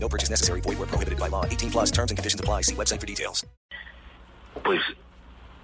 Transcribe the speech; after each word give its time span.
No 0.00 0.08
purchase 0.08 0.30
necessary. 0.30 0.60
Void 0.60 0.78
where 0.78 0.86
prohibited 0.88 1.18
by 1.18 1.28
law. 1.28 1.44
18 1.44 1.70
plus 1.70 1.90
terms 1.90 2.10
and 2.10 2.16
conditions 2.18 2.40
apply. 2.40 2.62
See 2.62 2.74
website 2.74 3.00
for 3.00 3.06
details. 3.06 3.46
Pues 4.64 4.80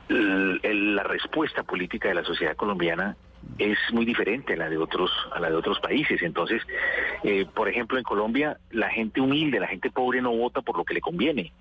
la 0.08 1.02
respuesta 1.02 1.62
política 1.62 2.08
de 2.08 2.14
la 2.14 2.24
sociedad 2.24 2.54
colombiana 2.56 3.16
es 3.58 3.78
muy 3.92 4.04
diferente 4.04 4.52
a 4.54 4.56
la 4.56 4.68
de 4.68 4.76
otros 4.78 5.10
a 5.34 5.40
la 5.40 5.50
de 5.50 5.56
otros 5.56 5.78
países. 5.80 6.22
Entonces, 6.22 6.62
eh, 7.22 7.46
por 7.54 7.68
ejemplo, 7.68 7.98
en 7.98 8.04
Colombia 8.04 8.58
la 8.70 8.90
gente 8.90 9.20
humilde, 9.20 9.60
la 9.60 9.66
gente 9.68 9.90
pobre 9.90 10.20
no 10.22 10.34
vota 10.36 10.60
por 10.62 10.76
lo 10.76 10.84
que 10.84 10.94
le 10.94 11.00
conviene, 11.00 11.52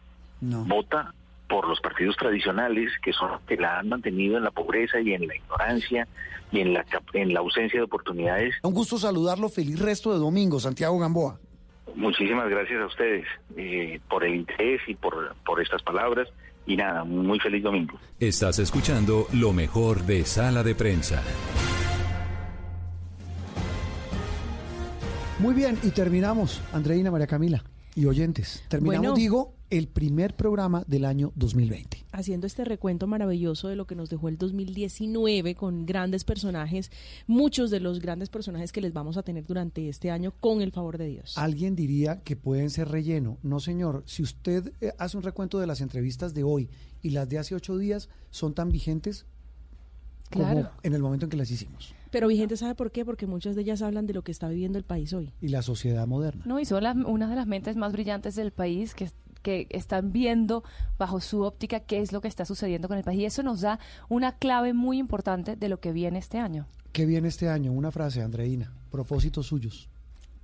No. 0.42 0.64
vota 0.66 1.14
por 1.48 1.67
los 1.67 1.80
partidos 1.81 2.16
tradicionales 2.17 2.92
que 3.03 3.14
son 3.14 3.31
los 3.31 3.42
que 3.42 3.58
la 3.58 3.80
han 3.80 3.90
mantenido 3.90 4.38
en 4.38 4.44
la 4.44 4.52
pobreza 4.52 5.00
y 5.00 5.14
en 5.14 5.28
la 5.28 5.36
ignorancia 5.36 6.08
y 6.52 6.59
en 6.62 6.73
la 6.73 6.84
cap- 6.84 7.03
en 7.14 7.34
la 7.34 7.40
ausencia 7.42 7.80
de 7.80 7.84
oportunidades. 7.86 8.55
Un 8.64 8.73
gusto 8.73 8.98
saludarlo. 8.98 9.50
Feliz 9.50 9.80
resto 9.80 10.12
de 10.14 10.20
domingo, 10.20 10.59
Santiago 10.59 10.98
Gamboa. 11.00 11.40
Muchísimas 11.96 12.50
gracias 12.50 12.82
a 12.82 12.86
ustedes 12.88 13.26
eh, 13.55 14.00
por 14.10 14.23
el 14.23 14.36
interés 14.36 14.82
y 14.88 14.96
por, 14.96 15.36
por 15.46 15.62
estas 15.62 15.82
palabras. 15.84 16.28
Y 16.66 16.78
nada, 16.78 17.04
muy 17.04 17.40
feliz 17.40 17.62
domingo. 17.62 18.00
Estás 18.20 18.58
escuchando 18.59 19.28
lo 19.34 19.52
mejor 19.52 20.04
de 20.04 20.23
Sala 20.23 20.64
de 20.64 20.75
Prensa. 20.75 21.22
Muy 25.40 25.53
bien, 25.53 25.78
y 25.84 25.90
terminamos, 25.90 26.62
Andreina, 26.72 27.12
María 27.12 27.28
Camila 27.28 27.64
y 27.95 28.06
oyentes. 28.06 28.64
Terminamos, 28.70 29.02
Bueno. 29.02 29.16
digo, 29.16 29.53
el 29.77 29.88
primer 29.88 30.35
programa 30.35 30.83
del 30.88 31.03
año 31.03 31.31
2020. 31.35 32.05
haciendo 32.11 32.45
este 32.45 32.63
recuento 32.63 33.07
maravilloso 33.07 33.69
de 33.69 33.75
lo 33.75 33.88
que 33.88 33.95
nos 33.95 34.07
dejó 34.11 34.29
el 34.29 34.38
2019 34.38 35.55
con 35.55 35.88
grandes 35.88 36.23
personajes, 36.23 36.91
muchos 37.25 37.71
de 37.71 37.79
los 37.79 37.99
grandes 37.99 38.29
personajes 38.29 38.71
que 38.71 38.81
les 38.81 38.94
vamos 38.94 39.17
a 39.17 39.23
tener 39.23 39.45
durante 39.47 39.89
este 39.89 40.11
año 40.11 40.31
con 40.39 40.61
el 40.61 40.71
favor 40.71 40.99
de 40.99 41.07
Dios. 41.07 41.38
Alguien 41.39 41.75
diría 41.75 42.21
que 42.21 42.35
pueden 42.35 42.69
ser 42.69 42.89
relleno. 42.89 43.39
No, 43.41 43.59
señor. 43.59 44.03
Si 44.05 44.21
usted 44.21 44.71
eh, 44.79 44.94
hace 44.99 45.17
un 45.17 45.23
recuento 45.23 45.59
de 45.59 45.66
las 45.66 45.81
entrevistas 45.81 46.35
de 46.35 46.44
hoy 46.44 46.69
y 47.01 47.09
las 47.09 47.27
de 47.27 47.39
hace 47.39 47.55
ocho 47.55 47.75
días, 47.75 48.09
son 48.29 48.53
tan 48.53 48.69
vigentes 48.69 49.25
como 50.31 50.45
Claro. 50.45 50.69
en 50.83 50.94
el 50.94 51.01
momento 51.01 51.25
en 51.25 51.29
que 51.31 51.38
las 51.38 51.49
hicimos. 51.49 51.94
Pero 52.11 52.27
vigente 52.27 52.57
sabe 52.57 52.75
por 52.75 52.91
qué, 52.91 53.05
porque 53.05 53.25
muchas 53.25 53.55
de 53.55 53.63
ellas 53.63 53.81
hablan 53.81 54.05
de 54.05 54.13
lo 54.13 54.23
que 54.23 54.31
está 54.31 54.47
viviendo 54.47 54.77
el 54.77 54.83
país 54.83 55.13
hoy. 55.13 55.31
Y 55.41 55.47
la 55.47 55.63
sociedad 55.63 56.05
moderna. 56.05 56.44
No, 56.45 56.59
y 56.59 56.66
son 56.66 56.83
las, 56.83 56.95
una 56.95 57.27
de 57.27 57.35
las 57.35 57.47
mentes 57.47 57.75
más 57.75 57.91
brillantes 57.91 58.35
del 58.35 58.51
país 58.51 58.94
que, 58.94 59.09
que 59.44 59.67
están 59.69 60.11
viendo 60.11 60.63
bajo 60.97 61.19
su 61.22 61.44
óptica 61.44 61.81
qué 61.81 61.99
es 61.99 62.11
lo 62.11 62.22
que 62.22 62.27
está 62.27 62.45
sucediendo 62.45 62.88
con 62.88 62.97
el 62.97 63.03
país. 63.03 63.19
Y 63.22 63.25
eso 63.25 63.44
nos 63.44 63.61
da 63.61 63.77
una 64.09 64.31
clave 64.38 64.73
muy 64.73 64.97
importante 64.97 65.55
de 65.55 65.69
lo 65.69 65.80
que 65.80 65.91
viene 65.91 66.17
este 66.17 66.39
año. 66.39 66.66
¿Qué 66.91 67.05
viene 67.05 67.27
este 67.27 67.50
año? 67.50 67.72
Una 67.72 67.91
frase, 67.91 68.22
Andreina. 68.23 68.73
Propósitos 68.89 69.45
suyos. 69.45 69.89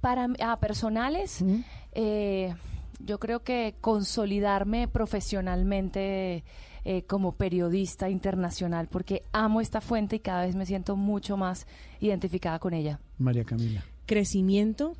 Para 0.02 0.28
mí- 0.28 0.36
ah, 0.41 0.59
personales, 0.59 1.41
¿Mm? 1.41 1.59
eh, 1.94 2.56
yo 3.00 3.19
creo 3.19 3.44
que 3.44 3.75
consolidarme 3.81 4.88
profesionalmente 4.88 6.44
eh, 6.86 7.03
como 7.03 7.34
periodista 7.34 8.09
internacional, 8.09 8.88
porque 8.88 9.23
amo 9.34 9.59
esta 9.61 9.81
fuente 9.81 10.16
y 10.16 10.19
cada 10.19 10.45
vez 10.45 10.56
me 10.56 10.66
siento 10.66 10.95
mucho 10.95 11.36
más 11.38 11.67
identificada 12.00 12.58
con 12.59 12.73
ella. 12.73 13.00
María 13.17 13.44
Camila. 13.44 13.84
Crecimiento, 14.06 14.94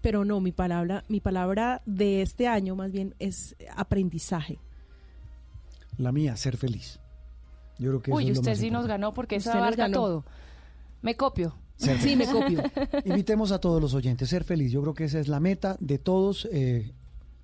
pero 0.00 0.24
no, 0.24 0.40
mi 0.40 0.52
palabra, 0.52 1.04
mi 1.08 1.20
palabra 1.20 1.82
de 1.86 2.22
este 2.22 2.46
año 2.46 2.76
más 2.76 2.92
bien 2.92 3.14
es 3.18 3.56
aprendizaje. 3.76 4.58
La 5.96 6.12
mía, 6.12 6.36
ser 6.36 6.56
feliz. 6.56 7.00
Yo 7.78 7.90
creo 7.90 8.02
que 8.02 8.10
Uy, 8.12 8.24
eso 8.24 8.30
es 8.32 8.36
lo 8.36 8.40
usted 8.40 8.52
más 8.52 8.58
sí 8.60 8.70
nos 8.70 8.86
ganó 8.86 9.14
porque 9.14 9.36
eso 9.36 9.50
Usted 9.50 9.58
abarca 9.60 9.82
ganó. 9.82 9.96
todo. 9.96 10.24
Me 11.02 11.16
copio. 11.16 11.56
Sí, 11.76 12.16
me 12.16 12.26
copio. 12.26 12.62
Invitemos 13.04 13.52
a 13.52 13.60
todos 13.60 13.80
los 13.80 13.94
oyentes, 13.94 14.28
ser 14.28 14.42
feliz. 14.44 14.72
Yo 14.72 14.82
creo 14.82 14.94
que 14.94 15.04
esa 15.04 15.20
es 15.20 15.28
la 15.28 15.40
meta 15.40 15.76
de 15.80 15.98
todos. 15.98 16.48
eh, 16.50 16.92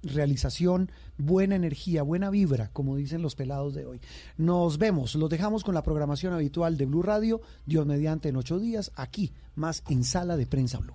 realización, 0.06 0.90
buena 1.16 1.56
energía, 1.56 2.02
buena 2.02 2.30
vibra, 2.30 2.68
como 2.72 2.96
dicen 2.96 3.22
los 3.22 3.34
pelados 3.34 3.74
de 3.74 3.86
hoy. 3.86 4.00
Nos 4.36 4.76
vemos, 4.78 5.14
los 5.14 5.30
dejamos 5.30 5.64
con 5.64 5.74
la 5.74 5.82
programación 5.82 6.32
habitual 6.34 6.76
de 6.76 6.84
Blue 6.86 7.02
Radio, 7.02 7.40
Dios 7.64 7.86
mediante 7.86 8.28
en 8.28 8.36
ocho 8.36 8.58
días, 8.58 8.92
aquí, 8.96 9.32
más 9.54 9.82
en 9.88 10.04
Sala 10.04 10.36
de 10.36 10.46
Prensa 10.46 10.78
Blue. 10.78 10.94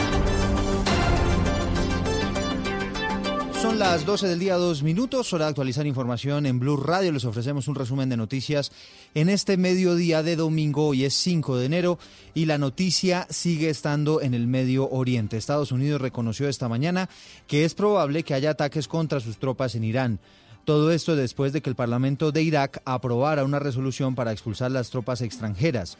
Son 3.61 3.77
las 3.77 4.07
12 4.07 4.27
del 4.27 4.39
día, 4.39 4.55
dos 4.55 4.81
minutos, 4.81 5.31
hora 5.33 5.45
de 5.45 5.49
actualizar 5.49 5.85
información 5.85 6.47
en 6.47 6.59
Blue 6.59 6.77
Radio. 6.77 7.11
Les 7.11 7.25
ofrecemos 7.25 7.67
un 7.67 7.75
resumen 7.75 8.09
de 8.09 8.17
noticias 8.17 8.71
en 9.13 9.29
este 9.29 9.55
mediodía 9.55 10.23
de 10.23 10.35
domingo. 10.35 10.87
Hoy 10.87 11.05
es 11.05 11.13
5 11.13 11.57
de 11.57 11.67
enero 11.67 11.99
y 12.33 12.45
la 12.45 12.57
noticia 12.57 13.27
sigue 13.29 13.69
estando 13.69 14.19
en 14.19 14.33
el 14.33 14.47
Medio 14.47 14.89
Oriente. 14.89 15.37
Estados 15.37 15.71
Unidos 15.71 16.01
reconoció 16.01 16.49
esta 16.49 16.69
mañana 16.69 17.07
que 17.45 17.63
es 17.63 17.75
probable 17.75 18.23
que 18.23 18.33
haya 18.33 18.49
ataques 18.49 18.87
contra 18.87 19.19
sus 19.19 19.37
tropas 19.37 19.75
en 19.75 19.83
Irán. 19.83 20.19
Todo 20.65 20.91
esto 20.91 21.15
después 21.15 21.53
de 21.53 21.61
que 21.61 21.69
el 21.69 21.75
Parlamento 21.75 22.31
de 22.31 22.41
Irak 22.41 22.81
aprobara 22.83 23.43
una 23.43 23.59
resolución 23.59 24.15
para 24.15 24.31
expulsar 24.31 24.71
las 24.71 24.89
tropas 24.89 25.21
extranjeras. 25.21 25.99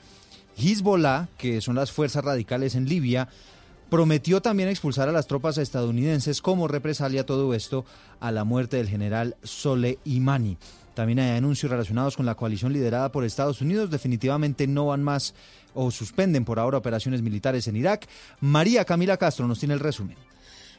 Hezbollah, 0.57 1.27
que 1.37 1.61
son 1.61 1.75
las 1.75 1.91
fuerzas 1.91 2.25
radicales 2.25 2.73
en 2.73 2.89
Libia, 2.89 3.29
prometió 3.91 4.41
también 4.41 4.69
expulsar 4.69 5.09
a 5.09 5.11
las 5.11 5.27
tropas 5.27 5.57
estadounidenses 5.57 6.41
como 6.41 6.69
represalia 6.69 7.25
todo 7.25 7.53
esto 7.53 7.83
a 8.21 8.31
la 8.31 8.45
muerte 8.45 8.77
del 8.77 8.87
general 8.87 9.35
Soleimani. 9.43 10.57
También 10.93 11.19
hay 11.19 11.37
anuncios 11.37 11.69
relacionados 11.69 12.15
con 12.15 12.25
la 12.25 12.35
coalición 12.35 12.71
liderada 12.71 13.11
por 13.11 13.25
Estados 13.25 13.59
Unidos. 13.59 13.91
Definitivamente 13.91 14.65
no 14.65 14.85
van 14.85 15.03
más 15.03 15.35
o 15.73 15.91
suspenden 15.91 16.45
por 16.45 16.57
ahora 16.57 16.77
operaciones 16.77 17.21
militares 17.21 17.67
en 17.67 17.75
Irak. 17.75 18.07
María 18.39 18.85
Camila 18.85 19.17
Castro 19.17 19.45
nos 19.45 19.59
tiene 19.59 19.73
el 19.73 19.81
resumen. 19.81 20.15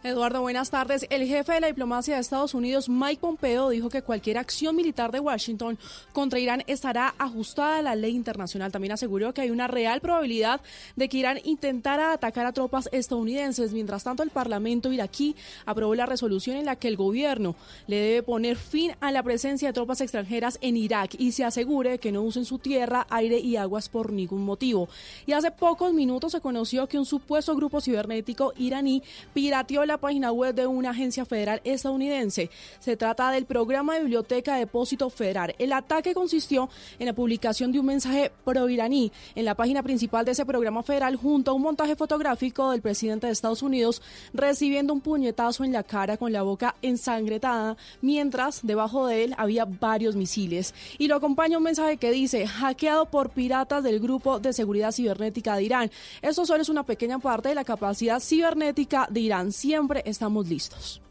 Eduardo, 0.05 0.41
buenas 0.41 0.69
tardes. 0.69 1.07
El 1.11 1.29
jefe 1.29 1.53
de 1.53 1.61
la 1.61 1.69
diplomacia 1.69 2.17
de 2.17 2.21
Estados 2.21 2.55
Unidos, 2.55 2.89
Mike 2.89 3.21
Pompeo, 3.21 3.69
dijo 3.69 3.89
que 3.89 4.03
cualquier 4.03 4.37
acción 4.37 4.75
militar 4.75 5.13
de 5.13 5.21
Washington 5.21 5.79
contra 6.13 6.41
Irán 6.41 6.65
estará 6.67 7.15
ajustada 7.19 7.79
a 7.79 7.83
la 7.83 7.95
ley 7.95 8.17
internacional. 8.17 8.73
También 8.73 8.91
aseguró 8.91 9.33
que 9.33 9.43
hay 9.43 9.51
una 9.51 9.69
real 9.69 10.01
probabilidad 10.01 10.61
de 10.97 11.09
que 11.09 11.19
Irán 11.19 11.39
intentara 11.45 12.13
atacar 12.13 12.47
a 12.47 12.53
tropas 12.53 12.89
estadounidenses. 12.91 13.73
Mientras 13.73 14.03
tanto, 14.03 14.25
el 14.25 14.31
Parlamento 14.31 14.93
iraquí 14.93 15.37
aprobó 15.67 15.95
la 15.95 16.07
resolución 16.07 16.57
en 16.57 16.65
la 16.65 16.75
que 16.75 16.89
el 16.89 16.97
gobierno 16.97 17.55
le 17.87 17.99
debe 17.99 18.25
poner 18.25 18.57
fin 18.57 18.97
a 18.99 19.13
la 19.13 19.23
presencia 19.23 19.69
de 19.69 19.73
tropas 19.73 20.01
extranjeras 20.01 20.59
en 20.63 20.77
Irak 20.77 21.15
y 21.17 21.31
se 21.31 21.45
asegure 21.45 21.99
que 21.99 22.11
no 22.11 22.23
usen 22.23 22.45
su 22.45 22.59
tierra, 22.59 23.07
aire 23.09 23.39
y 23.39 23.55
aguas 23.55 23.89
por 23.89 24.13
ningún 24.13 24.45
motivo. 24.45 24.89
Y 25.27 25.33
hace 25.33 25.53
pocos 25.53 25.93
minutos 25.93 26.33
se 26.33 26.41
conoció 26.41 26.89
que 26.89 26.99
un 26.99 27.07
supuesto 27.07 27.55
grupo 27.55 27.81
cibernético 27.81 28.53
iraní 28.57 29.05
pirateó 29.33 29.85
la 29.85 29.92
página 29.99 30.33
web 30.33 30.55
de 30.55 30.67
una 30.67 30.91
agencia 30.91 31.25
federal 31.25 31.61
estadounidense. 31.65 32.51
Se 32.79 32.97
trata 32.97 33.31
del 33.31 33.47
programa 33.47 33.95
de 33.95 34.01
biblioteca 34.01 34.55
de 34.55 34.61
depósito 34.61 35.11
federal. 35.11 35.55
El 35.59 35.73
ataque 35.73 36.15
consistió 36.15 36.69
en 36.99 37.07
la 37.07 37.13
publicación 37.13 37.73
de 37.73 37.81
un 37.81 37.87
mensaje 37.87 38.33
pro-iraní 38.45 39.13
en 39.35 39.45
la 39.45 39.55
página 39.55 39.83
principal 39.83 40.25
de 40.25 40.33
ese 40.33 40.47
programa 40.47 40.83
federal 40.83 41.17
junto 41.17 41.51
a 41.51 41.55
un 41.55 41.63
montaje 41.63 41.97
fotográfico 41.97 42.71
del 42.71 42.83
presidente 42.83 43.27
de 43.27 43.33
Estados 43.33 43.63
Unidos 43.63 44.03
recibiendo 44.33 44.93
un 44.93 45.01
puñetazo 45.01 45.65
en 45.65 45.73
la 45.73 45.83
cara 45.83 46.17
con 46.17 46.33
la 46.33 46.43
boca 46.43 46.75
ensangrentada, 46.83 47.77
mientras 48.01 48.65
debajo 48.65 49.07
de 49.07 49.25
él 49.25 49.35
había 49.37 49.65
varios 49.65 50.17
misiles. 50.17 50.75
Y 50.99 51.09
lo 51.09 51.17
acompaña 51.17 51.59
un 51.59 51.65
mensaje 51.65 51.97
que 51.97 52.11
dice, 52.11 52.47
hackeado 52.47 53.07
por 53.07 53.31
piratas 53.31 53.83
del 53.83 54.01
Grupo 54.01 54.39
de 54.41 54.53
Seguridad 54.53 54.93
Cibernética 54.93 55.57
de 55.57 55.65
Irán. 55.65 55.91
Esto 56.21 56.47
solo 56.47 56.63
es 56.63 56.69
una 56.69 56.85
pequeña 56.85 57.19
parte 57.19 57.49
de 57.49 57.55
la 57.55 57.65
capacidad 57.65 58.21
cibernética 58.21 59.07
de 59.11 59.21
Irán. 59.21 59.53
Siempre 59.53 59.82
estamos 60.05 60.49
listos. 60.49 61.03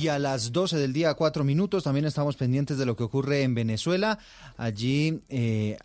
Y 0.00 0.08
a 0.08 0.18
las 0.18 0.52
12 0.52 0.78
del 0.78 0.94
día, 0.94 1.12
cuatro 1.12 1.44
minutos, 1.44 1.84
también 1.84 2.06
estamos 2.06 2.36
pendientes 2.36 2.78
de 2.78 2.86
lo 2.86 2.96
que 2.96 3.02
ocurre 3.02 3.42
en 3.42 3.54
Venezuela. 3.54 4.18
Allí 4.56 5.20
eh, 5.28 5.76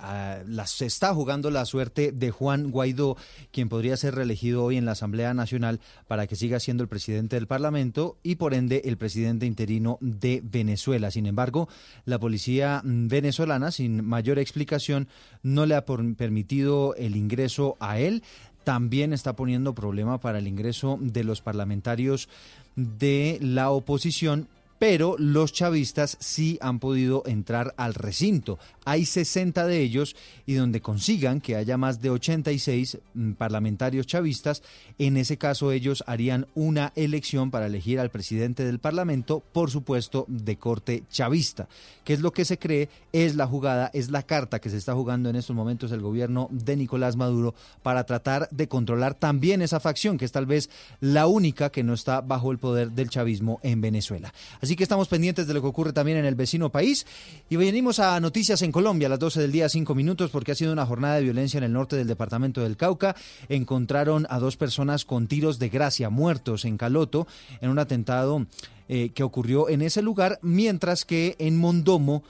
se 0.68 0.86
está 0.86 1.14
jugando 1.14 1.52
la 1.52 1.66
suerte 1.66 2.14
de 2.14 2.32
Juan 2.32 2.72
Guaidó, 2.72 3.18
quien 3.52 3.68
podría 3.68 3.98
ser 3.98 4.16
reelegido 4.16 4.64
hoy 4.64 4.78
en 4.78 4.86
la 4.86 4.94
Asamblea 4.94 5.34
Nacional 5.34 5.82
para 6.08 6.28
que 6.28 6.38
siga 6.38 6.62
siendo 6.62 6.82
el 6.82 6.88
presidente 6.88 7.36
del 7.36 7.48
Parlamento 7.48 8.18
y 8.24 8.36
por 8.36 8.54
ende 8.54 8.84
el 8.86 8.96
presidente 8.96 9.48
interino 9.48 9.98
de 10.00 10.42
Venezuela. 10.46 11.12
Sin 11.12 11.26
embargo, 11.26 11.68
la 12.06 12.18
policía 12.18 12.82
venezolana, 12.86 13.72
sin 13.72 14.06
mayor 14.06 14.40
explicación, 14.40 15.10
no 15.44 15.66
le 15.66 15.76
ha 15.76 15.84
permitido 15.84 16.96
el 16.96 17.18
ingreso 17.18 17.76
a 17.82 18.00
él 18.00 18.24
también 18.66 19.14
está 19.14 19.38
poniendo 19.38 19.74
problema 19.74 20.20
para 20.20 20.40
el 20.40 20.48
ingreso 20.48 20.98
de 21.00 21.24
los 21.24 21.40
parlamentarios 21.40 22.28
de 22.76 23.38
la 23.42 23.70
oposición 23.70 24.50
pero 24.88 25.16
los 25.18 25.52
chavistas 25.52 26.16
sí 26.20 26.60
han 26.62 26.78
podido 26.78 27.24
entrar 27.26 27.74
al 27.76 27.96
recinto. 27.96 28.60
Hay 28.86 29.08
60 29.08 29.66
de 29.66 29.82
ellos 29.82 30.16
y 30.46 30.54
donde 30.54 30.80
consigan 30.80 31.42
que 31.42 31.56
haya 31.56 31.76
más 31.76 32.04
de 32.04 32.12
86 32.12 33.00
mm, 33.16 33.32
parlamentarios 33.32 34.06
chavistas, 34.06 34.62
en 35.00 35.18
ese 35.18 35.38
caso 35.38 35.72
ellos 35.72 36.04
harían 36.06 36.46
una 36.54 36.94
elección 36.96 37.50
para 37.50 37.66
elegir 37.66 38.00
al 38.00 38.12
presidente 38.12 38.64
del 38.64 38.78
Parlamento, 38.78 39.42
por 39.52 39.72
supuesto, 39.72 40.26
de 40.28 40.58
corte 40.58 41.02
chavista. 41.10 41.68
¿Qué 42.04 42.14
es 42.14 42.20
lo 42.20 42.32
que 42.32 42.46
se 42.46 42.60
cree? 42.60 42.88
Es 43.12 43.36
la 43.36 43.48
jugada, 43.48 43.90
es 43.92 44.12
la 44.12 44.22
carta 44.22 44.62
que 44.62 44.70
se 44.70 44.78
está 44.78 44.94
jugando 44.94 45.32
en 45.32 45.36
estos 45.36 45.56
momentos 45.56 45.92
el 45.94 46.02
gobierno 46.02 46.48
de 46.52 46.76
Nicolás 46.76 47.16
Maduro 47.16 47.56
para 47.82 48.04
tratar 48.04 48.48
de 48.52 48.68
controlar 48.68 49.16
también 49.16 49.64
esa 49.64 49.80
facción, 49.80 50.20
que 50.20 50.26
es 50.26 50.32
tal 50.32 50.46
vez 50.46 50.70
la 51.00 51.26
única 51.26 51.72
que 51.72 51.82
no 51.82 51.96
está 51.96 52.22
bajo 52.22 52.52
el 52.52 52.60
poder 52.60 52.92
del 52.92 53.10
chavismo 53.10 53.60
en 53.64 53.82
Venezuela. 53.82 54.32
Así 54.62 54.75
que 54.76 54.84
estamos 54.84 55.08
pendientes 55.08 55.48
de 55.48 55.54
lo 55.54 55.62
que 55.62 55.68
ocurre 55.68 55.94
también 55.94 56.18
en 56.18 56.26
el 56.26 56.36
vecino 56.36 56.70
país. 56.72 57.06
Y 57.50 57.56
venimos 57.56 58.00
a 58.00 58.20
noticias 58.20 58.62
en 58.62 58.72
Colombia 58.72 59.08
a 59.08 59.10
las 59.10 59.20
12 59.20 59.42
del 59.42 59.52
día, 59.52 59.70
5 59.70 59.96
minutos, 59.96 60.32
porque 60.32 60.52
ha 60.52 60.56
sido 60.56 60.74
una 60.74 60.86
jornada 60.86 61.16
de 61.16 61.24
violencia 61.24 61.58
en 61.58 61.64
el 61.64 61.74
norte 61.74 61.96
del 61.96 62.08
departamento 62.08 62.62
del 62.62 62.78
Cauca. 62.78 63.16
Encontraron 63.50 64.28
a 64.30 64.40
dos 64.40 64.58
personas 64.58 65.06
con 65.06 65.28
tiros 65.28 65.60
de 65.60 65.70
gracia 65.70 66.10
muertos 66.10 66.66
en 66.66 66.78
Caloto 66.78 67.28
en 67.62 67.70
un 67.70 67.80
atentado 67.80 68.46
eh, 68.88 69.10
que 69.10 69.24
ocurrió 69.24 69.70
en 69.70 69.82
ese 69.82 70.02
lugar, 70.02 70.40
mientras 70.42 71.06
que 71.06 71.36
en 71.40 71.58
Mondomo 71.58 72.24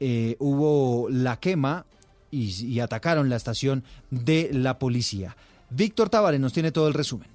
eh, 0.00 0.36
hubo 0.38 1.08
la 1.10 1.38
quema 1.38 1.86
y, 2.30 2.64
y 2.64 2.80
atacaron 2.80 3.28
la 3.28 3.36
estación 3.36 3.84
de 4.10 4.50
la 4.52 4.78
policía. 4.78 5.36
Víctor 5.70 6.08
Tavares 6.08 6.40
nos 6.40 6.52
tiene 6.52 6.72
todo 6.72 6.88
el 6.88 6.94
resumen. 6.94 7.33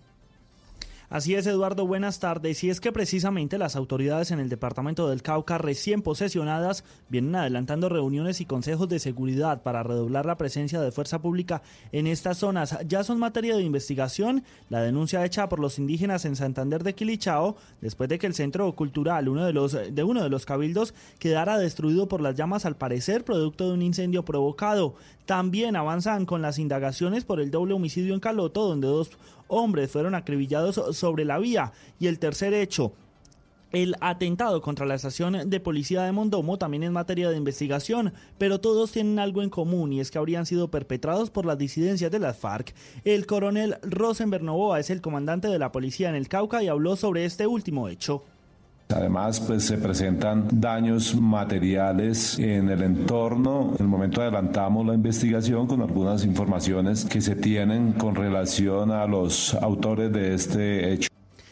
Así 1.10 1.34
es, 1.34 1.48
Eduardo, 1.48 1.88
buenas 1.88 2.20
tardes. 2.20 2.64
Y 2.64 2.70
es 2.70 2.80
que 2.80 2.92
precisamente 2.92 3.58
las 3.58 3.76
autoridades 3.76 4.30
en 4.30 4.40
el 4.40 4.48
departamento 4.48 5.10
del 5.10 5.24
Cauca 5.24 5.58
recién 5.58 6.04
posesionadas 6.04 6.84
vienen 7.10 7.36
adelantando 7.36 7.90
reuniones 7.90 8.42
y 8.42 8.46
consejos 8.46 8.88
de 8.90 9.00
seguridad 9.00 9.64
para 9.64 9.82
redoblar 9.82 10.28
la 10.28 10.38
presencia 10.38 10.80
de 10.80 10.92
fuerza 10.92 11.20
pública 11.20 11.64
en 11.92 12.06
estas 12.06 12.38
zonas. 12.38 12.78
Ya 12.88 13.04
son 13.04 13.18
materia 13.18 13.58
de 13.58 13.64
investigación 13.64 14.44
la 14.70 14.84
denuncia 14.84 15.26
hecha 15.26 15.50
por 15.50 15.60
los 15.60 15.80
indígenas 15.80 16.26
en 16.26 16.36
Santander 16.36 16.84
de 16.84 16.94
Quilichao 16.94 17.58
después 17.82 18.08
de 18.08 18.20
que 18.20 18.28
el 18.28 18.36
centro 18.36 18.72
cultural, 18.76 19.30
uno 19.30 19.46
de 19.46 19.54
los 19.54 19.72
de 19.72 20.04
uno 20.04 20.22
de 20.22 20.30
los 20.30 20.46
cabildos, 20.46 20.94
quedara 21.18 21.58
destruido 21.58 22.08
por 22.08 22.22
las 22.22 22.36
llamas 22.36 22.68
al 22.68 22.78
parecer 22.78 23.26
producto 23.26 23.68
de 23.68 23.74
un 23.74 23.82
incendio 23.82 24.24
provocado. 24.26 24.94
También 25.26 25.76
avanzan 25.76 26.26
con 26.26 26.42
las 26.44 26.60
indagaciones 26.60 27.24
por 27.24 27.40
el 27.40 27.52
doble 27.52 27.74
homicidio 27.74 28.14
en 28.14 28.20
Caloto, 28.20 28.68
donde 28.68 28.88
dos 28.88 29.12
hombres 29.50 29.92
fueron 29.92 30.16
acribillados 30.16 30.98
sobre 30.98 31.26
la 31.26 31.38
vía. 31.38 31.74
Y 32.00 32.08
el 32.08 32.18
tercer 32.18 32.54
hecho, 32.54 32.94
el 33.72 33.96
atentado 34.02 34.62
contra 34.62 34.88
la 34.88 34.96
estación 34.96 35.48
de 35.48 35.60
policía 35.60 36.02
de 36.04 36.12
Mondomo 36.12 36.58
también 36.58 36.82
es 36.82 36.92
materia 36.92 37.30
de 37.30 37.38
investigación, 37.38 38.14
pero 38.40 38.60
todos 38.60 38.92
tienen 38.92 39.20
algo 39.20 39.44
en 39.44 39.52
común 39.52 39.94
y 39.94 40.00
es 40.00 40.10
que 40.10 40.18
habrían 40.18 40.48
sido 40.48 40.72
perpetrados 40.72 41.30
por 41.30 41.46
las 41.46 41.58
disidencias 41.58 42.10
de 42.10 42.18
las 42.18 42.38
FARC. 42.38 42.74
El 43.04 43.28
coronel 43.28 43.78
Rosenberg 43.84 44.44
Novoa 44.44 44.80
es 44.80 44.90
el 44.90 45.02
comandante 45.02 45.50
de 45.50 45.60
la 45.60 45.72
policía 45.72 46.10
en 46.10 46.16
el 46.16 46.30
Cauca 46.30 46.64
y 46.64 46.68
habló 46.68 46.96
sobre 46.96 47.26
este 47.26 47.46
último 47.46 47.90
hecho. 47.90 48.24
Además, 48.92 49.40
pues 49.40 49.66
se 49.66 49.78
presentan 49.78 50.48
daños 50.52 51.14
materiales 51.14 52.40
en 52.40 52.70
el 52.70 52.82
entorno. 52.82 53.74
En 53.76 53.84
el 53.84 53.88
momento 53.88 54.20
adelantamos 54.20 54.84
la 54.84 54.96
investigación 54.96 55.68
con 55.68 55.84
algunas 55.84 56.26
informaciones 56.26 57.06
que 57.06 57.22
se 57.22 57.36
tienen 57.36 57.94
con 57.94 58.16
relación 58.16 58.90
a 58.90 59.06
los 59.06 59.54
autores 59.54 60.12
de 60.12 60.34
este 60.34 60.92
hecho. 60.92 61.08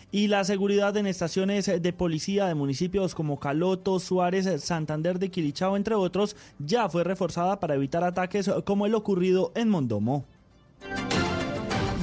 Y 0.10 0.30
la 0.30 0.44
seguridad 0.46 0.98
en 0.98 1.06
estaciones 1.06 1.68
de 1.68 1.94
policía 1.94 2.48
de 2.48 2.56
municipios 2.56 3.14
como 3.14 3.40
Caloto, 3.40 4.00
Suárez, 4.00 4.64
Santander 4.64 5.20
de 5.20 5.30
Quilichao, 5.30 5.78
entre 5.78 5.94
otros, 5.94 6.36
ya 6.58 6.90
fue 6.90 7.04
reforzada 7.04 7.60
para 7.60 7.76
evitar 7.76 8.04
ataques 8.04 8.50
como 8.66 8.88
el 8.88 8.96
ocurrido 8.96 9.52
en 9.54 9.70
Mondomo. 9.70 10.26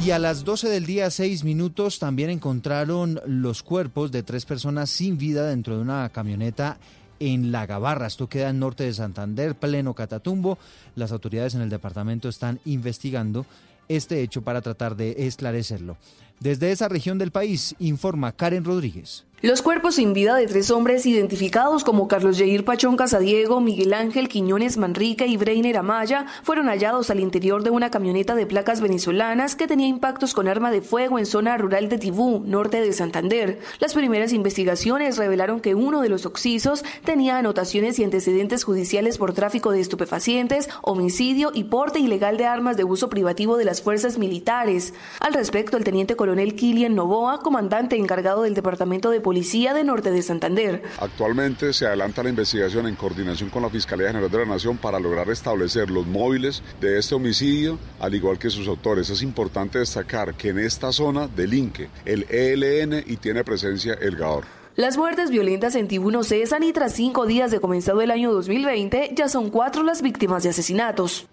Y 0.05 0.11
a 0.11 0.19
las 0.19 0.45
12 0.45 0.69
del 0.69 0.85
día, 0.85 1.11
6 1.11 1.45
minutos, 1.45 1.99
también 1.99 2.29
encontraron 2.29 3.23
los 3.27 3.63
cuerpos 3.63 4.13
de 4.13 4.23
tres 4.23 4.45
personas 4.45 4.91
sin 4.91 5.17
vida 5.17 5.49
dentro 5.49 5.77
de 5.77 5.81
una 5.81 6.07
camioneta 6.11 6.77
en 7.21 7.51
La 7.53 7.65
Gabarra. 7.65 8.07
Esto 8.07 8.29
queda 8.29 8.51
en 8.51 8.59
norte 8.59 8.85
de 8.85 8.93
Santander, 8.93 9.55
pleno 9.55 9.95
Catatumbo. 9.95 10.59
Las 10.95 11.11
autoridades 11.11 11.55
en 11.55 11.63
el 11.63 11.71
departamento 11.71 12.29
están 12.29 12.61
investigando 12.67 13.47
este 13.89 14.21
hecho 14.21 14.43
para 14.43 14.61
tratar 14.61 14.95
de 14.95 15.27
esclarecerlo. 15.27 15.97
Desde 16.39 16.71
esa 16.71 16.91
región 16.91 17.17
del 17.17 17.31
país, 17.31 17.75
informa 17.79 18.33
Karen 18.33 18.65
Rodríguez. 18.65 19.25
Los 19.45 19.61
cuerpos 19.61 19.97
sin 19.97 20.15
vida 20.15 20.35
de 20.37 20.47
tres 20.47 20.71
hombres 20.71 21.05
identificados 21.05 21.85
como 21.85 22.09
Carlos 22.09 22.39
Jair 22.39 22.65
Pachón 22.65 22.97
Casadiego, 22.97 23.61
Miguel 23.61 23.93
Ángel 23.93 24.31
Quiñones 24.31 24.79
Manrique 24.79 25.27
y 25.27 25.37
Breiner 25.37 25.77
Amaya 25.77 26.25
fueron 26.43 26.69
hallados 26.69 27.11
al 27.11 27.21
interior 27.21 27.63
de 27.63 27.69
una 27.69 27.91
camioneta 27.91 28.35
de 28.35 28.47
placas 28.47 28.81
venezolanas 28.81 29.55
que 29.55 29.67
tenía 29.67 29.87
impactos 29.87 30.33
con 30.33 30.49
arma 30.49 30.71
de 30.71 30.81
fuego 30.81 31.19
en 31.19 31.27
zona 31.27 31.59
rural 31.59 31.91
de 31.91 31.99
Tibú, 31.99 32.43
norte 32.47 32.81
de 32.81 32.95
Santander. 32.95 33.59
Las 33.81 33.93
primeras 33.93 34.33
investigaciones 34.33 35.19
revelaron 35.19 35.61
que 35.61 35.75
uno 35.75 36.01
de 36.01 36.09
los 36.09 36.25
occisos 36.25 36.83
tenía 37.05 37.37
anotaciones 37.37 37.99
y 37.99 38.05
antecedentes 38.05 38.65
judiciales 38.65 39.19
por 39.19 39.35
tráfico 39.35 39.73
de 39.73 39.81
estupefacientes, 39.81 40.71
homicidio 40.81 41.51
y 41.53 41.65
porte 41.65 41.99
ilegal 41.99 42.39
de 42.39 42.47
armas 42.47 42.79
de 42.79 42.85
uso 42.85 43.11
privativo 43.11 43.59
de 43.59 43.67
las 43.67 43.83
fuerzas 43.83 44.17
militares. 44.17 44.95
Al 45.21 45.35
respecto, 45.35 45.77
el 45.77 45.85
teniente 45.85 46.17
coronel 46.17 46.55
Kilian 46.55 46.95
Novoa, 46.95 47.41
comandante 47.41 47.97
encargado 47.97 48.45
del 48.45 48.55
Departamento 48.55 49.11
de 49.11 49.21
Policía, 49.21 49.34
Policía 49.35 49.75
de 49.75 49.83
Norte 49.83 50.13
de 50.13 50.23
Santander. 50.23 50.81
Actualmente 51.01 51.73
se 51.73 51.87
adelanta 51.87 52.23
la 52.23 52.29
investigación 52.29 52.87
en 52.87 52.95
coordinación 52.95 53.51
con 53.51 53.63
la 53.63 53.69
Fiscalía 53.69 54.07
General 54.07 54.31
de 54.31 54.39
la 54.39 54.45
Nación 54.45 54.77
para 54.79 55.01
lograr 55.01 55.29
establecer 55.29 55.91
los 55.91 56.07
móviles 56.07 56.63
de 56.81 57.01
este 57.01 57.17
homicidio, 57.17 57.77
al 57.99 58.15
igual 58.15 58.39
que 58.39 58.49
sus 58.49 58.69
autores. 58.69 59.11
Es 59.11 59.23
importante 59.23 59.81
destacar 59.81 60.35
que 60.35 60.51
en 60.51 60.61
esta 60.61 60.93
zona 60.93 61.27
delinque 61.27 61.89
el 62.05 62.27
ELN 62.31 63.03
y 63.05 63.17
tiene 63.17 63.43
presencia 63.43 63.95
el 63.95 64.15
GAOR. 64.15 64.45
Las 64.77 64.97
muertes 64.97 65.31
violentas 65.31 65.75
en 65.75 65.89
Tibú 65.89 66.13
no 66.13 66.23
cesan 66.23 66.63
y 66.63 66.73
tras 66.73 66.93
cinco 66.93 67.27
días 67.27 67.51
de 67.51 67.59
comenzado 67.59 68.03
el 68.03 68.13
año 68.13 68.33
2020 68.33 69.15
ya 69.17 69.29
son 69.29 69.51
cuatro 69.51 69.83
las 69.83 70.01
víctimas 70.01 70.45
de 70.45 70.51
asesinatos. 70.51 71.27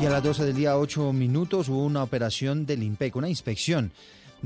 Y 0.00 0.06
a 0.06 0.10
las 0.10 0.22
12 0.22 0.44
del 0.44 0.54
día 0.54 0.78
8 0.78 1.12
minutos 1.12 1.68
hubo 1.68 1.84
una 1.84 2.04
operación 2.04 2.66
del 2.66 2.84
IMPEC, 2.84 3.16
una 3.16 3.28
inspección 3.28 3.90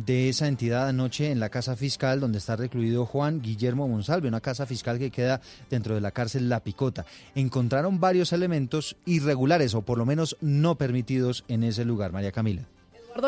de 0.07 0.29
esa 0.29 0.49
entidad 0.49 0.89
anoche 0.89 1.31
en 1.31 1.41
la 1.41 1.49
casa 1.49 1.77
fiscal 1.77 2.21
donde 2.21 2.39
está 2.39 2.57
recluido 2.57 3.07
Juan 3.07 3.41
Guillermo 3.43 3.89
Monsalve, 3.89 4.29
una 4.29 4.41
casa 4.41 4.67
fiscal 4.67 4.99
que 4.99 5.11
queda 5.11 5.41
dentro 5.69 5.95
de 5.95 6.01
la 6.01 6.11
cárcel 6.11 6.49
La 6.49 6.61
Picota. 6.61 7.05
Encontraron 7.35 8.01
varios 8.01 8.33
elementos 8.33 8.97
irregulares 9.05 9.75
o 9.75 9.83
por 9.83 9.99
lo 9.99 10.07
menos 10.07 10.37
no 10.41 10.77
permitidos 10.77 11.45
en 11.49 11.65
ese 11.65 11.85
lugar. 11.85 12.13
María 12.13 12.33
Camila 12.33 12.67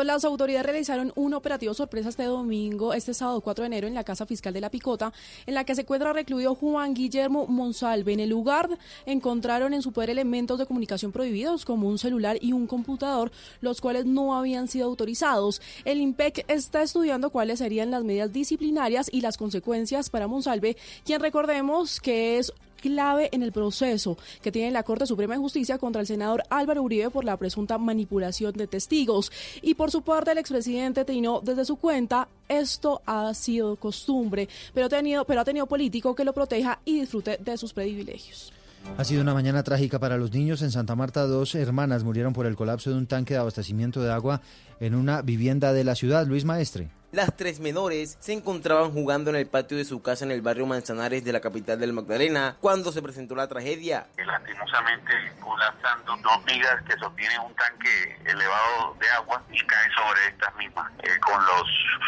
las 0.03 0.25
autoridades 0.25 0.65
realizaron 0.65 1.11
un 1.15 1.33
operativo 1.33 1.73
sorpresa 1.73 2.09
este 2.09 2.23
domingo, 2.23 2.93
este 2.93 3.13
sábado 3.13 3.41
4 3.41 3.63
de 3.63 3.67
enero, 3.67 3.87
en 3.87 3.93
la 3.93 4.03
Casa 4.03 4.25
Fiscal 4.25 4.53
de 4.53 4.61
La 4.61 4.69
Picota, 4.69 5.13
en 5.45 5.53
la 5.53 5.63
que 5.63 5.75
se 5.75 5.81
encuentra 5.81 6.13
recluido 6.13 6.55
Juan 6.55 6.93
Guillermo 6.93 7.45
Monsalve. 7.47 8.13
En 8.13 8.19
el 8.19 8.29
lugar 8.29 8.69
encontraron 9.05 9.73
en 9.73 9.81
su 9.81 9.91
poder 9.91 10.09
elementos 10.09 10.57
de 10.59 10.65
comunicación 10.65 11.11
prohibidos, 11.11 11.65
como 11.65 11.87
un 11.87 11.97
celular 11.97 12.37
y 12.41 12.53
un 12.53 12.67
computador, 12.67 13.31
los 13.61 13.81
cuales 13.81 14.05
no 14.05 14.35
habían 14.35 14.67
sido 14.67 14.87
autorizados. 14.87 15.61
El 15.85 16.01
IMPEC 16.01 16.45
está 16.47 16.81
estudiando 16.81 17.29
cuáles 17.29 17.59
serían 17.59 17.91
las 17.91 18.03
medidas 18.03 18.33
disciplinarias 18.33 19.09
y 19.11 19.21
las 19.21 19.37
consecuencias 19.37 20.09
para 20.09 20.27
Monsalve, 20.27 20.77
quien 21.05 21.21
recordemos 21.21 21.99
que 21.99 22.37
es 22.37 22.53
clave 22.83 23.29
en 23.31 23.43
el 23.43 23.53
proceso 23.53 24.17
que 24.41 24.51
tiene 24.51 24.71
la 24.71 24.83
Corte 24.83 25.07
Suprema 25.07 25.35
de 25.35 25.39
Justicia 25.39 25.77
contra 25.77 26.01
el 26.01 26.07
senador 26.07 26.43
Álvaro 26.49 26.83
Uribe 26.83 27.09
por 27.09 27.23
la 27.23 27.37
presunta 27.37 27.77
manipulación 27.77 28.51
de 28.51 28.67
testigos. 28.67 29.31
Y 29.61 29.75
por 29.75 29.89
su 29.89 30.01
parte, 30.01 30.33
el 30.33 30.37
expresidente 30.37 31.05
trinó 31.05 31.39
desde 31.41 31.63
su 31.63 31.77
cuenta, 31.77 32.27
esto 32.49 33.01
ha 33.05 33.33
sido 33.33 33.77
costumbre, 33.77 34.49
pero, 34.73 34.89
tenido, 34.89 35.23
pero 35.23 35.39
ha 35.39 35.45
tenido 35.45 35.65
político 35.65 36.13
que 36.13 36.25
lo 36.25 36.33
proteja 36.33 36.79
y 36.83 36.99
disfrute 36.99 37.37
de 37.37 37.57
sus 37.57 37.71
privilegios. 37.71 38.51
Ha 38.97 39.05
sido 39.05 39.21
una 39.21 39.33
mañana 39.33 39.63
trágica 39.63 39.97
para 39.97 40.17
los 40.17 40.33
niños. 40.33 40.61
En 40.61 40.71
Santa 40.71 40.93
Marta, 40.93 41.25
dos 41.25 41.55
hermanas 41.55 42.03
murieron 42.03 42.33
por 42.33 42.45
el 42.45 42.57
colapso 42.57 42.89
de 42.89 42.97
un 42.97 43.07
tanque 43.07 43.33
de 43.33 43.39
abastecimiento 43.39 44.01
de 44.01 44.11
agua 44.11 44.41
en 44.81 44.93
una 44.93 45.21
vivienda 45.21 45.71
de 45.71 45.85
la 45.85 45.95
ciudad. 45.95 46.27
Luis 46.27 46.43
Maestre. 46.43 46.89
Las 47.13 47.37
tres 47.37 47.59
menores 47.59 48.17
se 48.19 48.33
encontraban 48.33 48.91
jugando 48.91 49.29
en 49.29 49.35
el 49.35 49.45
patio 49.45 49.77
de 49.77 49.85
su 49.85 50.01
casa 50.01 50.25
en 50.25 50.31
el 50.31 50.41
barrio 50.41 50.65
Manzanares 50.65 51.23
de 51.23 51.31
la 51.31 51.41
capital 51.41 51.79
del 51.79 51.93
Magdalena 51.93 52.57
cuando 52.59 52.91
se 52.91 53.03
presentó 53.03 53.35
la 53.35 53.47
tragedia. 53.47 54.07
Lastimosamente 54.17 55.13
colapsando 55.39 56.17
dos 56.17 56.45
vigas 56.45 56.81
que 56.87 56.97
sostienen 56.97 57.39
un 57.41 57.53
tanque 57.53 58.17
elevado 58.25 58.95
de 58.99 59.07
agua 59.09 59.43
y 59.51 59.59
cae 59.59 59.91
sobre 59.95 60.27
estas 60.27 60.55
mismas. 60.55 60.91
Eh, 61.03 61.19
con 61.19 61.39
los 61.45 61.63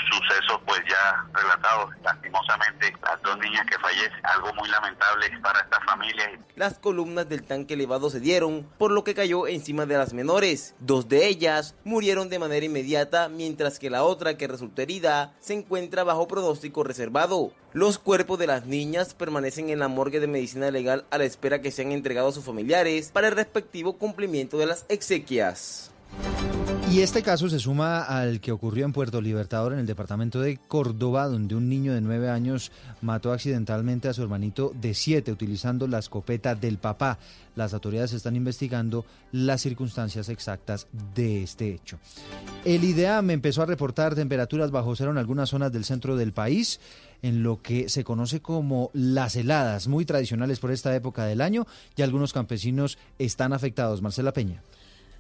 sucesos 0.09 0.59
pues 0.65 0.81
ya 0.89 1.23
relatados, 1.33 1.93
lastimosamente 2.03 2.91
las 3.03 3.21
dos 3.21 3.37
niñas 3.37 3.63
que 3.69 3.77
fallecen, 3.77 4.19
algo 4.23 4.55
muy 4.55 4.67
lamentable 4.69 5.29
para 5.43 5.59
esta 5.59 5.79
familia. 5.81 6.31
Las 6.55 6.79
columnas 6.79 7.29
del 7.29 7.43
tanque 7.43 7.75
elevado 7.75 8.09
se 8.09 8.19
dieron, 8.19 8.67
por 8.79 8.89
lo 8.89 9.03
que 9.03 9.13
cayó 9.13 9.45
encima 9.47 9.85
de 9.85 9.97
las 9.97 10.13
menores. 10.13 10.73
Dos 10.79 11.09
de 11.09 11.27
ellas 11.27 11.75
murieron 11.83 12.29
de 12.29 12.39
manera 12.39 12.65
inmediata, 12.65 13.29
mientras 13.29 13.77
que 13.77 13.91
la 13.91 14.03
otra 14.03 14.37
que 14.37 14.47
resultó 14.47 14.81
se 15.39 15.53
encuentra 15.53 16.03
bajo 16.03 16.27
pronóstico 16.27 16.83
reservado. 16.83 17.51
Los 17.73 17.97
cuerpos 17.97 18.39
de 18.39 18.47
las 18.47 18.65
niñas 18.65 19.13
permanecen 19.13 19.69
en 19.69 19.79
la 19.79 19.87
morgue 19.87 20.19
de 20.19 20.27
medicina 20.27 20.71
legal 20.71 21.05
a 21.09 21.17
la 21.17 21.25
espera 21.25 21.61
que 21.61 21.71
sean 21.71 21.91
entregados 21.91 22.33
a 22.33 22.35
sus 22.35 22.45
familiares 22.45 23.11
para 23.11 23.27
el 23.27 23.35
respectivo 23.35 23.93
cumplimiento 23.93 24.57
de 24.57 24.65
las 24.65 24.85
exequias. 24.89 25.91
Y 26.91 27.01
este 27.01 27.23
caso 27.23 27.49
se 27.49 27.59
suma 27.59 28.03
al 28.03 28.39
que 28.39 28.53
ocurrió 28.53 28.85
en 28.85 28.93
Puerto 28.93 29.19
Libertador, 29.19 29.73
en 29.73 29.79
el 29.79 29.85
departamento 29.85 30.39
de 30.39 30.57
Córdoba, 30.67 31.27
donde 31.27 31.55
un 31.55 31.67
niño 31.67 31.93
de 31.93 31.99
nueve 31.99 32.29
años 32.29 32.71
mató 33.01 33.33
accidentalmente 33.33 34.07
a 34.07 34.13
su 34.13 34.21
hermanito 34.21 34.71
de 34.79 34.93
siete 34.93 35.31
utilizando 35.31 35.87
la 35.87 35.99
escopeta 35.99 36.55
del 36.55 36.77
papá. 36.77 37.17
Las 37.55 37.73
autoridades 37.73 38.13
están 38.13 38.37
investigando 38.37 39.05
las 39.33 39.61
circunstancias 39.61 40.29
exactas 40.29 40.87
de 41.15 41.43
este 41.43 41.73
hecho. 41.73 41.97
El 42.63 42.83
IDEAM 42.85 43.31
empezó 43.31 43.63
a 43.63 43.65
reportar 43.65 44.15
temperaturas 44.15 44.71
bajo 44.71 44.95
cero 44.95 45.11
en 45.11 45.17
algunas 45.17 45.49
zonas 45.49 45.73
del 45.73 45.83
centro 45.83 46.15
del 46.15 46.31
país 46.31 46.79
en 47.23 47.43
lo 47.43 47.61
que 47.61 47.89
se 47.89 48.03
conoce 48.03 48.41
como 48.41 48.91
las 48.93 49.35
heladas, 49.35 49.87
muy 49.87 50.05
tradicionales 50.05 50.59
por 50.59 50.71
esta 50.71 50.95
época 50.95 51.25
del 51.25 51.41
año, 51.41 51.65
y 51.97 52.03
algunos 52.03 52.31
campesinos 52.31 52.97
están 53.17 53.51
afectados. 53.51 54.01
Marcela 54.01 54.31
Peña. 54.31 54.61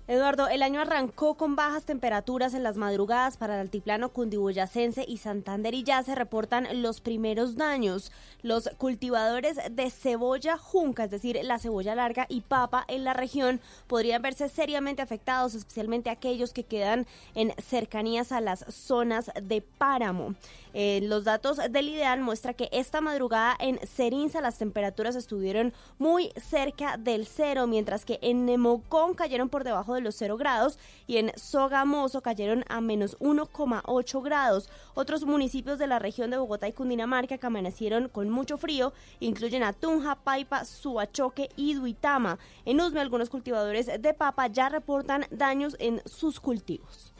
Eduardo, 0.07 0.47
el 0.47 0.61
año 0.61 0.81
arrancó 0.81 1.33
con 1.33 1.55
bajas 1.55 1.85
temperaturas 1.85 2.53
en 2.53 2.61
las 2.61 2.77
madrugadas 2.77 3.37
para 3.37 3.55
el 3.55 3.61
altiplano 3.61 4.09
cundiboyacense 4.09 5.03
y 5.07 5.17
Santander 5.17 5.73
y 5.73 5.83
ya 5.83 6.03
se 6.03 6.13
reportan 6.13 6.83
los 6.83 7.01
primeros 7.01 7.55
daños. 7.55 8.11
Los 8.43 8.69
cultivadores 8.77 9.57
de 9.71 9.89
cebolla 9.89 10.59
junca, 10.59 11.05
es 11.05 11.09
decir, 11.09 11.39
la 11.41 11.57
cebolla 11.57 11.95
larga 11.95 12.27
y 12.29 12.41
papa 12.41 12.85
en 12.87 13.03
la 13.03 13.13
región, 13.13 13.59
podrían 13.87 14.21
verse 14.21 14.47
seriamente 14.47 15.01
afectados, 15.01 15.55
especialmente 15.55 16.11
aquellos 16.11 16.53
que 16.53 16.65
quedan 16.65 17.07
en 17.33 17.55
cercanías 17.57 18.31
a 18.31 18.41
las 18.41 18.63
zonas 18.69 19.31
de 19.41 19.61
páramo. 19.61 20.35
Eh, 20.77 20.99
los 21.03 21.23
datos 21.23 21.57
del 21.69 21.87
IDEAN 21.87 22.21
muestra 22.21 22.53
que 22.53 22.67
esta 22.73 22.99
madrugada 22.99 23.55
en 23.61 23.79
Cerinza 23.87 24.41
las 24.41 24.57
temperaturas 24.57 25.15
estuvieron 25.15 25.71
muy 25.99 26.33
cerca 26.35 26.97
del 26.97 27.25
cero, 27.27 27.65
mientras 27.65 28.03
que 28.03 28.19
en 28.21 28.45
Nemocón 28.45 29.13
cayeron 29.13 29.47
por 29.47 29.63
debajo 29.63 29.93
de 29.93 30.01
los 30.01 30.15
cero 30.15 30.35
grados 30.35 30.77
y 31.07 31.15
en 31.15 31.31
Sogamoso 31.37 32.21
cayeron 32.21 32.65
a 32.67 32.81
menos 32.81 33.17
1,8 33.19 34.21
grados. 34.21 34.69
Otros 34.95 35.23
municipios 35.23 35.79
de 35.79 35.87
la 35.87 35.97
región 35.97 36.29
de 36.29 36.37
Bogotá 36.37 36.67
y 36.67 36.73
Cundinamarca 36.73 37.37
que 37.37 37.47
amanecieron 37.47 38.09
con 38.09 38.29
mucho 38.29 38.57
frío 38.57 38.91
incluyen 39.21 39.63
a 39.63 39.71
Tunja, 39.71 40.15
Paipa, 40.15 40.65
Suachoque 40.65 41.51
y 41.55 41.75
Duitama. 41.75 42.37
En 42.65 42.81
Usme 42.81 42.99
algunos 42.99 43.29
cultivadores 43.29 43.85
de 43.85 44.13
papa 44.13 44.47
ya 44.47 44.67
reportan 44.67 45.25
daños 45.31 45.77
en 45.79 46.01
sus 46.05 46.41
cultivos. 46.41 47.14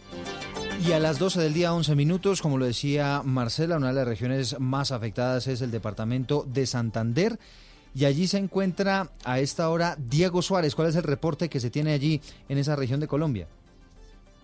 Y 0.85 0.91
a 0.91 0.99
las 0.99 1.17
12 1.17 1.41
del 1.41 1.53
día 1.53 1.73
11 1.73 1.95
minutos, 1.95 2.43
como 2.43 2.59
lo 2.59 2.65
decía 2.65 3.23
Marcela, 3.25 3.77
una 3.77 3.87
de 3.87 3.93
las 3.93 4.07
regiones 4.07 4.59
más 4.59 4.91
afectadas 4.91 5.47
es 5.47 5.61
el 5.61 5.71
departamento 5.71 6.45
de 6.47 6.67
Santander. 6.67 7.39
Y 7.95 8.05
allí 8.05 8.27
se 8.27 8.37
encuentra 8.37 9.09
a 9.23 9.39
esta 9.39 9.69
hora 9.69 9.97
Diego 9.97 10.43
Suárez. 10.43 10.75
¿Cuál 10.75 10.89
es 10.89 10.95
el 10.95 11.01
reporte 11.01 11.49
que 11.49 11.59
se 11.59 11.71
tiene 11.71 11.93
allí 11.93 12.21
en 12.49 12.59
esa 12.59 12.75
región 12.75 12.99
de 12.99 13.07
Colombia? 13.07 13.47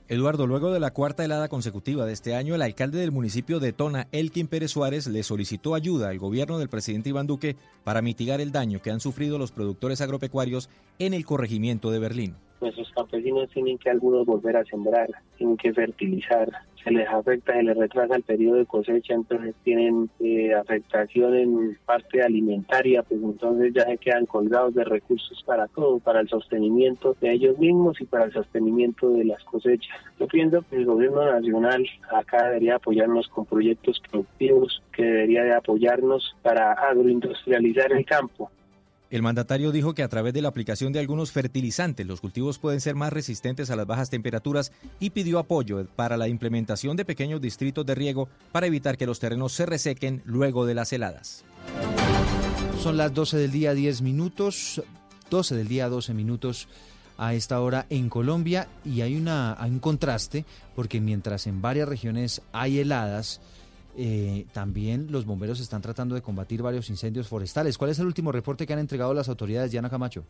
Eduardo, 0.07 0.47
luego 0.47 0.73
de 0.73 0.79
la 0.79 0.91
cuarta 0.91 1.23
helada 1.23 1.47
consecutiva 1.47 2.07
de 2.07 2.13
este 2.13 2.33
año, 2.33 2.55
el 2.55 2.63
alcalde 2.63 2.99
del 2.99 3.11
municipio 3.11 3.59
de 3.59 3.71
Tona, 3.71 4.07
Elkin 4.11 4.47
Pérez 4.47 4.71
Suárez, 4.71 5.05
le 5.07 5.21
solicitó 5.21 5.75
ayuda 5.75 6.09
al 6.09 6.17
gobierno 6.17 6.57
del 6.57 6.69
presidente 6.69 7.09
Iván 7.09 7.27
Duque 7.27 7.55
para 7.83 8.01
mitigar 8.01 8.41
el 8.41 8.51
daño 8.51 8.81
que 8.81 8.89
han 8.89 8.99
sufrido 8.99 9.37
los 9.37 9.51
productores 9.51 10.01
agropecuarios 10.01 10.69
en 10.97 11.13
el 11.13 11.23
corregimiento 11.23 11.91
de 11.91 11.99
Berlín 11.99 12.35
nuestros 12.61 12.91
campesinos 12.91 13.49
tienen 13.49 13.77
que 13.77 13.89
algunos 13.89 14.25
volver 14.25 14.57
a 14.57 14.65
sembrar, 14.65 15.09
tienen 15.37 15.57
que 15.57 15.73
fertilizar, 15.73 16.49
se 16.83 16.91
les 16.91 17.07
afecta, 17.07 17.53
se 17.53 17.63
les 17.63 17.77
retrasa 17.77 18.15
el 18.15 18.23
periodo 18.23 18.55
de 18.55 18.65
cosecha, 18.65 19.13
entonces 19.13 19.55
tienen 19.63 20.09
eh, 20.19 20.53
afectación 20.53 21.35
en 21.35 21.77
parte 21.85 22.21
alimentaria, 22.21 23.03
pues 23.03 23.21
entonces 23.21 23.73
ya 23.73 23.85
se 23.85 23.97
quedan 23.97 24.25
colgados 24.25 24.73
de 24.73 24.83
recursos 24.83 25.43
para 25.45 25.67
todo, 25.67 25.99
para 25.99 26.21
el 26.21 26.29
sostenimiento 26.29 27.15
de 27.19 27.33
ellos 27.33 27.57
mismos 27.59 27.99
y 28.01 28.05
para 28.05 28.25
el 28.25 28.33
sostenimiento 28.33 29.09
de 29.09 29.25
las 29.25 29.43
cosechas. 29.43 29.95
Yo 30.19 30.27
pienso 30.27 30.63
que 30.69 30.77
el 30.77 30.85
gobierno 30.85 31.25
nacional 31.25 31.85
acá 32.11 32.45
debería 32.45 32.75
apoyarnos 32.75 33.27
con 33.27 33.45
proyectos 33.45 34.01
productivos, 34.09 34.81
que 34.93 35.03
debería 35.03 35.43
de 35.43 35.53
apoyarnos 35.53 36.35
para 36.41 36.73
agroindustrializar 36.73 37.91
el 37.91 38.05
campo 38.05 38.49
el 39.11 39.21
mandatario 39.21 39.73
dijo 39.73 39.93
que 39.93 40.03
a 40.03 40.07
través 40.07 40.33
de 40.33 40.41
la 40.41 40.47
aplicación 40.47 40.93
de 40.93 40.99
algunos 40.99 41.33
fertilizantes 41.33 42.07
los 42.07 42.21
cultivos 42.21 42.59
pueden 42.59 42.79
ser 42.79 42.95
más 42.95 43.11
resistentes 43.11 43.69
a 43.69 43.75
las 43.75 43.85
bajas 43.85 44.09
temperaturas 44.09 44.71
y 45.01 45.09
pidió 45.09 45.37
apoyo 45.37 45.85
para 45.97 46.15
la 46.15 46.29
implementación 46.29 46.95
de 46.95 47.03
pequeños 47.03 47.41
distritos 47.41 47.85
de 47.85 47.93
riego 47.93 48.29
para 48.53 48.67
evitar 48.67 48.97
que 48.97 49.05
los 49.05 49.19
terrenos 49.19 49.51
se 49.51 49.65
resequen 49.65 50.21
luego 50.23 50.65
de 50.65 50.75
las 50.75 50.93
heladas. 50.93 51.43
Son 52.81 52.95
las 52.95 53.13
12 53.13 53.37
del 53.37 53.51
día 53.51 53.73
10 53.73 54.01
minutos, 54.01 54.81
12 55.29 55.55
del 55.55 55.67
día 55.67 55.89
12 55.89 56.13
minutos 56.13 56.69
a 57.17 57.33
esta 57.33 57.59
hora 57.59 57.87
en 57.89 58.07
Colombia 58.07 58.69
y 58.85 59.01
hay, 59.01 59.17
una, 59.17 59.61
hay 59.61 59.71
un 59.71 59.79
contraste 59.79 60.45
porque 60.73 61.01
mientras 61.01 61.47
en 61.47 61.61
varias 61.61 61.89
regiones 61.89 62.41
hay 62.53 62.79
heladas, 62.79 63.41
eh, 63.97 64.45
también 64.53 65.07
los 65.11 65.25
bomberos 65.25 65.59
están 65.59 65.81
tratando 65.81 66.15
de 66.15 66.21
combatir 66.21 66.61
varios 66.61 66.89
incendios 66.89 67.27
forestales. 67.27 67.77
¿Cuál 67.77 67.91
es 67.91 67.99
el 67.99 68.05
último 68.05 68.31
reporte 68.31 68.65
que 68.65 68.73
han 68.73 68.79
entregado 68.79 69.13
las 69.13 69.29
autoridades, 69.29 69.71
Diana 69.71 69.89
Camacho? 69.89 70.25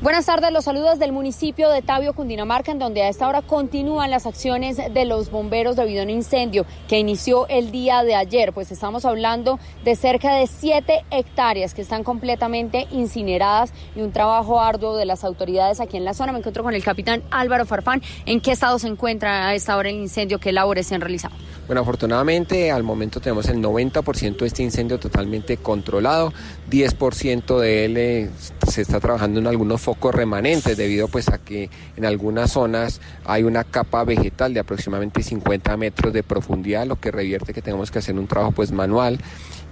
Buenas 0.00 0.26
tardes, 0.26 0.50
los 0.52 0.64
saludos 0.64 0.98
del 0.98 1.12
municipio 1.12 1.70
de 1.70 1.80
Tabio, 1.80 2.14
Cundinamarca, 2.14 2.72
en 2.72 2.80
donde 2.80 3.02
a 3.02 3.08
esta 3.08 3.28
hora 3.28 3.42
continúan 3.42 4.10
las 4.10 4.26
acciones 4.26 4.76
de 4.76 5.04
los 5.04 5.30
bomberos 5.30 5.76
debido 5.76 6.00
a 6.00 6.04
un 6.04 6.10
incendio 6.10 6.66
que 6.88 6.98
inició 6.98 7.46
el 7.46 7.70
día 7.70 8.02
de 8.02 8.16
ayer. 8.16 8.52
Pues 8.52 8.72
estamos 8.72 9.04
hablando 9.04 9.58
de 9.84 9.94
cerca 9.94 10.34
de 10.34 10.48
siete 10.48 11.04
hectáreas 11.10 11.74
que 11.74 11.82
están 11.82 12.02
completamente 12.02 12.86
incineradas 12.90 13.72
y 13.94 14.00
un 14.00 14.10
trabajo 14.10 14.60
arduo 14.60 14.96
de 14.96 15.06
las 15.06 15.22
autoridades 15.22 15.80
aquí 15.80 15.96
en 15.96 16.04
la 16.04 16.12
zona. 16.12 16.32
Me 16.32 16.38
encuentro 16.38 16.64
con 16.64 16.74
el 16.74 16.82
capitán 16.82 17.22
Álvaro 17.30 17.64
Farfán. 17.64 18.02
¿En 18.26 18.40
qué 18.40 18.50
estado 18.52 18.80
se 18.80 18.88
encuentra 18.88 19.46
a 19.48 19.54
esta 19.54 19.76
hora 19.76 19.90
el 19.90 19.96
incendio? 19.96 20.40
¿Qué 20.40 20.52
labores 20.52 20.88
se 20.88 20.96
han 20.96 21.02
realizado? 21.02 21.34
Bueno, 21.66 21.80
afortunadamente 21.80 22.70
al 22.70 22.82
momento 22.82 23.20
tenemos 23.20 23.48
el 23.48 23.62
90% 23.62 24.36
de 24.36 24.46
este 24.46 24.62
incendio 24.62 24.98
totalmente 24.98 25.56
controlado, 25.56 26.30
10% 26.70 27.58
de 27.58 27.84
él 27.86 27.96
eh, 27.96 28.30
se 28.68 28.82
está 28.82 29.00
trabajando 29.00 29.40
en 29.40 29.46
algunos 29.46 29.80
focos 29.84 30.14
remanentes 30.14 30.76
debido 30.76 31.08
pues 31.08 31.28
a 31.28 31.38
que 31.38 31.70
en 31.96 32.04
algunas 32.04 32.52
zonas 32.52 33.00
hay 33.24 33.44
una 33.44 33.64
capa 33.64 34.02
vegetal 34.04 34.54
de 34.54 34.60
aproximadamente 34.60 35.22
50 35.22 35.76
metros 35.76 36.12
de 36.12 36.22
profundidad, 36.22 36.86
lo 36.86 36.96
que 36.96 37.10
revierte 37.10 37.52
que 37.52 37.62
tenemos 37.62 37.90
que 37.90 37.98
hacer 38.00 38.18
un 38.18 38.26
trabajo 38.26 38.52
pues 38.52 38.72
manual 38.72 39.18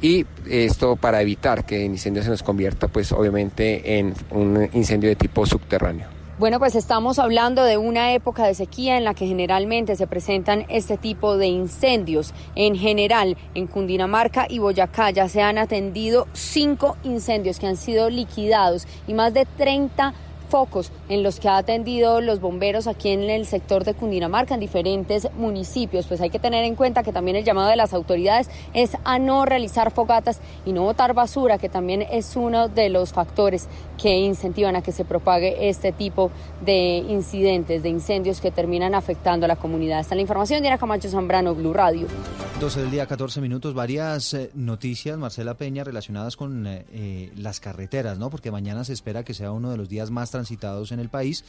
y 0.01 0.27
esto 0.49 0.97
para 0.97 1.23
evitar 1.23 1.65
que 1.65 1.87
el 1.87 1.93
incendio 1.93 2.23
se 2.23 2.31
nos 2.31 2.43
convierta 2.43 2.89
pues 2.89 3.11
obviamente 3.13 3.99
en 3.99 4.15
un 4.31 4.69
incendio 4.73 5.09
de 5.09 5.17
tipo 5.17 5.47
subterráneo. 5.47 6.12
Bueno, 6.39 6.59
pues 6.59 6.75
estamos 6.75 7.19
hablando 7.19 7.63
de 7.63 7.77
una 7.77 8.15
época 8.15 8.47
de 8.47 8.55
sequía 8.55 8.97
en 8.97 9.05
la 9.05 9.13
que 9.13 9.27
generalmente 9.27 9.97
se 9.97 10.07
presentan 10.07 10.65
este 10.71 10.97
tipo 10.97 11.37
de 11.37 11.49
incendios. 11.49 12.33
En 12.55 12.75
general, 12.75 13.37
en 13.55 13.67
Cundinamarca 13.67 14.47
y 14.49 14.59
Boyacá 14.59 15.11
ya 15.11 15.29
se 15.29 15.43
han 15.43 15.59
atendido 15.59 16.27
cinco 16.33 16.97
incendios 17.05 17.59
que 17.59 17.67
han 17.67 17.77
sido 17.77 18.09
liquidados 18.09 18.89
y 19.07 19.13
más 19.13 19.35
de 19.35 19.45
30 19.45 20.15
focos 20.53 20.93
en 21.09 21.23
los 21.23 21.41
que 21.41 21.49
ha 21.49 21.57
atendido 21.57 22.21
los 22.21 22.39
bomberos 22.39 22.87
aquí 22.87 23.09
en 23.09 23.23
el 23.23 23.47
sector 23.47 23.85
de 23.85 23.95
Cundinamarca, 23.95 24.53
en 24.53 24.61
diferentes 24.61 25.27
municipios. 25.33 26.07
Pues 26.07 26.21
hay 26.21 26.29
que 26.29 26.39
tener 26.39 26.65
en 26.65 26.75
cuenta 26.75 27.03
que 27.03 27.11
también 27.11 27.39
el 27.39 27.45
llamado 27.45 27.71
de 27.71 27.77
las 27.77 27.95
autoridades 27.95 28.51
es 28.75 28.99
a 29.05 29.19
no 29.19 29.47
realizar 29.47 29.91
fogatas 29.93 30.41
y 30.67 30.75
no 30.75 30.83
botar 30.83 31.15
basura, 31.15 31.57
que 31.57 31.71
también 31.71 32.03
es 32.03 32.37
uno 32.37 32.69
de 32.69 32.91
los 32.91 33.15
factores 33.15 33.67
que 34.03 34.19
incentivan 34.19 34.75
a 34.75 34.83
que 34.83 34.91
se 34.91 35.05
propague 35.05 35.69
este 35.69 35.93
tipo 35.93 36.33
de 36.61 36.97
incidentes, 37.09 37.85
de 37.85 37.89
incendios 37.89 38.41
que 38.41 38.51
terminan 38.51 38.97
afectando 38.97 39.45
a 39.45 39.49
la 39.49 39.55
comunidad. 39.55 40.01
Esta 40.01 40.15
es 40.15 40.17
la 40.17 40.23
información. 40.23 40.61
Diana 40.61 40.77
Camacho 40.77 41.09
Zambrano, 41.09 41.55
Blue 41.55 41.73
Radio. 41.73 42.09
12 42.59 42.81
del 42.81 42.91
día, 42.91 43.07
14 43.07 43.41
minutos. 43.41 43.75
Varias 43.75 44.35
eh, 44.35 44.51
noticias, 44.55 45.17
Marcela 45.19 45.55
Peña, 45.55 45.85
relacionadas 45.85 46.37
con 46.37 46.67
eh, 46.67 46.85
eh, 46.93 47.33
las 47.37 47.61
carreteras, 47.61 48.19
¿no? 48.19 48.29
Porque 48.29 48.51
mañana 48.51 48.83
se 48.83 48.93
espera 48.93 49.23
que 49.23 49.35
sea 49.35 49.53
uno 49.53 49.71
de 49.71 49.77
los 49.77 49.89
días 49.89 50.11
más 50.11 50.33
transitados 50.33 50.91
en 50.91 50.99
el 50.99 51.09
país 51.09 51.45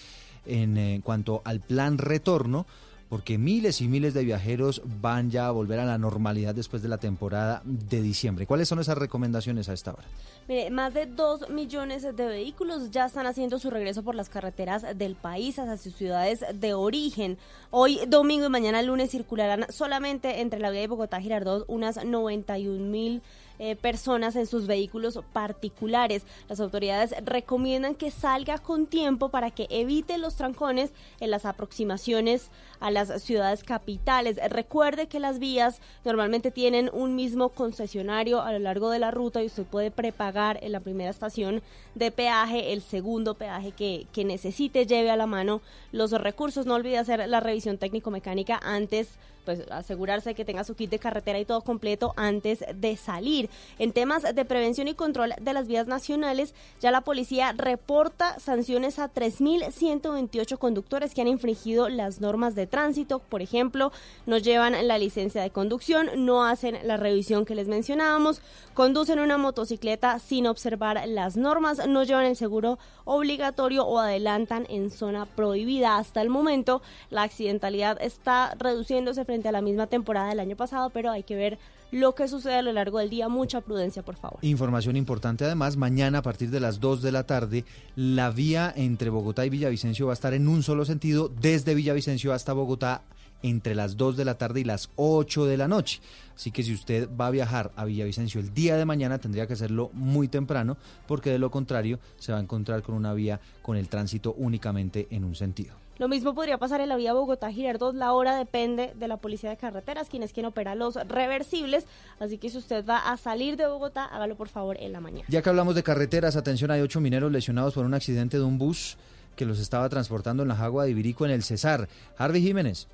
en, 0.45 1.01
cuanto 1.01 1.41
al 1.45 1.59
plan 1.59 1.97
retorno 1.97 2.67
porque 3.13 3.37
miles 3.37 3.79
y 3.79 3.87
miles 3.87 4.15
de 4.15 4.23
viajeros 4.23 4.81
van 4.99 5.29
ya 5.29 5.45
a 5.45 5.51
volver 5.51 5.79
a 5.79 5.85
la 5.85 5.99
normalidad 5.99 6.55
después 6.55 6.81
de 6.81 6.89
la 6.89 6.97
temporada 6.97 7.61
de 7.63 8.01
diciembre. 8.01 8.47
¿Cuáles 8.47 8.67
son 8.67 8.79
esas 8.79 8.97
recomendaciones 8.97 9.69
a 9.69 9.73
esta 9.73 9.91
hora? 9.91 10.01
Mire, 10.47 10.71
más 10.71 10.95
de 10.95 11.05
2 11.05 11.51
millones 11.51 12.01
de 12.01 12.25
vehículos 12.25 12.89
ya 12.89 13.05
están 13.05 13.27
haciendo 13.27 13.59
su 13.59 13.69
regreso 13.69 14.01
por 14.01 14.15
las 14.15 14.29
carreteras 14.29 14.97
del 14.97 15.13
país 15.13 15.59
hacia 15.59 15.77
sus 15.77 15.93
ciudades 15.93 16.43
de 16.55 16.73
origen. 16.73 17.37
Hoy 17.69 17.99
domingo 18.07 18.47
y 18.47 18.49
mañana 18.49 18.81
lunes 18.81 19.11
circularán 19.11 19.67
solamente 19.69 20.41
entre 20.41 20.59
la 20.59 20.71
vía 20.71 20.81
de 20.81 20.87
Bogotá 20.87 21.21
Girardot 21.21 21.65
unas 21.67 22.03
91 22.03 22.83
mil 22.83 23.21
eh, 23.59 23.75
personas 23.75 24.35
en 24.35 24.45
sus 24.45 24.67
vehículos 24.67 25.19
particulares. 25.31 26.23
Las 26.49 26.59
autoridades 26.59 27.13
recomiendan 27.23 27.95
que 27.95 28.11
salga 28.11 28.57
con 28.57 28.87
tiempo 28.87 29.29
para 29.29 29.51
que 29.51 29.67
evite 29.69 30.17
los 30.17 30.35
trancones 30.35 30.91
en 31.19 31.31
las 31.31 31.45
aproximaciones 31.45 32.49
a 32.79 32.91
las 32.91 33.21
ciudades 33.21 33.63
capitales. 33.63 34.37
Recuerde 34.49 35.07
que 35.07 35.19
las 35.19 35.39
vías 35.39 35.81
normalmente 36.03 36.51
tienen 36.51 36.89
un 36.91 37.15
mismo 37.15 37.49
concesionario 37.49 38.41
a 38.41 38.51
lo 38.51 38.59
largo 38.59 38.89
de 38.89 38.99
la 38.99 39.11
ruta 39.11 39.41
y 39.41 39.45
usted 39.45 39.63
puede 39.63 39.91
prepagar 39.91 40.59
en 40.61 40.71
la 40.71 40.79
primera 40.79 41.09
estación 41.09 41.61
de 41.95 42.11
peaje 42.11 42.73
el 42.73 42.81
segundo 42.81 43.35
peaje 43.35 43.71
que, 43.71 44.25
necesite, 44.25 44.85
lleve 44.85 45.11
a 45.11 45.17
la 45.17 45.27
mano 45.27 45.61
los 45.91 46.11
recursos. 46.11 46.65
No 46.65 46.75
olvide 46.75 46.97
hacer 46.97 47.27
la 47.27 47.39
revisión 47.39 47.77
técnico-mecánica 47.77 48.59
antes 48.61 49.09
pues 49.45 49.61
asegurarse 49.71 50.35
que 50.35 50.45
tenga 50.45 50.63
su 50.63 50.75
kit 50.75 50.89
de 50.89 50.99
carretera 50.99 51.39
y 51.39 51.45
todo 51.45 51.61
completo 51.61 52.13
antes 52.15 52.63
de 52.75 52.97
salir. 52.97 53.49
En 53.79 53.91
temas 53.91 54.23
de 54.23 54.45
prevención 54.45 54.87
y 54.87 54.93
control 54.93 55.33
de 55.41 55.53
las 55.53 55.67
vías 55.67 55.87
nacionales, 55.87 56.53
ya 56.79 56.91
la 56.91 57.01
policía 57.01 57.53
reporta 57.53 58.39
sanciones 58.39 58.99
a 58.99 59.13
3.128 59.13 60.57
conductores 60.57 61.13
que 61.13 61.21
han 61.21 61.27
infringido 61.27 61.89
las 61.89 62.21
normas 62.21 62.55
de 62.55 62.67
tránsito. 62.67 63.19
Por 63.19 63.41
ejemplo, 63.41 63.91
no 64.25 64.37
llevan 64.37 64.87
la 64.87 64.97
licencia 64.97 65.41
de 65.41 65.49
conducción, 65.49 66.09
no 66.17 66.45
hacen 66.45 66.79
la 66.83 66.97
revisión 66.97 67.45
que 67.45 67.55
les 67.55 67.67
mencionábamos, 67.67 68.41
conducen 68.73 69.19
una 69.19 69.37
motocicleta 69.37 70.19
sin 70.19 70.47
observar 70.47 71.01
las 71.07 71.37
normas, 71.37 71.87
no 71.87 72.03
llevan 72.03 72.25
el 72.25 72.35
seguro 72.35 72.79
obligatorio 73.05 73.85
o 73.85 73.99
adelantan 73.99 74.65
en 74.69 74.91
zona 74.91 75.25
prohibida. 75.25 75.97
Hasta 75.97 76.21
el 76.21 76.29
momento, 76.29 76.81
la 77.09 77.23
accidentalidad 77.23 78.01
está 78.01 78.55
reduciéndose 78.57 79.25
frente 79.25 79.32
a 79.49 79.51
la 79.51 79.61
misma 79.61 79.87
temporada 79.87 80.29
del 80.29 80.39
año 80.39 80.55
pasado, 80.55 80.89
pero 80.89 81.11
hay 81.11 81.23
que 81.23 81.35
ver 81.35 81.57
lo 81.91 82.15
que 82.15 82.27
sucede 82.27 82.55
a 82.55 82.61
lo 82.61 82.71
largo 82.71 82.99
del 82.99 83.09
día. 83.09 83.29
Mucha 83.29 83.61
prudencia, 83.61 84.03
por 84.03 84.15
favor. 84.15 84.39
Información 84.41 84.95
importante 84.95 85.45
además, 85.45 85.77
mañana 85.77 86.19
a 86.19 86.21
partir 86.21 86.49
de 86.49 86.59
las 86.59 86.79
2 86.79 87.01
de 87.01 87.11
la 87.11 87.25
tarde, 87.25 87.65
la 87.95 88.29
vía 88.29 88.73
entre 88.75 89.09
Bogotá 89.09 89.45
y 89.45 89.49
Villavicencio 89.49 90.07
va 90.07 90.13
a 90.13 90.15
estar 90.15 90.33
en 90.33 90.47
un 90.47 90.63
solo 90.63 90.85
sentido, 90.85 91.29
desde 91.29 91.75
Villavicencio 91.75 92.33
hasta 92.33 92.53
Bogotá 92.53 93.03
entre 93.43 93.75
las 93.75 93.97
2 93.97 94.17
de 94.17 94.25
la 94.25 94.37
tarde 94.37 94.61
y 94.61 94.63
las 94.63 94.89
8 94.95 95.45
de 95.45 95.57
la 95.57 95.67
noche. 95.67 95.99
Así 96.35 96.49
que 96.49 96.63
si 96.63 96.73
usted 96.73 97.09
va 97.15 97.27
a 97.27 97.31
viajar 97.31 97.71
a 97.75 97.85
Villavicencio 97.85 98.41
el 98.41 98.53
día 98.53 98.77
de 98.77 98.85
mañana, 98.85 99.19
tendría 99.19 99.45
que 99.45 99.53
hacerlo 99.53 99.91
muy 99.93 100.27
temprano, 100.27 100.77
porque 101.07 101.29
de 101.29 101.39
lo 101.39 101.51
contrario 101.51 101.99
se 102.17 102.31
va 102.31 102.39
a 102.39 102.41
encontrar 102.41 102.81
con 102.81 102.95
una 102.95 103.13
vía 103.13 103.39
con 103.61 103.77
el 103.77 103.89
tránsito 103.89 104.33
únicamente 104.37 105.07
en 105.11 105.25
un 105.25 105.35
sentido. 105.35 105.82
Lo 105.99 106.07
mismo 106.07 106.33
podría 106.33 106.57
pasar 106.57 106.81
en 106.81 106.89
la 106.89 106.95
vía 106.95 107.13
Bogotá-Girardot. 107.13 107.93
La 107.93 108.13
hora 108.13 108.35
depende 108.35 108.93
de 108.95 109.07
la 109.07 109.17
policía 109.17 109.51
de 109.51 109.57
carreteras, 109.57 110.09
quien 110.09 110.23
es 110.23 110.33
quien 110.33 110.47
opera 110.47 110.73
los 110.73 110.95
reversibles. 110.95 111.85
Así 112.19 112.37
que 112.39 112.49
si 112.49 112.57
usted 112.57 112.83
va 112.85 113.11
a 113.11 113.17
salir 113.17 113.57
de 113.57 113.67
Bogotá, 113.67 114.05
hágalo 114.05 114.35
por 114.35 114.49
favor 114.49 114.77
en 114.79 114.91
la 114.91 115.01
mañana. 115.01 115.25
Ya 115.29 115.41
que 115.41 115.49
hablamos 115.49 115.75
de 115.75 115.83
carreteras, 115.83 116.35
atención, 116.35 116.71
hay 116.71 116.81
ocho 116.81 116.99
mineros 116.99 117.31
lesionados 117.31 117.75
por 117.75 117.85
un 117.85 117.93
accidente 117.93 118.37
de 118.37 118.43
un 118.43 118.57
bus 118.57 118.97
que 119.35 119.45
los 119.45 119.59
estaba 119.59 119.87
transportando 119.89 120.43
en 120.43 120.49
la 120.49 120.55
Jagua 120.55 120.85
de 120.85 120.91
Ibirico 120.91 121.25
en 121.25 121.31
el 121.31 121.43
Cesar. 121.43 121.87
Harvey 122.17 122.41
Jiménez. 122.41 122.87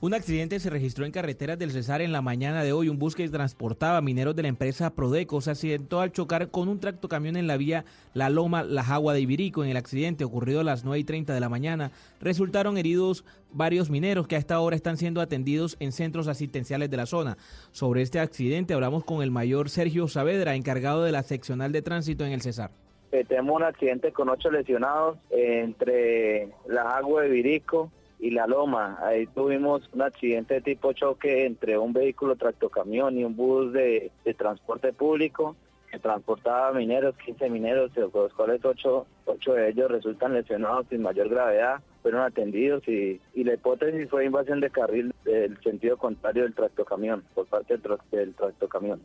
Un 0.00 0.14
accidente 0.14 0.60
se 0.60 0.70
registró 0.70 1.06
en 1.06 1.10
carreteras 1.10 1.58
del 1.58 1.72
Cesar 1.72 2.02
en 2.02 2.12
la 2.12 2.22
mañana 2.22 2.62
de 2.62 2.72
hoy. 2.72 2.88
Un 2.88 3.00
bus 3.00 3.16
que 3.16 3.28
transportaba 3.28 4.00
mineros 4.00 4.36
de 4.36 4.42
la 4.42 4.48
empresa 4.48 4.94
Prodeco 4.94 5.40
se 5.40 5.50
accidentó 5.50 6.00
al 6.00 6.12
chocar 6.12 6.50
con 6.52 6.68
un 6.68 6.78
tractocamión 6.78 7.34
en 7.34 7.48
la 7.48 7.56
vía 7.56 7.84
La 8.14 8.30
Loma, 8.30 8.62
La 8.62 8.84
Jagua 8.84 9.12
de 9.12 9.22
Ibirico. 9.22 9.64
En 9.64 9.70
el 9.70 9.76
accidente 9.76 10.22
ocurrido 10.22 10.60
a 10.60 10.64
las 10.64 10.84
9 10.84 11.00
y 11.00 11.02
30 11.02 11.34
de 11.34 11.40
la 11.40 11.48
mañana, 11.48 11.90
resultaron 12.20 12.78
heridos 12.78 13.24
varios 13.50 13.90
mineros 13.90 14.28
que 14.28 14.36
a 14.36 14.38
esta 14.38 14.60
hora 14.60 14.76
están 14.76 14.98
siendo 14.98 15.20
atendidos 15.20 15.76
en 15.80 15.90
centros 15.90 16.28
asistenciales 16.28 16.90
de 16.90 16.96
la 16.96 17.06
zona. 17.06 17.36
Sobre 17.72 18.02
este 18.02 18.20
accidente 18.20 18.74
hablamos 18.74 19.02
con 19.02 19.20
el 19.20 19.32
mayor 19.32 19.68
Sergio 19.68 20.06
Saavedra, 20.06 20.54
encargado 20.54 21.02
de 21.02 21.10
la 21.10 21.24
seccional 21.24 21.72
de 21.72 21.82
tránsito 21.82 22.24
en 22.24 22.30
el 22.30 22.40
Cesar. 22.40 22.70
Eh, 23.10 23.24
tenemos 23.24 23.56
un 23.56 23.64
accidente 23.64 24.12
con 24.12 24.28
ocho 24.28 24.48
lesionados 24.48 25.18
entre 25.30 26.50
La 26.68 26.84
Jagua 26.84 27.22
de 27.22 27.30
Ibirico 27.30 27.90
y 28.18 28.30
La 28.30 28.46
Loma. 28.46 28.98
Ahí 29.02 29.26
tuvimos 29.26 29.88
un 29.92 30.02
accidente 30.02 30.54
de 30.54 30.60
tipo 30.60 30.92
choque 30.92 31.46
entre 31.46 31.78
un 31.78 31.92
vehículo 31.92 32.36
tractocamión 32.36 33.18
y 33.18 33.24
un 33.24 33.36
bus 33.36 33.72
de, 33.72 34.10
transporte 34.36 34.92
público 34.92 35.56
que 35.90 35.98
transportaba 35.98 36.72
mineros, 36.72 37.16
15 37.24 37.48
mineros, 37.48 37.94
de 37.94 38.02
los 38.02 38.32
cuales 38.34 38.62
8, 38.62 39.06
de 39.54 39.70
ellos 39.70 39.90
resultan 39.90 40.34
lesionados 40.34 40.86
sin 40.90 41.00
mayor 41.00 41.30
gravedad, 41.30 41.80
fueron 42.02 42.20
atendidos 42.20 42.86
y, 42.86 43.20
la 43.34 43.54
hipótesis 43.54 44.10
fue 44.10 44.26
invasión 44.26 44.60
de 44.60 44.68
carril 44.68 45.14
del 45.24 45.58
sentido 45.62 45.96
contrario 45.96 46.42
del 46.42 46.54
tractocamión, 46.54 47.24
por 47.34 47.46
parte 47.46 47.78
del, 47.78 47.98
del 48.10 48.34
tractocamión. 48.34 49.00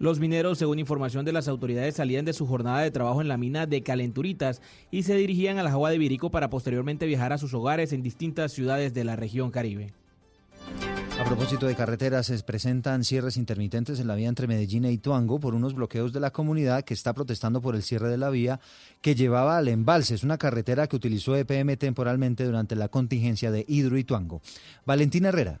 Los 0.00 0.18
mineros, 0.18 0.56
según 0.56 0.78
información 0.78 1.26
de 1.26 1.32
las 1.32 1.46
autoridades, 1.46 1.96
salían 1.96 2.24
de 2.24 2.32
su 2.32 2.46
jornada 2.46 2.80
de 2.80 2.90
trabajo 2.90 3.20
en 3.20 3.28
la 3.28 3.36
mina 3.36 3.66
de 3.66 3.82
Calenturitas 3.82 4.62
y 4.90 5.02
se 5.02 5.14
dirigían 5.14 5.58
a 5.58 5.62
la 5.62 5.68
Jagua 5.68 5.90
de 5.90 5.98
Virico 5.98 6.30
para 6.30 6.48
posteriormente 6.48 7.04
viajar 7.04 7.34
a 7.34 7.38
sus 7.38 7.52
hogares 7.52 7.92
en 7.92 8.02
distintas 8.02 8.50
ciudades 8.50 8.94
de 8.94 9.04
la 9.04 9.14
región 9.14 9.50
Caribe. 9.50 9.92
A 11.20 11.24
propósito 11.24 11.66
de 11.66 11.74
carreteras, 11.74 12.28
se 12.28 12.42
presentan 12.42 13.04
cierres 13.04 13.36
intermitentes 13.36 14.00
en 14.00 14.06
la 14.06 14.14
vía 14.14 14.30
entre 14.30 14.46
Medellín 14.46 14.86
e 14.86 14.92
Ituango 14.92 15.38
por 15.38 15.54
unos 15.54 15.74
bloqueos 15.74 16.14
de 16.14 16.20
la 16.20 16.30
comunidad 16.30 16.82
que 16.82 16.94
está 16.94 17.12
protestando 17.12 17.60
por 17.60 17.74
el 17.74 17.82
cierre 17.82 18.08
de 18.08 18.16
la 18.16 18.30
vía 18.30 18.58
que 19.02 19.14
llevaba 19.14 19.58
al 19.58 19.68
embalse. 19.68 20.14
Es 20.14 20.24
una 20.24 20.38
carretera 20.38 20.86
que 20.86 20.96
utilizó 20.96 21.36
EPM 21.36 21.76
temporalmente 21.76 22.46
durante 22.46 22.74
la 22.74 22.88
contingencia 22.88 23.50
de 23.50 23.66
Hidro 23.68 23.98
Ituango. 23.98 24.40
Valentina 24.86 25.28
Herrera. 25.28 25.60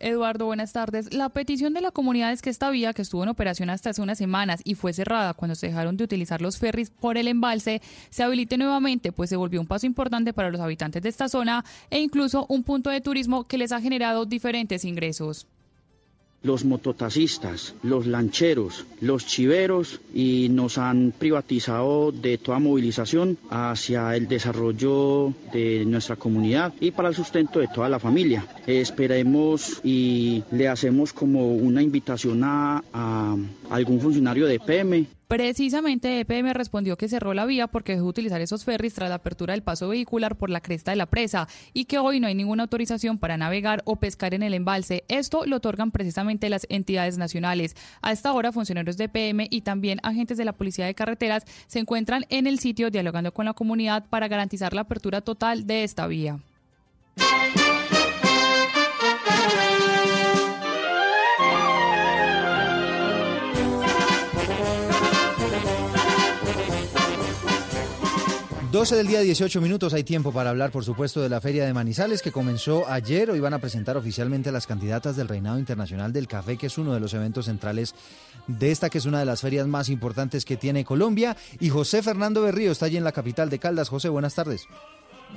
Eduardo, 0.00 0.46
buenas 0.46 0.72
tardes. 0.72 1.12
La 1.12 1.28
petición 1.28 1.74
de 1.74 1.82
la 1.82 1.90
comunidad 1.90 2.32
es 2.32 2.40
que 2.40 2.48
esta 2.48 2.70
vía, 2.70 2.94
que 2.94 3.02
estuvo 3.02 3.22
en 3.22 3.28
operación 3.28 3.68
hasta 3.68 3.90
hace 3.90 4.00
unas 4.00 4.16
semanas 4.16 4.62
y 4.64 4.74
fue 4.74 4.94
cerrada 4.94 5.34
cuando 5.34 5.54
se 5.54 5.66
dejaron 5.66 5.98
de 5.98 6.04
utilizar 6.04 6.40
los 6.40 6.58
ferries 6.58 6.88
por 6.88 7.18
el 7.18 7.28
embalse, 7.28 7.82
se 8.08 8.22
habilite 8.22 8.56
nuevamente, 8.56 9.12
pues 9.12 9.28
se 9.28 9.36
volvió 9.36 9.60
un 9.60 9.66
paso 9.66 9.84
importante 9.84 10.32
para 10.32 10.50
los 10.50 10.60
habitantes 10.60 11.02
de 11.02 11.10
esta 11.10 11.28
zona 11.28 11.66
e 11.90 12.00
incluso 12.00 12.46
un 12.48 12.62
punto 12.62 12.88
de 12.88 13.02
turismo 13.02 13.44
que 13.46 13.58
les 13.58 13.72
ha 13.72 13.80
generado 13.80 14.24
diferentes 14.24 14.86
ingresos 14.86 15.46
los 16.42 16.64
mototaxistas, 16.64 17.74
los 17.82 18.06
lancheros, 18.06 18.86
los 19.00 19.26
chiveros 19.26 20.00
y 20.14 20.48
nos 20.50 20.78
han 20.78 21.12
privatizado 21.18 22.12
de 22.12 22.38
toda 22.38 22.58
movilización 22.58 23.36
hacia 23.50 24.16
el 24.16 24.26
desarrollo 24.26 25.34
de 25.52 25.84
nuestra 25.84 26.16
comunidad 26.16 26.72
y 26.80 26.90
para 26.92 27.08
el 27.08 27.14
sustento 27.14 27.60
de 27.60 27.68
toda 27.68 27.88
la 27.88 27.98
familia. 27.98 28.46
esperemos 28.66 29.80
y 29.84 30.42
le 30.50 30.68
hacemos 30.68 31.12
como 31.12 31.54
una 31.54 31.82
invitación 31.82 32.42
a, 32.44 32.82
a 32.92 33.36
algún 33.70 34.00
funcionario 34.00 34.46
de 34.46 34.60
PM 34.60 35.06
Precisamente 35.30 36.18
EPM 36.18 36.52
respondió 36.54 36.96
que 36.96 37.08
cerró 37.08 37.34
la 37.34 37.46
vía 37.46 37.68
porque 37.68 37.92
dejó 37.92 38.06
utilizar 38.06 38.40
esos 38.40 38.64
ferries 38.64 38.94
tras 38.94 39.10
la 39.10 39.14
apertura 39.14 39.54
del 39.54 39.62
paso 39.62 39.88
vehicular 39.88 40.34
por 40.34 40.50
la 40.50 40.60
cresta 40.60 40.90
de 40.90 40.96
la 40.96 41.06
presa 41.06 41.46
y 41.72 41.84
que 41.84 41.98
hoy 42.00 42.18
no 42.18 42.26
hay 42.26 42.34
ninguna 42.34 42.64
autorización 42.64 43.16
para 43.16 43.36
navegar 43.36 43.80
o 43.84 43.94
pescar 43.94 44.34
en 44.34 44.42
el 44.42 44.54
embalse. 44.54 45.04
Esto 45.06 45.46
lo 45.46 45.58
otorgan 45.58 45.92
precisamente 45.92 46.50
las 46.50 46.66
entidades 46.68 47.16
nacionales. 47.16 47.76
A 48.02 48.10
esta 48.10 48.32
hora, 48.32 48.50
funcionarios 48.50 48.96
de 48.96 49.04
EPM 49.04 49.46
y 49.50 49.60
también 49.60 50.00
agentes 50.02 50.36
de 50.36 50.46
la 50.46 50.52
Policía 50.52 50.86
de 50.86 50.96
Carreteras 50.96 51.44
se 51.68 51.78
encuentran 51.78 52.24
en 52.28 52.48
el 52.48 52.58
sitio 52.58 52.90
dialogando 52.90 53.32
con 53.32 53.44
la 53.44 53.54
comunidad 53.54 54.06
para 54.10 54.26
garantizar 54.26 54.74
la 54.74 54.80
apertura 54.80 55.20
total 55.20 55.64
de 55.64 55.84
esta 55.84 56.08
vía. 56.08 56.40
12 68.70 68.94
del 68.94 69.08
día, 69.08 69.20
18 69.20 69.60
minutos. 69.60 69.94
Hay 69.94 70.04
tiempo 70.04 70.30
para 70.30 70.50
hablar, 70.50 70.70
por 70.70 70.84
supuesto, 70.84 71.20
de 71.20 71.28
la 71.28 71.40
Feria 71.40 71.66
de 71.66 71.72
Manizales 71.72 72.22
que 72.22 72.30
comenzó 72.30 72.88
ayer. 72.88 73.28
Hoy 73.28 73.40
van 73.40 73.52
a 73.52 73.58
presentar 73.58 73.96
oficialmente 73.96 74.50
a 74.50 74.52
las 74.52 74.68
candidatas 74.68 75.16
del 75.16 75.26
Reinado 75.26 75.58
Internacional 75.58 76.12
del 76.12 76.28
Café, 76.28 76.56
que 76.56 76.68
es 76.68 76.78
uno 76.78 76.94
de 76.94 77.00
los 77.00 77.12
eventos 77.12 77.46
centrales 77.46 77.96
de 78.46 78.70
esta, 78.70 78.88
que 78.88 78.98
es 78.98 79.06
una 79.06 79.18
de 79.18 79.24
las 79.24 79.40
ferias 79.40 79.66
más 79.66 79.88
importantes 79.88 80.44
que 80.44 80.56
tiene 80.56 80.84
Colombia. 80.84 81.36
Y 81.58 81.70
José 81.70 82.00
Fernando 82.00 82.42
Berrío 82.42 82.70
está 82.70 82.86
allí 82.86 82.96
en 82.96 83.02
la 83.02 83.10
capital 83.10 83.50
de 83.50 83.58
Caldas. 83.58 83.88
José, 83.88 84.08
buenas 84.08 84.36
tardes. 84.36 84.68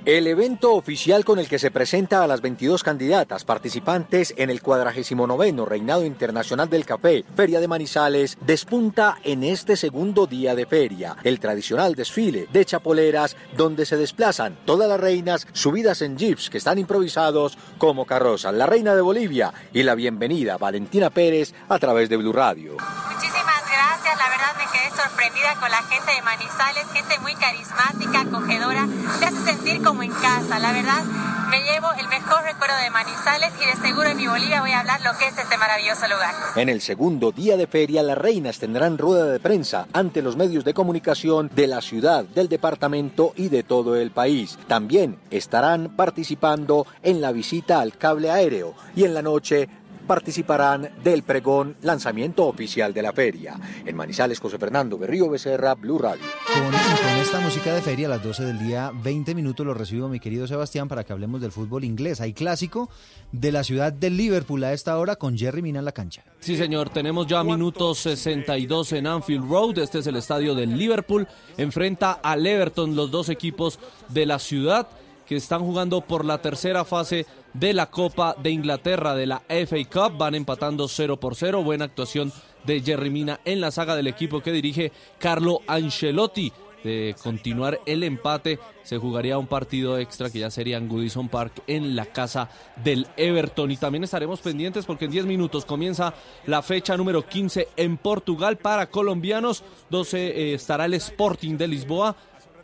El 0.06 0.28
evento 0.28 0.74
oficial 0.74 1.24
con 1.24 1.40
el 1.40 1.48
que 1.48 1.60
se 1.60 1.72
presenta 1.72 2.22
a 2.22 2.28
las 2.28 2.42
22 2.42 2.84
candidatas 2.84 3.46
participantes 3.46 4.34
en 4.36 4.50
el 4.50 4.62
49 4.62 5.66
Reinado 5.66 6.04
Internacional 6.04 6.70
del 6.70 6.86
Café, 6.86 7.24
Feria 7.38 7.62
de 7.62 7.70
Manizales, 7.70 8.38
despunta 8.42 9.18
en 9.24 9.44
este 9.46 9.78
segundo 9.78 10.28
día 10.28 10.56
de 10.56 10.66
feria, 10.66 11.16
el 11.24 11.40
tradicional 11.40 11.96
desfile 11.96 12.48
de 12.52 12.66
chapoleras 12.66 13.38
donde 13.56 13.86
se 13.86 13.96
desplazan 13.96 14.58
todas 14.66 14.90
las 14.90 15.00
reinas 15.00 15.48
subidas 15.54 16.02
en 16.02 16.18
jeeps 16.18 16.50
que 16.50 16.58
están 16.58 16.80
improvisados 16.80 17.58
como 17.78 18.06
carrozas. 18.06 18.54
La 18.54 18.66
reina 18.66 18.96
de 18.96 19.02
Bolivia 19.02 19.54
y 19.72 19.84
la 19.84 19.96
bienvenida 19.96 20.58
Valentina 20.58 21.12
Pérez 21.12 21.54
a 21.70 21.80
través 21.80 22.10
de 22.10 22.18
Blue 22.18 22.34
Radio. 22.34 22.74
Muchísimas 22.74 23.64
gracias, 23.72 24.18
la 24.18 24.30
verdad 24.30 24.54
me 24.58 24.78
quedé 24.78 24.90
sorprendida 25.24 25.56
con 25.60 25.72
la 25.72 25.82
gente 25.84 26.12
de 26.12 26.22
Manizales, 26.22 26.84
gente 26.92 27.20
muy 27.22 27.34
carismática, 27.36 28.22
acogedora, 28.22 28.88
te 29.20 29.26
hace 29.26 29.54
sentir 29.54 29.82
como 29.82 30.04
en 30.04 30.12
casa. 30.12 30.60
La 30.60 30.74
verdad, 30.74 31.04
me 31.50 31.62
llevo 31.62 31.88
el 31.98 32.08
mejor 32.10 32.44
recuerdo 32.44 32.76
de 32.84 32.90
Manizales 32.90 33.52
y 33.62 33.66
de 33.66 33.88
seguro 33.88 34.10
en 34.10 34.18
mi 34.18 34.28
Bolivia 34.28 34.60
voy 34.60 34.72
a 34.72 34.82
hablar 34.82 35.02
lo 35.02 35.18
que 35.18 35.28
es 35.28 35.38
este 35.38 35.58
maravilloso 35.58 36.08
lugar. 36.08 36.34
En 36.56 36.68
el 36.68 36.82
segundo 36.82 37.32
día 37.32 37.56
de 37.56 37.68
feria, 37.68 38.04
las 38.04 38.18
reinas 38.18 38.60
tendrán 38.60 38.98
rueda 38.98 39.26
de 39.26 39.40
prensa 39.40 39.88
ante 39.94 40.22
los 40.22 40.36
medios 40.36 40.66
de 40.66 40.74
comunicación 40.74 41.50
de 41.54 41.68
la 41.68 41.82
ciudad, 41.82 42.26
del 42.26 42.50
departamento 42.50 43.34
y 43.38 43.48
de 43.48 43.64
todo 43.64 43.96
el 43.96 44.12
país. 44.12 44.58
También 44.68 45.20
estarán 45.32 45.96
participando 45.96 46.86
en 47.02 47.22
la 47.22 47.32
visita 47.32 47.80
al 47.80 47.98
cable 47.98 48.30
aéreo 48.30 48.74
y 48.96 49.06
en 49.06 49.14
la 49.14 49.22
noche 49.22 49.70
participarán 50.08 50.90
del 51.04 51.24
pregón 51.24 51.76
lanzamiento 51.82 52.46
oficial 52.46 52.94
de 52.94 53.02
la 53.02 53.14
feria. 53.14 53.60
En 53.86 53.96
Manizales, 53.96 54.40
José 54.40 54.58
Fernando 54.58 54.98
Berrío 54.98 55.30
Becerra, 55.30 55.76
Blue 55.76 55.98
Radio. 55.98 56.24
Con, 56.54 56.64
con, 56.64 57.22
esta 57.22 57.40
música 57.40 57.74
de 57.74 57.82
feria 57.82 58.08
a 58.08 58.10
las 58.12 58.24
12 58.24 58.44
del 58.46 58.60
día, 58.60 58.92
20 58.94 59.36
minutos 59.36 59.66
lo 59.66 59.74
recibo 59.74 60.10
mi 60.10 60.20
querido 60.20 60.48
Sebastián 60.48 60.88
para 60.88 61.04
que 61.04 61.14
hablemos 61.14 61.42
del 61.42 61.52
fútbol 61.52 61.84
inglés. 61.84 62.22
Hay 62.22 62.34
clásico 62.34 62.90
de 63.32 63.52
la 63.52 63.64
ciudad 63.64 63.94
de 63.94 64.10
Liverpool 64.10 64.64
a 64.64 64.74
esta 64.74 64.98
hora 64.98 65.16
con 65.16 65.38
Jerry 65.38 65.62
Mina 65.62 65.80
en 65.80 65.86
la 65.86 65.92
cancha. 65.92 66.24
Sí, 66.40 66.58
señor, 66.58 66.90
tenemos 66.90 67.28
ya 67.28 67.44
minutos 67.44 68.00
62 68.00 68.94
en 68.94 69.08
Anfield 69.08 69.50
Road. 69.50 69.78
Este 69.80 70.00
es 70.00 70.08
el 70.08 70.18
estadio 70.18 70.56
del 70.56 70.78
Liverpool. 70.78 71.28
Enfrenta 71.58 72.14
al 72.14 72.46
Everton 72.46 72.96
los 72.96 73.12
dos 73.12 73.30
equipos 73.30 73.80
de 74.10 74.26
la 74.26 74.40
ciudad 74.40 74.88
que 75.26 75.38
están 75.38 75.62
jugando 75.62 76.02
por 76.02 76.26
la 76.26 76.42
tercera 76.42 76.84
fase 76.84 77.26
de 77.54 77.74
la 77.74 77.90
Copa 77.90 78.36
de 78.42 78.52
Inglaterra 78.52 79.16
de 79.16 79.28
la 79.28 79.44
FA 79.48 79.78
Cup. 79.92 80.18
Van 80.18 80.36
empatando 80.36 80.88
0 80.88 81.20
por 81.20 81.36
0. 81.36 81.64
Buena 81.64 81.86
actuación 81.86 82.32
de 82.66 82.82
Jerry 82.82 83.10
Mina 83.10 83.40
en 83.46 83.62
la 83.62 83.72
saga 83.72 83.96
del 83.96 84.08
equipo 84.08 84.42
que 84.42 84.52
dirige 84.52 84.92
Carlo 85.20 85.62
Ancelotti. 85.68 86.52
De 86.84 87.16
continuar 87.24 87.80
el 87.86 88.04
empate, 88.04 88.60
se 88.84 88.98
jugaría 88.98 89.38
un 89.38 89.48
partido 89.48 89.98
extra 89.98 90.30
que 90.30 90.40
ya 90.40 90.52
sería 90.52 90.76
en 90.76 90.90
Goodison 90.90 91.30
Park 91.30 91.64
en 91.66 91.96
la 91.96 92.08
casa 92.08 92.50
del 92.84 93.08
Everton. 93.16 93.72
Y 93.72 93.78
también 93.78 94.04
estaremos 94.04 94.42
pendientes 94.42 94.86
porque 94.86 95.06
en 95.06 95.12
10 95.12 95.26
minutos 95.26 95.64
comienza 95.64 96.14
la 96.46 96.62
fecha 96.62 96.98
número 96.98 97.26
15 97.26 97.70
en 97.78 97.96
Portugal 97.96 98.58
para 98.58 98.90
colombianos. 98.90 99.64
12 99.92 100.18
eh, 100.28 100.54
estará 100.56 100.84
el 100.84 100.96
Sporting 100.96 101.56
de 101.56 101.70
Lisboa 101.70 102.18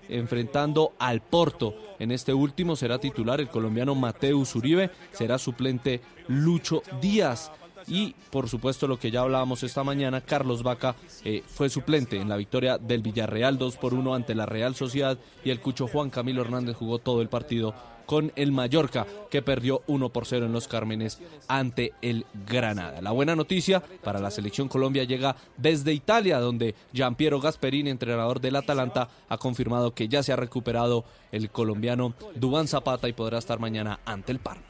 enfrentando 0.09 0.93
al 0.99 1.21
Porto. 1.21 1.75
En 1.99 2.11
este 2.11 2.33
último 2.33 2.75
será 2.75 2.99
titular 2.99 3.39
el 3.39 3.49
colombiano 3.49 3.95
Mateus 3.95 4.55
Uribe, 4.55 4.91
será 5.11 5.37
suplente 5.37 6.01
Lucho 6.27 6.81
Díaz. 7.01 7.51
Y 7.87 8.13
por 8.29 8.49
supuesto 8.49 8.87
lo 8.87 8.99
que 8.99 9.09
ya 9.11 9.21
hablábamos 9.21 9.63
esta 9.63 9.83
mañana, 9.83 10.21
Carlos 10.21 10.63
Vaca 10.63 10.95
eh, 11.23 11.43
fue 11.47 11.69
suplente 11.69 12.17
en 12.17 12.29
la 12.29 12.37
victoria 12.37 12.77
del 12.77 13.01
Villarreal 13.01 13.57
2 13.57 13.77
por 13.77 13.93
1 13.93 14.13
ante 14.13 14.35
la 14.35 14.45
Real 14.45 14.75
Sociedad 14.75 15.17
y 15.43 15.49
el 15.49 15.61
Cucho 15.61 15.87
Juan 15.87 16.09
Camilo 16.09 16.41
Hernández 16.41 16.75
jugó 16.75 16.99
todo 16.99 17.21
el 17.21 17.29
partido 17.29 17.73
con 18.09 18.31
el 18.35 18.51
Mallorca, 18.51 19.05
que 19.29 19.43
perdió 19.43 19.83
1 19.85 20.09
por 20.09 20.25
0 20.25 20.47
en 20.47 20.51
los 20.51 20.67
Cármenes 20.67 21.19
ante 21.47 21.93
el 22.01 22.25
Granada. 22.47 23.03
La 23.03 23.11
buena 23.11 23.35
noticia 23.35 23.83
para 24.03 24.19
la 24.19 24.31
selección 24.31 24.67
Colombia 24.67 25.03
llega 25.03 25.35
desde 25.57 25.93
Italia, 25.93 26.39
donde 26.39 26.73
Giampiero 26.91 27.39
Gasperini, 27.39 27.91
entrenador 27.91 28.41
del 28.41 28.55
Atalanta, 28.55 29.09
ha 29.29 29.37
confirmado 29.37 29.93
que 29.93 30.07
ya 30.07 30.23
se 30.23 30.33
ha 30.33 30.37
recuperado 30.37 31.05
el 31.31 31.51
colombiano 31.51 32.15
Dubán 32.33 32.67
Zapata 32.67 33.07
y 33.07 33.13
podrá 33.13 33.37
estar 33.37 33.59
mañana 33.59 33.99
ante 34.05 34.31
el 34.31 34.39
Parma. 34.39 34.63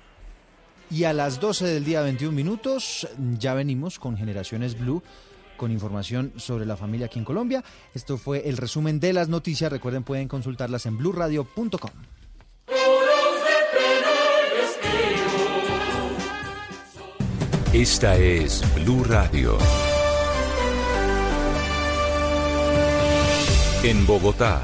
Y 0.92 1.06
a 1.06 1.14
las 1.14 1.40
12 1.40 1.66
del 1.66 1.86
día 1.86 2.02
21 2.02 2.36
minutos 2.36 3.08
ya 3.38 3.54
venimos 3.54 4.00
con 4.00 4.18
Generaciones 4.18 4.78
Blue 4.78 5.02
con 5.56 5.72
información 5.72 6.34
sobre 6.36 6.66
la 6.66 6.76
familia 6.76 7.06
aquí 7.06 7.20
en 7.20 7.26
Colombia. 7.26 7.64
Esto 7.94 8.18
fue 8.18 8.50
el 8.50 8.58
resumen 8.58 9.00
de 9.00 9.14
las 9.14 9.30
noticias. 9.30 9.72
Recuerden, 9.72 10.04
pueden 10.04 10.28
consultarlas 10.28 10.86
en 10.86 10.98
blurradio.com. 10.98 12.19
Esta 17.74 18.16
es 18.18 18.64
Blue 18.74 19.04
Radio. 19.04 19.56
En 23.84 24.08
Bogotá, 24.08 24.64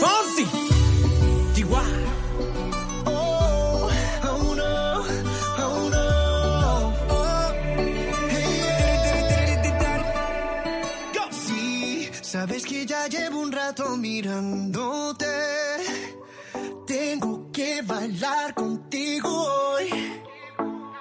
Fonsi. 0.00 0.44
Chihuahua. 1.54 2.12
Oh, 3.06 3.90
oh 4.30 4.54
no, 4.60 4.72
oh 5.66 5.80
no. 5.94 6.06
Oh. 7.16 7.48
Sí, 11.30 12.08
sabes 12.22 12.64
que 12.64 12.86
ya 12.86 13.06
llevo 13.08 13.40
un 13.40 13.52
rato 13.52 13.96
mirándote. 13.96 15.26
Tengo 16.86 17.50
que 17.52 17.82
bailar 17.82 18.54
contigo 18.54 19.28
hoy. 19.28 19.86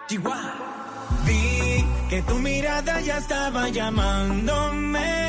Chihuahua. 0.08 0.54
Vi 1.26 1.86
que 2.10 2.22
tu 2.24 2.36
mirada 2.36 3.00
ya 3.02 3.18
estaba 3.18 3.70
llamándome. 3.70 5.29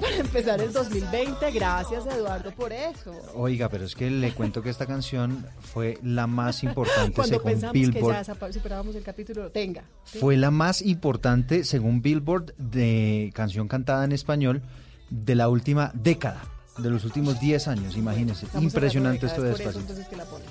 Para 0.00 0.16
empezar 0.16 0.60
el 0.60 0.72
2020, 0.72 1.50
gracias 1.52 2.06
Eduardo 2.06 2.50
por 2.52 2.72
eso. 2.72 3.12
Oiga, 3.34 3.68
pero 3.68 3.84
es 3.84 3.94
que 3.94 4.10
le 4.10 4.32
cuento 4.32 4.62
que 4.62 4.70
esta 4.70 4.86
canción 4.86 5.46
fue 5.60 5.98
la 6.02 6.26
más 6.26 6.62
importante 6.64 7.12
Cuando 7.12 7.36
según 7.38 7.52
pensamos 7.52 7.72
que 7.72 7.78
Billboard. 7.78 8.14
ya 8.14 8.24
zapa- 8.24 8.52
superábamos 8.52 8.94
el 8.94 9.02
capítulo, 9.02 9.50
tenga. 9.50 9.84
Fue 10.04 10.36
la 10.36 10.50
más 10.50 10.82
importante 10.82 11.64
según 11.64 12.02
Billboard 12.02 12.54
de 12.56 13.30
canción 13.34 13.68
cantada 13.68 14.04
en 14.04 14.12
español 14.12 14.62
de 15.10 15.34
la 15.34 15.48
última 15.48 15.90
década, 15.94 16.42
de 16.78 16.88
los 16.90 17.04
últimos 17.04 17.38
10 17.40 17.68
años, 17.68 17.96
imagínense. 17.96 18.46
Estamos 18.46 18.64
Impresionante 18.64 19.26
esto 19.26 19.42
de 19.42 19.54
que 19.54 20.16
ponen. 20.24 20.46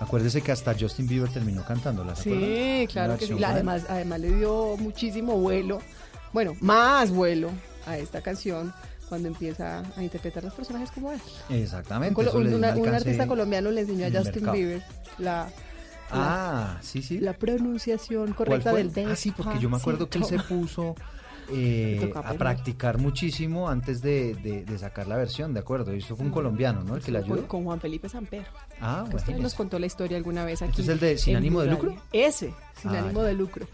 Acuérdese 0.00 0.42
que 0.42 0.50
hasta 0.50 0.74
Justin 0.78 1.06
Bieber 1.06 1.30
terminó 1.30 1.64
cantándola. 1.64 2.16
Sí, 2.16 2.86
claro 2.90 3.12
Una 3.12 3.18
que 3.18 3.26
sí. 3.26 3.44
además, 3.44 3.84
además 3.88 4.18
le 4.20 4.32
dio 4.34 4.76
muchísimo 4.76 5.38
vuelo, 5.38 5.78
bueno, 6.32 6.56
más 6.60 7.10
vuelo 7.10 7.50
a 7.86 7.98
esta 7.98 8.20
canción 8.22 8.72
cuando 9.08 9.28
empieza 9.28 9.82
a 9.96 10.02
interpretar 10.02 10.42
los 10.44 10.54
personajes 10.54 10.90
como 10.90 11.12
él. 11.12 11.20
Exactamente. 11.50 12.18
Un, 12.20 12.26
eso 12.26 12.38
un- 12.38 12.88
artista 12.88 13.26
colombiano 13.26 13.70
le 13.70 13.82
enseñó 13.82 14.06
a 14.06 14.10
Justin 14.10 14.32
mercado. 14.44 14.52
Bieber 14.52 14.82
la, 15.18 15.48
Ah, 16.10 16.78
sí, 16.82 17.02
sí. 17.02 17.18
la 17.18 17.32
pronunciación 17.34 18.32
¿Cuál 18.34 18.48
correcta 18.48 18.72
del 18.74 18.92
D. 18.92 19.06
Ah, 19.10 19.16
sí, 19.16 19.30
porque 19.32 19.58
yo 19.58 19.68
me 19.70 19.76
acuerdo 19.78 20.08
que 20.08 20.18
él 20.18 20.24
se 20.24 20.38
puso 20.38 20.94
eh, 21.50 22.12
a 22.14 22.34
practicar 22.34 22.98
muchísimo 22.98 23.68
antes 23.68 24.00
de, 24.02 24.34
de- 24.34 24.64
de 24.64 24.78
sacar 24.78 25.06
la 25.06 25.16
versión, 25.16 25.52
¿de 25.54 25.60
acuerdo? 25.60 25.94
Y 25.94 25.98
eso 25.98 26.14
fue 26.16 26.24
un 26.26 26.32
colombiano, 26.32 26.82
¿no? 26.84 26.96
El 26.96 27.02
que 27.02 27.10
le 27.12 27.18
ayudó. 27.18 27.46
con 27.48 27.64
Juan 27.64 27.80
Felipe 27.80 28.08
Samper. 28.08 28.44
Ah, 28.84 29.04
usted 29.04 29.26
bueno. 29.26 29.42
nos 29.42 29.54
contó 29.54 29.78
la 29.78 29.86
historia 29.86 30.16
alguna 30.16 30.44
vez 30.44 30.60
aquí. 30.60 30.70
¿Este 30.72 30.82
es 30.82 30.88
el 30.88 30.98
de 30.98 31.16
Sin 31.18 31.36
ánimo 31.36 31.60
de 31.60 31.70
lucro? 31.70 31.94
Ese, 32.12 32.52
Sin 32.80 32.90
Ah, 32.90 32.98
ánimo 32.98 33.22
de 33.22 33.32
lucro. 33.32 33.66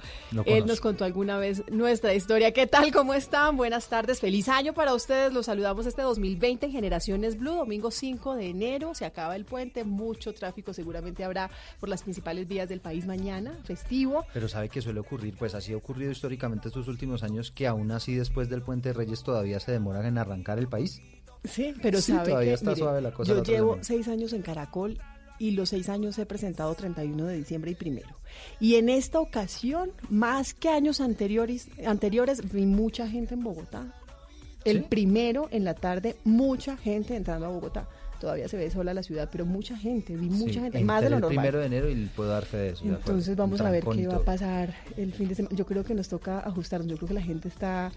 Él 0.44 0.66
nos 0.66 0.80
contó 0.80 1.04
alguna 1.06 1.38
vez 1.38 1.62
nuestra 1.70 2.12
historia. 2.12 2.52
¿Qué 2.52 2.66
tal? 2.66 2.92
¿Cómo 2.92 3.14
están? 3.14 3.56
Buenas 3.56 3.88
tardes. 3.88 4.20
Feliz 4.20 4.48
año 4.50 4.74
para 4.74 4.92
ustedes. 4.92 5.32
Los 5.32 5.46
saludamos 5.46 5.86
este 5.86 6.02
2020 6.02 6.66
en 6.66 6.72
Generaciones 6.72 7.38
Blue, 7.38 7.54
domingo 7.54 7.90
5 7.90 8.34
de 8.36 8.50
enero. 8.50 8.94
Se 8.94 9.06
acaba 9.06 9.34
el 9.34 9.46
puente. 9.46 9.82
Mucho 9.84 10.34
tráfico 10.34 10.74
seguramente 10.74 11.24
habrá 11.24 11.48
por 11.80 11.88
las 11.88 12.02
principales 12.02 12.46
vías 12.46 12.68
del 12.68 12.80
país 12.80 13.06
mañana, 13.06 13.58
festivo. 13.64 14.26
Pero 14.34 14.46
sabe 14.46 14.68
que 14.68 14.82
suele 14.82 15.00
ocurrir, 15.00 15.34
pues 15.38 15.54
así 15.54 15.72
ha 15.72 15.76
ocurrido 15.78 16.12
históricamente 16.12 16.68
estos 16.68 16.86
últimos 16.86 17.22
años, 17.22 17.50
que 17.50 17.66
aún 17.66 17.90
así 17.92 18.14
después 18.14 18.50
del 18.50 18.60
Puente 18.60 18.90
de 18.90 18.92
Reyes 18.92 19.22
todavía 19.22 19.58
se 19.58 19.72
demoran 19.72 20.04
en 20.04 20.18
arrancar 20.18 20.58
el 20.58 20.68
país. 20.68 21.00
Sí, 21.44 21.74
pero 21.82 22.00
Sí, 22.00 22.12
sabe 22.12 22.28
todavía 22.30 22.50
que 22.50 22.54
está 22.54 22.70
mire, 22.70 22.80
suave 22.80 23.00
la 23.00 23.10
cosa 23.12 23.32
yo 23.34 23.42
llevo 23.42 23.78
seis 23.82 24.08
años 24.08 24.32
en 24.32 24.42
Caracol 24.42 24.98
y 25.38 25.52
los 25.52 25.68
seis 25.68 25.88
años 25.88 26.18
he 26.18 26.26
presentado 26.26 26.74
31 26.74 27.26
de 27.26 27.36
diciembre 27.36 27.70
y 27.70 27.74
primero. 27.74 28.08
Y 28.60 28.74
en 28.74 28.88
esta 28.88 29.20
ocasión, 29.20 29.92
más 30.10 30.52
que 30.54 30.68
años 30.68 31.00
anteriores, 31.00 31.68
anteriores 31.86 32.52
vi 32.52 32.66
mucha 32.66 33.08
gente 33.08 33.34
en 33.34 33.44
Bogotá. 33.44 33.94
El 34.64 34.78
¿Sí? 34.78 34.86
primero 34.88 35.48
en 35.52 35.64
la 35.64 35.74
tarde, 35.74 36.16
mucha 36.24 36.76
gente 36.76 37.14
entrando 37.14 37.46
a 37.46 37.50
Bogotá. 37.50 37.88
Todavía 38.20 38.48
se 38.48 38.56
ve 38.56 38.68
sola 38.68 38.92
la 38.92 39.04
ciudad, 39.04 39.28
pero 39.30 39.46
mucha 39.46 39.76
gente, 39.76 40.16
vi 40.16 40.28
mucha 40.28 40.54
Sí, 40.54 40.60
gente, 40.60 40.82
más 40.82 41.02
de 41.04 41.10
lo 41.10 41.16
el 41.16 41.20
normal. 41.22 41.36
primero 41.38 41.60
de 41.60 41.66
enero 41.66 41.88
y 41.88 41.94
puedo 42.16 42.30
dar 42.30 42.44
fe 42.44 42.56
de 42.56 42.68
eso. 42.70 42.84
Entonces 42.84 43.36
vamos 43.36 43.60
a 43.60 43.70
ver 43.70 43.84
qué 43.84 44.08
va 44.08 44.16
a 44.16 44.24
pasar 44.24 44.74
el 44.96 45.12
fin 45.12 45.28
de 45.28 45.36
semana. 45.36 45.54
Yo 45.54 45.64
creo 45.64 45.84
que 45.84 45.94
nos 45.94 46.08
toca 46.08 46.40
ajustarnos. 46.40 46.88
Yo 46.90 46.96
creo 46.96 47.06
que 47.06 47.14
la 47.14 47.22
gente 47.22 47.46
está 47.46 47.92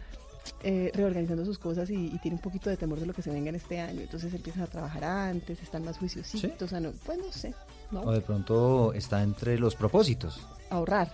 eh, 0.64 0.92
reorganizando 0.94 1.46
sus 1.46 1.58
cosas 1.60 1.90
y, 1.90 2.08
y 2.08 2.20
tiene 2.20 2.36
un 2.36 2.42
poquito 2.42 2.70
de 2.70 2.78
temor 2.78 3.00
de 3.00 3.06
lo 3.06 3.14
que 3.14 3.22
se 3.22 3.30
venga 3.32 3.50
en 3.50 3.56
este 3.56 3.80
año. 3.80 4.02
Entonces 4.02 4.34
empiezan 4.34 4.64
a 4.64 4.68
trabajar 4.68 5.04
antes, 5.04 5.62
están 5.62 5.84
más 5.84 5.98
juiciositos. 5.98 6.74
a 6.74 6.80
no- 6.80 6.92
pues 7.06 7.18
no 7.18 7.32
sé, 7.32 7.54
¿no? 7.92 8.02
O 8.02 8.12
de 8.12 8.22
pronto 8.22 8.94
está 8.94 9.22
entre 9.24 9.58
los 9.58 9.76
propósitos 9.76 10.40
Ahorrar. 10.70 11.12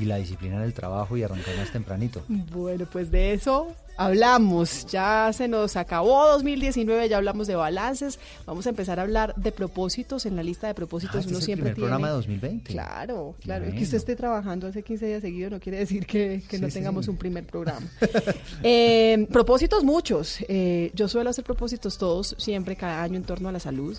Y 0.00 0.04
la 0.04 0.16
disciplina 0.16 0.56
en 0.56 0.62
el 0.62 0.74
trabajo 0.74 1.16
y 1.16 1.22
arrancar 1.22 1.56
más 1.56 1.70
tempranito. 1.72 2.22
Bueno, 2.28 2.86
pues 2.90 3.10
de 3.10 3.32
eso 3.34 3.68
hablamos. 3.98 4.86
Ya 4.86 5.30
se 5.32 5.48
nos 5.48 5.76
acabó 5.76 6.26
2019, 6.28 7.08
ya 7.08 7.16
hablamos 7.16 7.46
de 7.46 7.54
balances. 7.56 8.18
Vamos 8.44 8.66
a 8.66 8.70
empezar 8.70 8.98
a 8.98 9.02
hablar 9.02 9.34
de 9.36 9.52
propósitos. 9.52 10.26
En 10.26 10.36
la 10.36 10.42
lista 10.42 10.66
de 10.66 10.74
propósitos 10.74 11.16
Ah, 11.16 11.20
este 11.20 11.30
uno 11.30 11.38
es 11.38 11.42
el 11.42 11.46
siempre 11.46 11.70
tiene. 11.70 11.76
programa 11.80 12.08
de 12.08 12.12
2020. 12.14 12.72
Claro, 12.72 13.34
claro. 13.40 13.64
Es 13.64 13.70
que 13.70 13.72
Bueno. 13.74 13.84
usted 13.84 13.96
esté 13.96 14.16
trabajando 14.16 14.66
hace 14.66 14.82
15 14.82 15.06
días 15.06 15.20
seguidos 15.22 15.50
no 15.52 15.60
quiere 15.60 15.78
decir 15.78 16.06
que, 16.06 16.42
que 16.48 16.58
no 16.58 16.68
sí. 16.68 16.74
tengamos 16.74 17.08
un 17.08 17.16
primer 17.16 17.44
programa. 17.46 17.86
Eh, 18.62 19.26
propósitos 19.30 19.84
muchos. 19.84 20.38
Eh, 20.48 20.90
yo 20.94 21.08
suelo 21.08 21.30
hacer 21.30 21.44
propósitos 21.44 21.98
todos, 21.98 22.34
siempre, 22.38 22.76
cada 22.76 23.02
año 23.02 23.16
en 23.16 23.22
torno 23.24 23.48
a 23.48 23.52
la 23.52 23.60
salud. 23.60 23.96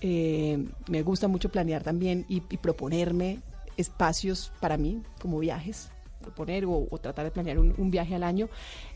Eh, 0.00 0.64
me 0.88 1.02
gusta 1.02 1.26
mucho 1.28 1.48
planear 1.50 1.82
también 1.82 2.24
y, 2.28 2.42
y 2.50 2.56
proponerme 2.58 3.40
espacios 3.76 4.52
para 4.60 4.76
mí, 4.76 5.02
como 5.20 5.38
viajes 5.38 5.90
proponer 6.22 6.64
o, 6.64 6.88
o 6.90 6.98
tratar 6.98 7.24
de 7.24 7.30
planear 7.30 7.58
un, 7.58 7.72
un 7.78 7.90
viaje 7.90 8.14
al 8.14 8.24
año 8.24 8.48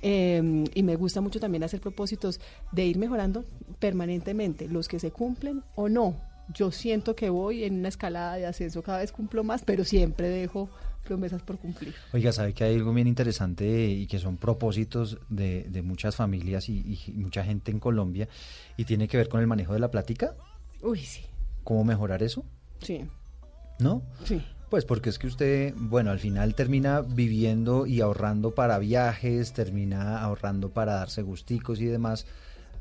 Eh, 0.02 0.64
y 0.74 0.82
me 0.82 0.96
gusta 0.96 1.20
mucho 1.20 1.38
también 1.38 1.62
hacer 1.62 1.80
propósitos 1.80 2.40
de 2.72 2.84
ir 2.86 2.98
mejorando 2.98 3.44
permanentemente 3.78 4.66
los 4.68 4.88
que 4.88 4.98
se 4.98 5.10
cumplen 5.12 5.62
o 5.76 5.88
no 5.88 6.16
yo 6.52 6.72
siento 6.72 7.14
que 7.14 7.30
voy 7.30 7.62
en 7.62 7.78
una 7.78 7.88
escalada 7.88 8.34
de 8.34 8.46
ascenso 8.46 8.82
cada 8.82 8.98
vez 8.98 9.12
cumplo 9.12 9.44
más 9.44 9.62
pero 9.62 9.84
siempre 9.84 10.28
dejo 10.28 10.68
promesas 11.04 11.42
por 11.42 11.58
cumplir 11.58 11.94
Oiga, 12.12 12.32
¿sabe 12.32 12.52
que 12.52 12.64
hay 12.64 12.74
algo 12.74 12.92
bien 12.92 13.06
interesante 13.06 13.86
y 13.86 14.06
que 14.08 14.18
son 14.18 14.36
propósitos 14.36 15.18
de, 15.28 15.64
de 15.68 15.82
muchas 15.82 16.16
familias 16.16 16.68
y, 16.68 16.98
y 17.06 17.12
mucha 17.12 17.44
gente 17.44 17.70
en 17.70 17.78
Colombia 17.78 18.28
y 18.76 18.84
tiene 18.86 19.06
que 19.06 19.16
ver 19.16 19.28
con 19.28 19.40
el 19.40 19.46
manejo 19.46 19.72
de 19.72 19.78
la 19.78 19.90
plática? 19.92 20.34
uy 20.82 20.98
sí 20.98 21.22
¿Cómo 21.62 21.84
mejorar 21.84 22.22
eso? 22.24 22.44
sí 22.82 23.02
¿No? 23.78 24.02
sí 24.24 24.42
Pues 24.70 24.84
porque 24.84 25.10
es 25.10 25.18
que 25.18 25.26
usted, 25.26 25.74
bueno, 25.76 26.12
al 26.12 26.20
final 26.20 26.54
termina 26.54 27.00
viviendo 27.00 27.86
y 27.86 28.00
ahorrando 28.00 28.52
para 28.52 28.78
viajes, 28.78 29.52
termina 29.52 30.22
ahorrando 30.22 30.70
para 30.70 30.94
darse 30.94 31.22
gusticos 31.22 31.80
y 31.80 31.86
demás, 31.86 32.24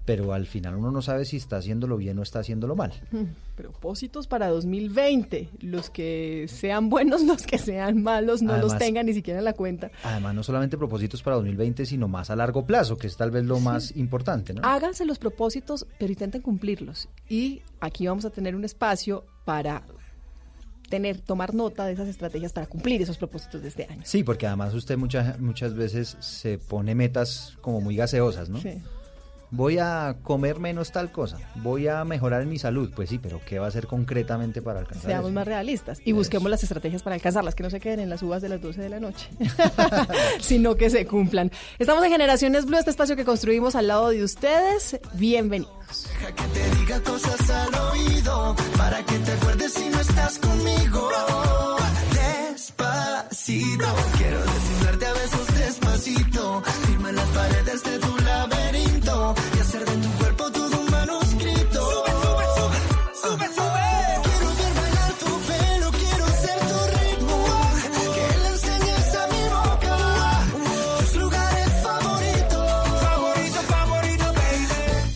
pero 0.05 0.33
al 0.33 0.45
final 0.45 0.75
uno 0.75 0.91
no 0.91 1.01
sabe 1.01 1.25
si 1.25 1.37
está 1.37 1.57
haciéndolo 1.57 1.97
bien 1.97 2.19
o 2.19 2.21
está 2.21 2.41
haciéndolo 2.41 2.75
mal. 2.75 2.93
Propósitos 3.55 4.27
para 4.27 4.49
2020, 4.49 5.49
los 5.61 5.89
que 5.89 6.45
sean 6.47 6.89
buenos, 6.89 7.23
los 7.25 7.41
que 7.41 7.57
sean 7.57 8.03
malos, 8.03 8.43
no 8.43 8.55
los 8.57 8.77
tengan 8.77 9.07
ni 9.07 9.15
siquiera 9.15 9.39
en 9.39 9.45
la 9.45 9.53
cuenta. 9.53 9.89
Además, 10.03 10.35
no 10.35 10.43
solamente 10.43 10.77
propósitos 10.77 11.23
para 11.23 11.37
2020, 11.37 11.87
sino 11.87 12.07
más 12.07 12.29
a 12.29 12.35
largo 12.35 12.67
plazo, 12.67 12.99
que 12.99 13.07
es 13.07 13.17
tal 13.17 13.31
vez 13.31 13.45
lo 13.45 13.59
más 13.59 13.95
importante, 13.95 14.53
¿no? 14.53 14.61
Háganse 14.63 15.05
los 15.05 15.17
propósitos, 15.17 15.87
pero 15.97 16.11
intenten 16.11 16.43
cumplirlos. 16.43 17.09
Y 17.27 17.63
aquí 17.79 18.05
vamos 18.05 18.25
a 18.25 18.29
tener 18.29 18.55
un 18.55 18.63
espacio 18.63 19.25
para 19.43 19.83
tener, 20.89 21.19
tomar 21.19 21.53
nota 21.53 21.85
de 21.85 21.93
esas 21.93 22.07
estrategias 22.07 22.51
para 22.51 22.67
cumplir 22.67 23.01
esos 23.01 23.17
propósitos 23.17 23.61
de 23.61 23.67
este 23.69 23.87
año. 23.89 24.01
Sí, 24.03 24.23
porque 24.23 24.47
además 24.47 24.73
usted 24.73 24.97
muchas 24.97 25.39
muchas 25.39 25.73
veces 25.73 26.17
se 26.19 26.57
pone 26.57 26.95
metas 26.95 27.57
como 27.61 27.81
muy 27.81 27.95
gaseosas, 27.95 28.49
¿no? 28.49 28.59
Sí. 28.59 28.81
Voy 29.51 29.79
a 29.79 30.15
comer 30.21 30.59
menos 30.59 30.91
tal 30.91 31.11
cosa, 31.11 31.37
voy 31.55 31.87
a 31.87 32.03
mejorar 32.05 32.43
en 32.43 32.49
mi 32.49 32.59
salud, 32.59 32.91
pues 32.95 33.09
sí, 33.09 33.17
pero 33.17 33.41
¿qué 33.47 33.57
va 33.57 33.65
a 33.65 33.69
hacer 33.69 33.87
concretamente 33.87 34.61
para 34.61 34.79
alcanzar 34.81 35.09
Seamos 35.09 35.27
eso? 35.27 35.33
más 35.33 35.47
realistas 35.47 35.99
y 36.05 36.11
busquemos 36.11 36.51
las 36.51 36.61
estrategias 36.61 37.01
para 37.01 37.15
alcanzarlas, 37.15 37.55
que 37.55 37.63
no 37.63 37.69
se 37.71 37.79
queden 37.79 37.99
en 37.99 38.09
las 38.09 38.21
uvas 38.21 38.41
de 38.43 38.49
las 38.49 38.61
12 38.61 38.79
de 38.81 38.89
la 38.89 38.99
noche, 38.99 39.27
sino 40.39 40.75
que 40.75 40.89
se 40.91 41.07
cumplan. 41.07 41.51
Estamos 41.79 42.03
en 42.03 42.11
Generaciones 42.11 42.65
Blue, 42.65 42.77
este 42.77 42.91
espacio 42.91 43.15
que 43.15 43.25
construimos 43.25 43.75
al 43.75 43.87
lado 43.87 44.09
de 44.09 44.23
ustedes. 44.23 44.99
Bienvenidos. 45.13 46.07
te 46.53 46.75
diga 46.79 47.01
cosas 47.01 47.49
al 47.49 47.75
oído 47.91 48.55
para 48.77 49.03
que 49.03 49.17
te 49.17 49.31
acuerdes 49.31 49.73
si 49.73 49.89
no 49.89 49.99
estás 49.99 50.37
conmigo. 50.39 51.09
Despacito, 52.13 53.85
quiero 54.17 54.39
desnudarte 54.39 55.05
a 55.07 55.13
besos 55.13 55.47
despacito. 55.57 56.63
Firma 56.85 57.11
las 57.11 57.27
paredes 57.29 57.83
de 57.83 57.99
tu 57.99 58.18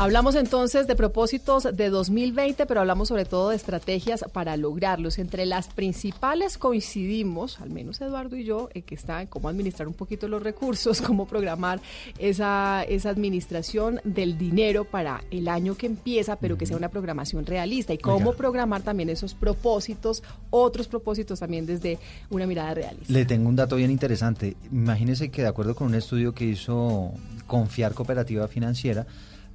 Hablamos 0.00 0.34
entonces 0.34 0.86
de 0.86 0.96
propósitos 0.96 1.68
de 1.74 1.90
2020, 1.90 2.64
pero 2.64 2.80
hablamos 2.80 3.08
sobre 3.08 3.26
todo 3.26 3.50
de 3.50 3.56
estrategias 3.56 4.24
para 4.32 4.56
lograrlos. 4.56 5.18
Entre 5.18 5.44
las 5.44 5.68
principales 5.68 6.56
coincidimos, 6.56 7.60
al 7.60 7.68
menos 7.68 8.00
Eduardo 8.00 8.34
y 8.34 8.44
yo, 8.44 8.70
en 8.72 8.80
que 8.80 8.94
está 8.94 9.20
en 9.20 9.26
cómo 9.26 9.50
administrar 9.50 9.86
un 9.86 9.92
poquito 9.92 10.26
los 10.26 10.42
recursos, 10.42 11.02
cómo 11.06 11.26
programar 11.26 11.82
esa, 12.18 12.82
esa 12.84 13.10
administración 13.10 14.00
del 14.02 14.38
dinero 14.38 14.86
para 14.86 15.22
el 15.30 15.48
año 15.48 15.76
que 15.76 15.84
empieza, 15.84 16.36
pero 16.36 16.56
que 16.56 16.64
sea 16.64 16.78
una 16.78 16.88
programación 16.88 17.44
realista 17.44 17.92
y 17.92 17.98
cómo 17.98 18.32
programar 18.32 18.80
también 18.80 19.10
esos 19.10 19.34
propósitos, 19.34 20.22
otros 20.48 20.88
propósitos 20.88 21.40
también 21.40 21.66
desde 21.66 21.98
una 22.30 22.46
mirada 22.46 22.72
realista. 22.72 23.12
Le 23.12 23.26
tengo 23.26 23.50
un 23.50 23.56
dato 23.56 23.76
bien 23.76 23.90
interesante. 23.90 24.56
Imagínese 24.72 25.30
que 25.30 25.42
de 25.42 25.48
acuerdo 25.48 25.74
con 25.74 25.88
un 25.88 25.94
estudio 25.94 26.32
que 26.32 26.46
hizo 26.46 27.12
Confiar 27.46 27.92
Cooperativa 27.92 28.48
Financiera, 28.48 29.06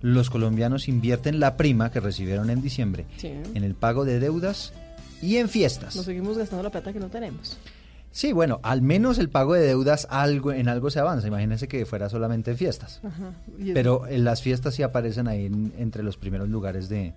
los 0.05 0.29
colombianos 0.29 0.87
invierten 0.87 1.39
la 1.39 1.57
prima 1.57 1.89
que 1.91 1.99
recibieron 1.99 2.51
en 2.51 2.61
diciembre 2.61 3.05
Sí. 3.17 3.31
en 3.55 3.63
el 3.63 3.73
pago 3.73 4.05
de 4.05 4.19
deudas 4.19 4.71
y 5.21 5.37
en 5.37 5.49
fiestas. 5.49 5.95
Nos 5.95 6.05
seguimos 6.05 6.37
gastando 6.37 6.61
la 6.61 6.69
plata 6.69 6.93
que 6.93 6.99
no 6.99 7.07
tenemos. 7.07 7.57
Sí, 8.11 8.31
bueno, 8.31 8.59
al 8.63 8.81
menos 8.83 9.17
el 9.17 9.29
pago 9.29 9.55
de 9.55 9.61
deudas 9.65 10.07
algo 10.11 10.51
en 10.53 10.69
algo 10.69 10.89
se 10.91 10.99
avanza. 10.99 11.27
Imagínense 11.27 11.67
que 11.67 11.85
fuera 11.87 12.07
solamente 12.07 12.51
en 12.51 12.57
fiestas. 12.57 13.01
Ajá. 13.03 13.31
Pero 13.73 14.05
en 14.07 14.23
las 14.23 14.41
fiestas 14.43 14.75
sí 14.75 14.83
aparecen 14.83 15.27
ahí 15.27 15.47
en- 15.47 15.73
entre 15.77 16.03
los 16.03 16.17
primeros 16.17 16.47
lugares 16.49 16.87
de 16.87 17.13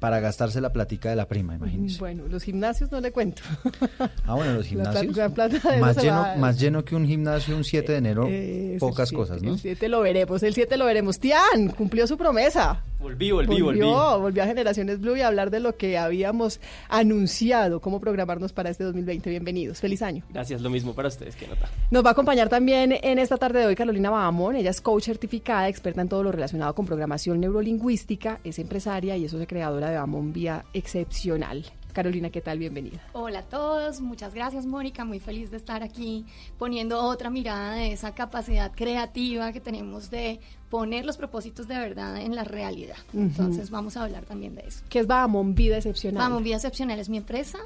para 0.00 0.18
gastarse 0.20 0.60
la 0.60 0.72
platica 0.72 1.08
de 1.10 1.16
la 1.16 1.26
prima, 1.28 1.54
imagínense. 1.54 1.98
Bueno, 2.00 2.24
los 2.28 2.42
gimnasios 2.42 2.90
no 2.90 3.00
le 3.00 3.12
cuento. 3.12 3.42
Ah, 4.26 4.34
bueno, 4.34 4.54
los 4.54 4.70
La 4.72 4.82
plata- 4.84 5.00
gimnasios. 5.00 5.16
la 5.16 5.28
plata 5.28 5.78
más, 5.80 5.96
lleno, 6.02 6.20
va- 6.20 6.36
más 6.36 6.58
lleno 6.60 6.84
que 6.84 6.94
un 6.96 7.06
gimnasio 7.06 7.56
un 7.56 7.64
7 7.64 7.92
de 7.92 7.98
enero, 7.98 8.26
Eh, 8.28 8.76
pocas 8.80 9.08
siete, 9.08 9.20
cosas, 9.22 9.42
¿no? 9.42 9.52
El 9.52 9.58
7 9.58 9.88
lo 9.88 10.00
veremos, 10.00 10.42
el 10.42 10.54
7 10.54 10.76
lo 10.76 10.86
veremos. 10.86 11.18
Tian, 11.20 11.68
cumplió 11.76 12.06
su 12.06 12.16
promesa. 12.16 12.82
Volví, 13.02 13.32
volví, 13.32 13.60
volvió, 13.60 13.88
volví. 13.88 14.22
volvió 14.22 14.42
a 14.44 14.46
Generaciones 14.46 15.00
Blue 15.00 15.16
y 15.16 15.22
a 15.22 15.26
hablar 15.26 15.50
de 15.50 15.58
lo 15.58 15.76
que 15.76 15.98
habíamos 15.98 16.60
anunciado, 16.88 17.80
cómo 17.80 18.00
programarnos 18.00 18.52
para 18.52 18.70
este 18.70 18.84
2020. 18.84 19.28
Bienvenidos, 19.28 19.80
feliz 19.80 20.02
año. 20.02 20.22
Gracias, 20.30 20.60
lo 20.60 20.70
mismo 20.70 20.94
para 20.94 21.08
ustedes, 21.08 21.34
que 21.34 21.48
nota. 21.48 21.68
Nos 21.90 22.04
va 22.04 22.10
a 22.10 22.12
acompañar 22.12 22.48
también 22.48 22.92
en 22.92 23.18
esta 23.18 23.38
tarde 23.38 23.58
de 23.58 23.66
hoy 23.66 23.74
Carolina 23.74 24.10
Bahamón. 24.10 24.54
Ella 24.54 24.70
es 24.70 24.80
coach 24.80 25.06
certificada, 25.06 25.68
experta 25.68 26.00
en 26.00 26.08
todo 26.08 26.22
lo 26.22 26.30
relacionado 26.30 26.76
con 26.76 26.86
programación 26.86 27.40
neurolingüística, 27.40 28.38
es 28.44 28.60
empresaria 28.60 29.16
y 29.16 29.24
es 29.24 29.32
socia 29.32 29.48
creadora 29.48 29.90
de 29.90 29.96
Bahamón 29.96 30.32
Vía 30.32 30.64
Excepcional. 30.72 31.64
Carolina, 31.92 32.30
¿qué 32.30 32.40
tal? 32.40 32.58
Bienvenida. 32.58 33.00
Hola 33.12 33.40
a 33.40 33.42
todos, 33.42 34.00
muchas 34.00 34.32
gracias 34.32 34.64
Mónica, 34.64 35.04
muy 35.04 35.20
feliz 35.20 35.50
de 35.50 35.58
estar 35.58 35.82
aquí 35.82 36.24
poniendo 36.58 37.02
otra 37.02 37.30
mirada 37.30 37.74
de 37.74 37.92
esa 37.92 38.14
capacidad 38.14 38.72
creativa 38.72 39.52
que 39.52 39.60
tenemos 39.60 40.10
de 40.10 40.40
poner 40.72 41.04
los 41.04 41.18
propósitos 41.18 41.68
de 41.68 41.76
verdad 41.78 42.16
en 42.16 42.34
la 42.34 42.44
realidad. 42.44 42.96
Ujú. 43.12 43.20
Entonces 43.24 43.68
vamos 43.68 43.98
a 43.98 44.04
hablar 44.04 44.24
también 44.24 44.54
de 44.54 44.62
eso. 44.66 44.80
¿Qué 44.88 45.00
es 45.00 45.06
Bahamón 45.06 45.54
Vida 45.54 45.76
Excepcional? 45.76 46.22
Vamos, 46.22 46.42
Vida 46.42 46.54
Excepcional 46.56 46.98
es 46.98 47.10
mi 47.10 47.18
empresa, 47.18 47.58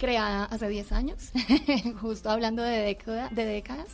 creada 0.00 0.46
hace 0.46 0.68
10 0.68 0.90
años, 0.90 1.30
justo 2.00 2.30
hablando 2.30 2.60
de, 2.64 2.78
década- 2.78 3.28
de 3.30 3.44
décadas, 3.44 3.86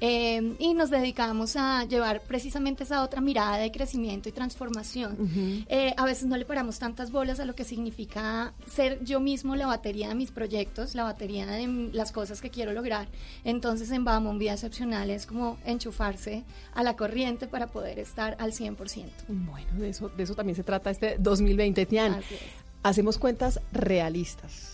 eh, 0.00 0.56
y 0.58 0.74
nos 0.74 0.90
dedicamos 0.90 1.54
a 1.54 1.84
llevar 1.84 2.20
precisamente 2.22 2.82
esa 2.82 3.04
otra 3.04 3.20
mirada 3.20 3.58
de 3.58 3.70
crecimiento 3.70 4.28
y 4.28 4.32
transformación. 4.32 5.12
Ujú. 5.12 5.64
Eh, 5.68 5.94
a 5.96 6.04
veces 6.04 6.24
no 6.26 6.36
le 6.36 6.44
paramos 6.44 6.80
tantas 6.80 7.12
bolas 7.12 7.38
a 7.38 7.44
lo 7.44 7.54
que 7.54 7.62
significa 7.62 8.54
ser 8.66 9.04
yo 9.04 9.20
mismo 9.20 9.54
la 9.54 9.66
batería 9.68 10.08
de 10.08 10.16
mis 10.16 10.32
proyectos, 10.32 10.96
la 10.96 11.04
batería 11.04 11.46
de 11.46 11.90
las 11.92 12.10
cosas 12.10 12.40
que 12.40 12.50
quiero 12.50 12.72
lograr. 12.72 13.06
Entonces 13.44 13.92
en 13.92 14.04
Bamon 14.04 14.36
Vida 14.40 14.54
Excepcional 14.54 15.10
es 15.10 15.26
como 15.26 15.58
enchufarse 15.64 16.42
a 16.74 16.82
la 16.82 16.96
corriente 16.96 17.46
para 17.46 17.68
poder 17.68 17.83
estar 17.92 18.36
al 18.38 18.52
100%. 18.52 19.04
Bueno, 19.28 19.66
de 19.74 19.88
eso, 19.90 20.08
de 20.08 20.22
eso 20.22 20.34
también 20.34 20.56
se 20.56 20.62
trata 20.64 20.90
este 20.90 21.16
2020, 21.18 21.86
Tian. 21.86 22.14
Así 22.14 22.34
es. 22.34 22.40
Hacemos 22.82 23.18
cuentas 23.18 23.60
realistas. 23.72 24.70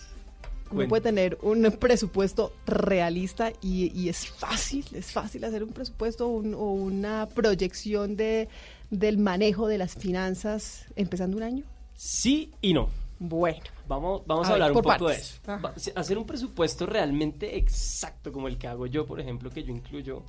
Uno 0.73 0.89
puede 0.89 1.03
tener 1.03 1.37
un 1.43 1.63
presupuesto 1.81 2.53
realista 2.65 3.53
y, 3.61 3.91
y 3.99 4.09
es 4.09 4.27
fácil, 4.29 4.85
es 4.95 5.11
fácil 5.11 5.45
hacer 5.45 5.65
un 5.65 5.71
presupuesto 5.71 6.29
un- 6.29 6.55
o 6.55 6.71
una 6.73 7.29
proyección 7.29 8.15
de, 8.17 8.49
del 8.91 9.19
manejo 9.19 9.67
de 9.67 9.79
las 9.79 9.95
finanzas 9.97 10.85
empezando 10.95 11.37
un 11.37 11.43
año. 11.43 11.65
Sí 11.97 12.53
y 12.61 12.73
no. 12.73 12.89
Bueno. 13.23 13.61
Vamos, 13.87 14.23
vamos 14.27 14.47
A 14.47 14.51
a, 14.51 14.53
ver, 14.55 14.63
hablar 14.63 14.77
un 14.77 14.83
poco 14.83 14.93
de 15.09 15.15
partes. 15.15 15.41
eso. 15.45 15.61
Va- 15.63 15.75
si- 15.77 15.93
Hacer 15.95 16.17
un 16.19 16.25
presupuesto 16.27 16.87
realmente 16.87 17.57
exacto 17.59 18.33
como 18.33 18.49
el 18.49 18.57
que 18.57 18.67
hago 18.67 18.87
yo, 18.87 19.05
por 19.07 19.21
ejemplo, 19.21 19.51
que 19.51 19.63
yo 19.63 19.73
incluyo, 19.73 20.23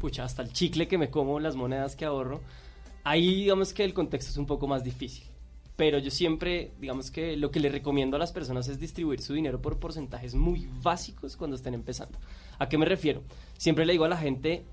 pucha, 0.00 0.24
hasta 0.24 0.40
el 0.42 0.52
chicle 0.52 0.88
que 0.88 0.96
me 0.98 1.10
como, 1.10 1.38
las 1.40 1.56
monedas 1.56 1.94
que 1.94 2.06
ahorro. 2.06 2.40
Ahí 3.04 3.34
digamos 3.34 3.72
que 3.74 3.84
el 3.84 3.92
contexto 3.92 4.30
es 4.32 4.36
un 4.38 4.46
poco 4.46 4.66
más 4.66 4.82
difícil. 4.82 5.24
Pero 5.76 5.98
yo 5.98 6.10
siempre, 6.10 6.72
digamos 6.80 7.10
que 7.10 7.36
lo 7.36 7.50
que 7.50 7.60
le 7.60 7.68
recomiendo 7.68 8.16
a 8.16 8.18
las 8.18 8.32
personas 8.32 8.66
es 8.68 8.80
distribuir 8.80 9.20
su 9.20 9.34
dinero 9.34 9.60
por 9.62 9.78
porcentajes 9.78 10.34
muy 10.34 10.68
básicos 10.82 11.36
cuando 11.36 11.54
estén 11.54 11.74
empezando. 11.74 12.18
¿A 12.58 12.68
qué 12.68 12.78
me 12.78 12.86
refiero? 12.86 13.22
Siempre 13.58 13.84
le 13.86 13.92
digo 13.92 14.04
a 14.04 14.08
la 14.08 14.16
gente, 14.16 14.64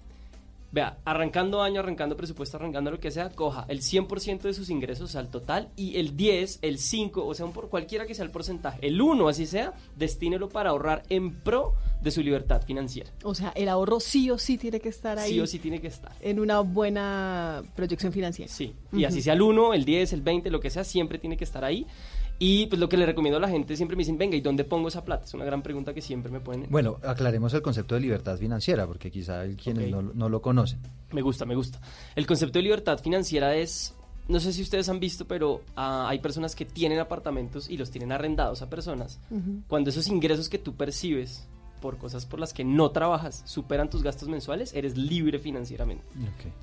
vea, 0.76 0.98
arrancando 1.06 1.64
año, 1.64 1.80
arrancando 1.80 2.18
presupuesto, 2.18 2.58
arrancando 2.58 2.92
lo 2.92 3.00
que 3.00 3.10
sea, 3.10 3.30
coja 3.30 3.66
el 3.70 3.80
100% 3.80 4.42
de 4.42 4.54
sus 4.54 4.70
ingresos 4.70 5.16
al 5.16 5.30
total 5.30 5.70
y 5.78 5.98
el 5.98 6.18
10, 6.18 6.60
el 6.62 6.80
5, 6.80 7.26
o 7.26 7.34
sea, 7.34 7.46
un 7.46 7.54
por 7.54 7.70
cualquiera 7.70 8.06
que 8.06 8.14
sea 8.14 8.26
el 8.26 8.32
porcentaje, 8.32 8.86
el 8.86 9.02
1 9.02 9.30
así 9.30 9.46
sea, 9.46 9.74
destínelo 9.96 10.50
para 10.50 10.72
ahorrar 10.72 11.04
en 11.08 11.34
pro 11.34 11.76
de 12.02 12.12
su 12.12 12.22
libertad 12.22 12.62
financiera. 12.62 13.10
O 13.24 13.34
sea, 13.34 13.54
el 13.56 13.70
ahorro 13.70 14.02
sí 14.02 14.30
o 14.30 14.38
sí 14.38 14.58
tiene 14.58 14.82
que 14.82 14.90
estar 14.90 15.18
ahí. 15.18 15.32
Sí 15.32 15.40
o 15.40 15.48
sí 15.48 15.60
tiene 15.60 15.80
que 15.80 15.88
estar. 15.88 16.12
En 16.20 16.42
una 16.42 16.60
buena 16.60 17.64
proyección 17.74 18.12
financiera. 18.12 18.52
Sí. 18.52 18.76
Y 18.92 19.06
así 19.06 19.22
sea 19.22 19.34
el 19.34 19.42
1, 19.42 19.74
el 19.74 19.86
10, 19.86 20.12
el 20.12 20.22
20, 20.22 20.50
lo 20.50 20.60
que 20.60 20.70
sea, 20.70 20.84
siempre 20.84 21.20
tiene 21.20 21.38
que 21.38 21.46
estar 21.46 21.64
ahí. 21.64 21.88
Y 22.38 22.65
pues 22.67 22.80
lo 22.80 22.89
que 22.89 22.98
le 22.98 23.06
recomiendo 23.06 23.38
a 23.38 23.39
la 23.39 23.48
gente, 23.48 23.76
siempre 23.78 23.95
me 23.95 24.02
dicen, 24.02 24.17
venga, 24.17 24.36
¿y 24.36 24.41
dónde 24.41 24.63
pongo 24.63 24.89
esa 24.89 25.06
plata? 25.06 25.26
Es 25.26 25.34
una 25.34 25.45
gran 25.45 25.62
pregunta 25.62 25.93
que 25.93 26.02
siempre 26.02 26.32
me 26.32 26.39
ponen. 26.39 26.67
Bueno, 26.69 26.98
aclaremos 27.04 27.54
el 27.54 27.62
concepto 27.62 27.95
de 27.95 28.02
libertad 28.02 28.38
financiera, 28.38 28.86
porque 28.86 29.10
quizá 29.10 29.41
hay 29.41 29.56
quienes 29.56 29.89
no, 29.89 30.02
no 30.02 30.30
lo 30.30 30.41
conocen. 30.41 30.80
Me 31.12 31.21
gusta, 31.21 31.45
me 31.45 31.56
gusta. 31.56 31.80
El 32.15 32.28
concepto 32.28 32.60
de 32.60 32.63
libertad 32.63 33.00
financiera 33.00 33.56
es, 33.56 33.95
no 34.28 34.39
sé 34.39 34.52
si 34.52 34.62
ustedes 34.62 34.89
han 34.89 35.00
visto, 35.00 35.26
pero 35.26 35.62
ah, 35.76 36.08
hay 36.10 36.19
personas 36.19 36.56
que 36.56 36.65
tienen 36.65 37.00
apartamentos 37.00 37.69
y 37.69 37.78
los 37.78 37.89
tienen 37.89 38.12
arrendados 38.12 38.62
a 38.62 38.69
personas. 38.69 39.19
Cuando 39.67 39.89
esos 39.89 40.08
ingresos 40.08 40.50
que 40.50 40.58
tú 40.58 40.76
percibes 40.76 41.48
por 41.86 42.00
cosas 42.00 42.26
por 42.26 42.39
las 42.39 42.52
que 42.52 42.63
no 42.63 42.89
trabajas 42.89 43.43
superan 43.45 43.91
tus 43.91 44.02
gastos 44.02 44.28
mensuales, 44.28 44.74
eres 44.74 44.98
libre 44.98 45.38
financieramente. 45.38 46.04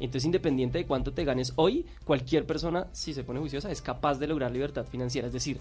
Entonces, 0.00 0.24
independiente 0.24 0.78
de 0.78 0.85
cuánto 0.87 1.12
te 1.12 1.24
ganes 1.24 1.52
hoy, 1.54 1.87
cualquier 2.04 2.44
persona, 2.44 2.88
si 2.90 3.14
se 3.14 3.22
pone 3.22 3.38
juiciosa, 3.38 3.70
es 3.70 3.80
capaz 3.80 4.18
de 4.18 4.26
lograr 4.26 4.50
libertad 4.50 4.85
financiera. 4.85 5.28
Es 5.28 5.32
decir, 5.32 5.61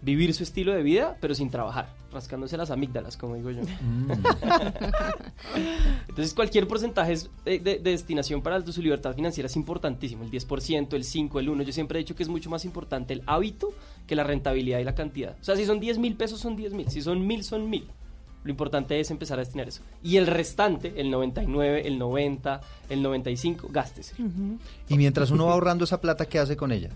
vivir 0.00 0.32
su 0.32 0.44
estilo 0.44 0.72
de 0.72 0.82
vida, 0.84 1.16
pero 1.20 1.34
sin 1.34 1.50
trabajar, 1.50 1.92
rascándose 2.12 2.56
las 2.56 2.70
amígdalas, 2.70 3.16
como 3.16 3.34
digo 3.34 3.50
yo. 3.50 3.62
Entonces, 6.08 6.34
cualquier 6.34 6.66
porcentaje 6.68 7.14
de, 7.44 7.58
de- 7.58 7.78
de 7.78 7.90
destinación 7.90 8.42
para 8.42 8.64
su 8.64 8.80
libertad 8.82 9.14
financiera 9.14 9.46
es 9.46 9.56
importantísimo. 9.56 10.22
El 10.24 10.30
10%, 10.30 10.94
el 10.94 11.04
5%, 11.04 11.38
el 11.40 11.48
1%. 11.50 11.62
Yo 11.64 11.72
siempre 11.72 11.98
he 11.98 12.02
dicho 12.02 12.14
que 12.14 12.22
es 12.22 12.28
mucho 12.28 12.48
más 12.50 12.64
importante 12.64 13.12
el 13.12 13.22
hábito 13.26 13.72
que 14.06 14.14
la 14.16 14.24
rentabilidad 14.24 14.78
y 14.78 14.84
la 14.84 14.94
cantidad. 14.94 15.36
O 15.40 15.44
sea, 15.44 15.56
si 15.56 15.64
son 15.66 15.80
10 15.80 15.98
mil 15.98 16.16
pesos, 16.16 16.40
son 16.40 16.56
10 16.56 16.72
mil. 16.74 16.88
Si 16.90 17.02
son 17.02 17.26
mil, 17.26 17.44
son 17.44 17.68
mil. 17.68 17.88
Lo 18.42 18.50
importante 18.50 18.98
es 18.98 19.10
empezar 19.10 19.38
a 19.38 19.42
destinar 19.42 19.68
eso. 19.68 19.82
Y 20.02 20.16
el 20.16 20.26
restante, 20.26 21.00
el 21.00 21.10
99, 21.10 21.86
el 21.86 21.98
90, 21.98 22.60
el 22.88 23.02
95, 23.02 23.68
gástese. 23.70 24.14
Y 24.88 24.96
mientras 24.96 25.30
uno 25.30 25.46
va 25.46 25.52
ahorrando 25.52 25.84
esa 25.84 26.00
plata, 26.00 26.26
¿qué 26.26 26.38
hace 26.38 26.56
con 26.56 26.72
ella? 26.72 26.90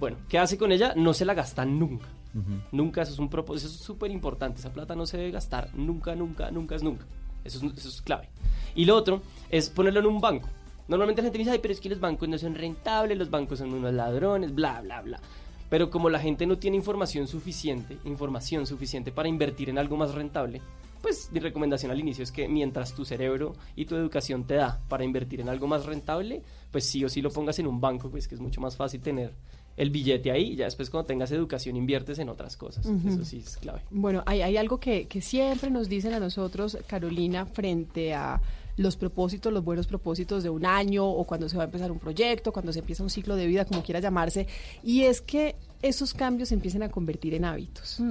Bueno, 0.00 0.16
¿qué 0.28 0.38
hace 0.38 0.56
con 0.56 0.72
ella? 0.72 0.94
No 0.96 1.12
se 1.12 1.24
la 1.24 1.34
gasta 1.34 1.64
nunca. 1.64 2.06
Ujú. 2.34 2.60
Nunca, 2.72 3.02
eso 3.02 3.12
es 3.12 3.18
un 3.18 3.28
propósito, 3.28 3.68
eso 3.68 3.76
es 3.76 3.82
súper 3.82 4.10
importante. 4.10 4.60
Esa 4.60 4.72
plata 4.72 4.94
no 4.94 5.06
se 5.06 5.18
debe 5.18 5.30
gastar 5.30 5.70
nunca, 5.74 6.14
nunca, 6.14 6.50
nunca 6.50 6.74
es 6.74 6.82
nunca. 6.82 7.04
Eso 7.44 7.64
es, 7.64 7.78
eso 7.78 7.88
es 7.88 8.02
clave. 8.02 8.28
Y 8.74 8.84
lo 8.84 8.96
otro 8.96 9.22
es 9.50 9.70
ponerlo 9.70 10.00
en 10.00 10.06
un 10.06 10.20
banco. 10.20 10.48
Normalmente 10.88 11.20
la 11.20 11.26
gente 11.26 11.38
dice, 11.38 11.50
ay, 11.50 11.58
pero 11.60 11.72
es 11.72 11.80
que 11.80 11.88
los 11.88 12.00
bancos 12.00 12.28
no 12.28 12.38
son 12.38 12.54
rentables, 12.54 13.18
los 13.18 13.30
bancos 13.30 13.58
son 13.58 13.72
unos 13.72 13.92
ladrones, 13.92 14.54
bla, 14.54 14.80
bla, 14.82 15.02
bla. 15.02 15.20
Pero 15.68 15.90
como 15.90 16.08
la 16.10 16.20
gente 16.20 16.46
no 16.46 16.58
tiene 16.58 16.76
información 16.76 17.26
suficiente, 17.26 17.98
información 18.04 18.66
suficiente 18.66 19.10
para 19.10 19.28
invertir 19.28 19.68
en 19.68 19.78
algo 19.78 19.96
más 19.96 20.14
rentable, 20.14 20.60
pues 21.02 21.30
mi 21.32 21.40
recomendación 21.40 21.90
al 21.90 22.00
inicio 22.00 22.24
es 22.24 22.32
que 22.32 22.48
mientras 22.48 22.94
tu 22.94 23.04
cerebro 23.04 23.54
y 23.74 23.84
tu 23.86 23.94
educación 23.96 24.46
te 24.46 24.54
da 24.54 24.80
para 24.88 25.04
invertir 25.04 25.40
en 25.40 25.48
algo 25.48 25.66
más 25.66 25.86
rentable, 25.86 26.42
pues 26.70 26.86
sí 26.86 27.04
o 27.04 27.08
sí 27.08 27.22
lo 27.22 27.30
pongas 27.30 27.58
en 27.58 27.66
un 27.66 27.80
banco, 27.80 28.10
pues 28.10 28.28
que 28.28 28.34
es 28.34 28.40
mucho 28.40 28.60
más 28.60 28.76
fácil 28.76 29.00
tener 29.00 29.34
el 29.76 29.90
billete 29.90 30.30
ahí 30.30 30.52
y 30.52 30.56
ya 30.56 30.64
después 30.64 30.88
cuando 30.88 31.06
tengas 31.06 31.30
educación 31.32 31.76
inviertes 31.76 32.18
en 32.18 32.28
otras 32.28 32.56
cosas. 32.56 32.86
Eso 32.86 33.24
sí 33.24 33.42
es 33.44 33.56
clave. 33.58 33.82
Bueno, 33.90 34.22
hay, 34.26 34.42
hay 34.42 34.56
algo 34.56 34.80
que, 34.80 35.06
que 35.06 35.20
siempre 35.20 35.70
nos 35.70 35.88
dicen 35.88 36.14
a 36.14 36.20
nosotros, 36.20 36.78
Carolina, 36.86 37.44
frente 37.44 38.14
a 38.14 38.40
los 38.76 38.96
propósitos, 38.96 39.52
los 39.52 39.64
buenos 39.64 39.86
propósitos 39.86 40.42
de 40.42 40.50
un 40.50 40.66
año 40.66 41.06
o 41.06 41.24
cuando 41.24 41.48
se 41.48 41.56
va 41.56 41.64
a 41.64 41.66
empezar 41.66 41.90
un 41.90 41.98
proyecto, 41.98 42.52
cuando 42.52 42.72
se 42.72 42.80
empieza 42.80 43.02
un 43.02 43.10
ciclo 43.10 43.36
de 43.36 43.46
vida, 43.46 43.64
como 43.64 43.82
quiera 43.82 44.00
llamarse, 44.00 44.46
y 44.82 45.02
es 45.02 45.20
que 45.20 45.56
esos 45.82 46.14
cambios 46.14 46.50
se 46.50 46.54
empiecen 46.54 46.82
a 46.82 46.90
convertir 46.90 47.34
en 47.34 47.44
hábitos. 47.44 48.02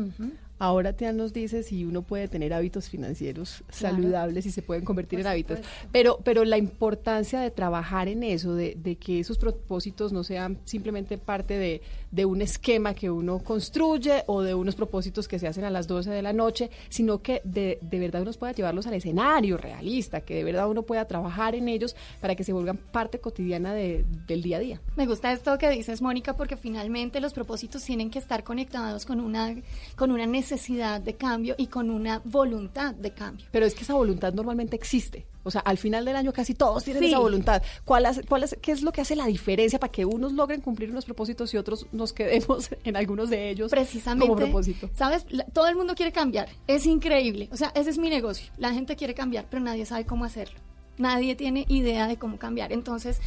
Ahora 0.58 0.94
Tian 0.94 1.18
nos 1.18 1.34
dice 1.34 1.64
si 1.64 1.84
uno 1.84 2.02
puede 2.02 2.28
tener 2.30 2.54
hábitos 2.54 2.88
financieros 2.90 3.64
Claro. 3.78 3.96
saludables 3.98 4.46
y 4.46 4.52
se 4.52 4.62
pueden 4.62 4.86
convertir 4.86 5.20
Por 5.20 5.26
en 5.26 5.32
hábitos. 5.32 5.60
Pero, 5.92 6.20
pero 6.24 6.46
la 6.46 6.58
importancia 6.58 7.42
de 7.42 7.52
trabajar 7.52 8.08
en 8.08 8.24
eso, 8.24 8.56
de, 8.56 8.78
de 8.82 8.96
que 8.96 9.20
esos 9.20 9.38
propósitos 9.38 10.14
no 10.14 10.24
sean 10.24 10.58
simplemente 10.64 11.18
parte 11.18 11.58
de, 11.58 11.82
de 12.12 12.24
un 12.26 12.42
esquema 12.42 12.94
que 12.94 13.10
uno 13.12 13.40
construye 13.40 14.24
o 14.28 14.42
de 14.44 14.54
unos 14.56 14.76
propósitos 14.76 15.28
que 15.28 15.40
se 15.40 15.48
hacen 15.48 15.66
a 15.66 15.70
las 15.70 15.88
12 15.88 16.10
de 16.10 16.22
la 16.22 16.32
noche, 16.32 16.70
sino 16.88 17.22
que 17.22 17.42
de, 17.44 17.78
de 17.82 18.00
verdad 18.00 18.22
uno 18.22 18.32
pueda 18.32 18.54
llevarlos 18.54 18.88
al 18.88 18.94
escenario 18.94 19.58
realista, 19.58 20.22
que 20.22 20.36
de 20.36 20.44
verdad 20.46 20.70
uno 20.70 20.84
pueda 20.84 21.04
trabajar 21.06 21.54
en 21.56 21.68
ellos 21.68 21.98
para 22.22 22.34
que 22.36 22.46
se 22.46 22.54
vuelvan 22.54 22.78
parte 22.78 23.20
cotidiana 23.20 23.74
de- 23.74 24.06
del 24.26 24.42
día 24.42 24.56
a 24.58 24.60
día. 24.62 24.82
Me 24.96 25.06
gusta 25.06 25.34
esto 25.34 25.58
que 25.58 25.70
dices, 25.70 26.02
Mónica, 26.02 26.38
porque 26.38 26.56
finalmente 26.56 27.20
los 27.20 27.34
propósitos 27.34 27.84
tienen 27.84 28.10
que 28.10 28.20
estar 28.20 28.46
conectados 28.46 29.06
con 29.06 29.20
una, 29.20 29.54
con 29.98 30.12
una 30.12 30.26
necesidad 30.26 30.45
de 30.50 31.16
cambio 31.16 31.56
y 31.58 31.68
con 31.68 31.90
una 31.90 32.22
voluntad 32.24 32.94
de 32.94 33.12
cambio. 33.12 33.46
Pero 33.52 33.66
es 33.66 33.74
que 33.76 33.84
esa 33.84 33.94
voluntad 33.96 34.34
normalmente 34.34 34.76
existe. 34.76 35.26
O 35.44 35.52
sea, 35.52 35.62
al 35.62 35.78
final 35.78 36.06
del 36.06 36.16
año 36.16 36.34
casi 36.34 36.54
todos 36.56 36.84
tienen 36.84 37.04
Sí. 37.04 37.10
esa 37.10 37.20
voluntad. 37.20 37.62
¿Cuál 37.84 38.06
hace- 38.08 38.24
cuál 38.24 38.44
es- 38.44 38.58
¿Qué 38.62 38.72
es 38.72 38.82
lo 38.82 38.92
que 38.92 39.02
hace 39.02 39.16
la 39.16 39.26
diferencia 39.28 39.80
para 39.80 39.92
que 39.92 40.04
unos 40.06 40.34
logren 40.34 40.62
cumplir 40.62 40.90
unos 40.90 41.06
propósitos 41.06 41.54
y 41.54 41.58
otros 41.58 41.86
nos 41.92 42.14
quedemos 42.14 42.70
en 42.84 42.96
algunos 42.96 43.30
de 43.30 43.50
ellos 43.52 43.70
Precisamente, 43.70 44.28
como 44.28 44.38
propósito? 44.40 44.90
¿sabes? 44.96 45.26
La- 45.30 45.46
todo 45.46 45.68
el 45.68 45.76
mundo 45.76 45.94
quiere 45.96 46.12
cambiar. 46.12 46.50
Es 46.68 46.86
increíble. 46.88 47.48
O 47.52 47.58
sea, 47.58 47.72
ese 47.76 47.92
es 47.92 47.98
mi 48.00 48.10
negocio. 48.10 48.52
La 48.58 48.72
gente 48.74 48.96
quiere 48.96 49.14
cambiar, 49.14 49.46
pero 49.50 49.62
nadie 49.62 49.86
sabe 49.86 50.06
cómo 50.06 50.26
hacerlo. 50.26 50.60
Nadie 50.98 51.36
tiene 51.36 51.66
idea 51.68 52.08
de 52.08 52.18
cómo 52.18 52.38
cambiar. 52.38 52.72
Entonces, 52.72 53.20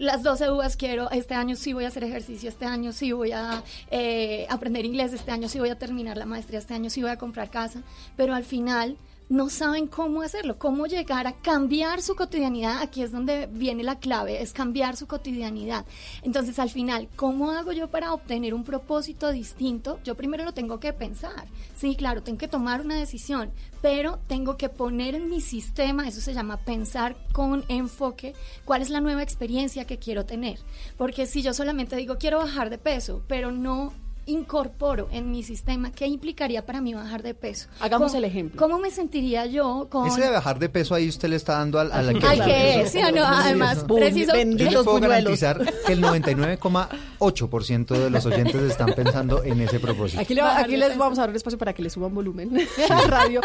las 0.00 0.22
12 0.22 0.50
uvas 0.50 0.76
quiero, 0.76 1.10
este 1.10 1.34
año 1.34 1.56
sí 1.56 1.72
voy 1.72 1.84
a 1.84 1.88
hacer 1.88 2.04
ejercicio, 2.04 2.48
este 2.48 2.66
año 2.66 2.92
sí 2.92 3.12
voy 3.12 3.32
a 3.32 3.62
eh, 3.90 4.46
aprender 4.50 4.84
inglés, 4.84 5.12
este 5.12 5.30
año 5.30 5.48
sí 5.48 5.58
voy 5.58 5.70
a 5.70 5.78
terminar 5.78 6.16
la 6.16 6.26
maestría, 6.26 6.58
este 6.58 6.74
año 6.74 6.90
sí 6.90 7.02
voy 7.02 7.10
a 7.10 7.18
comprar 7.18 7.50
casa, 7.50 7.82
pero 8.16 8.34
al 8.34 8.44
final 8.44 8.96
no 9.28 9.48
saben 9.48 9.86
cómo 9.86 10.22
hacerlo, 10.22 10.58
cómo 10.58 10.86
llegar 10.86 11.26
a 11.26 11.32
cambiar 11.32 12.00
su 12.00 12.14
cotidianidad. 12.14 12.80
Aquí 12.80 13.02
es 13.02 13.10
donde 13.10 13.46
viene 13.46 13.82
la 13.82 13.98
clave, 13.98 14.40
es 14.40 14.52
cambiar 14.52 14.96
su 14.96 15.06
cotidianidad. 15.06 15.84
Entonces, 16.22 16.58
al 16.58 16.70
final, 16.70 17.08
¿cómo 17.16 17.50
hago 17.50 17.72
yo 17.72 17.88
para 17.88 18.12
obtener 18.12 18.54
un 18.54 18.64
propósito 18.64 19.32
distinto? 19.32 19.98
Yo 20.04 20.14
primero 20.14 20.44
lo 20.44 20.52
tengo 20.52 20.78
que 20.78 20.92
pensar. 20.92 21.48
Sí, 21.74 21.96
claro, 21.96 22.22
tengo 22.22 22.38
que 22.38 22.48
tomar 22.48 22.80
una 22.80 22.96
decisión, 22.96 23.50
pero 23.82 24.20
tengo 24.28 24.56
que 24.56 24.68
poner 24.68 25.14
en 25.14 25.28
mi 25.28 25.40
sistema, 25.40 26.06
eso 26.06 26.20
se 26.20 26.34
llama 26.34 26.58
pensar 26.58 27.16
con 27.32 27.64
enfoque, 27.68 28.34
cuál 28.64 28.82
es 28.82 28.90
la 28.90 29.00
nueva 29.00 29.22
experiencia 29.22 29.86
que 29.86 29.98
quiero 29.98 30.24
tener. 30.24 30.58
Porque 30.96 31.26
si 31.26 31.42
yo 31.42 31.52
solamente 31.52 31.96
digo, 31.96 32.16
quiero 32.18 32.38
bajar 32.38 32.70
de 32.70 32.78
peso, 32.78 33.22
pero 33.26 33.50
no 33.50 33.92
incorporo 34.26 35.08
en 35.12 35.30
mi 35.30 35.42
sistema 35.42 35.90
qué 35.92 36.06
implicaría 36.06 36.66
para 36.66 36.80
mí 36.80 36.92
bajar 36.94 37.22
de 37.22 37.32
peso. 37.34 37.68
Hagamos 37.80 38.08
¿Cómo- 38.12 38.18
el 38.18 38.24
ejemplo. 38.24 38.60
¿Cómo 38.60 38.78
me 38.78 38.90
sentiría 38.90 39.46
yo 39.46 39.86
con 39.90 40.06
Ese 40.08 40.20
de 40.20 40.30
bajar 40.30 40.58
de 40.58 40.68
peso 40.68 40.94
ahí 40.94 41.08
usted 41.08 41.28
le 41.28 41.36
está 41.36 41.54
dando 41.58 41.78
al, 41.78 41.92
al 41.92 42.08
Al 42.08 42.44
que 42.44 42.80
es, 42.82 42.90
¿sí 42.92 42.98
o 42.98 43.10
no? 43.12 43.24
Además, 43.24 43.84
preciso- 43.84 44.32
Yo 44.32 44.38
le 44.38 44.44
benditos 44.44 44.84
puedo 44.84 45.00
garantizar 45.00 45.64
que 45.86 45.92
el 45.92 46.00
99,8% 46.02 47.86
de 47.98 48.10
los 48.10 48.26
oyentes 48.26 48.62
están 48.62 48.92
pensando 48.94 49.42
en 49.44 49.60
ese 49.60 49.80
propósito. 49.80 50.20
Aquí, 50.20 50.34
le 50.34 50.42
va- 50.42 50.58
aquí 50.58 50.76
les 50.76 50.96
vamos 50.96 51.18
a 51.18 51.22
dar 51.22 51.30
un 51.30 51.36
espacio 51.36 51.58
para 51.58 51.72
que 51.72 51.82
le 51.82 51.90
suban 51.90 52.14
volumen 52.14 52.50
a 52.90 53.00
radio. 53.06 53.40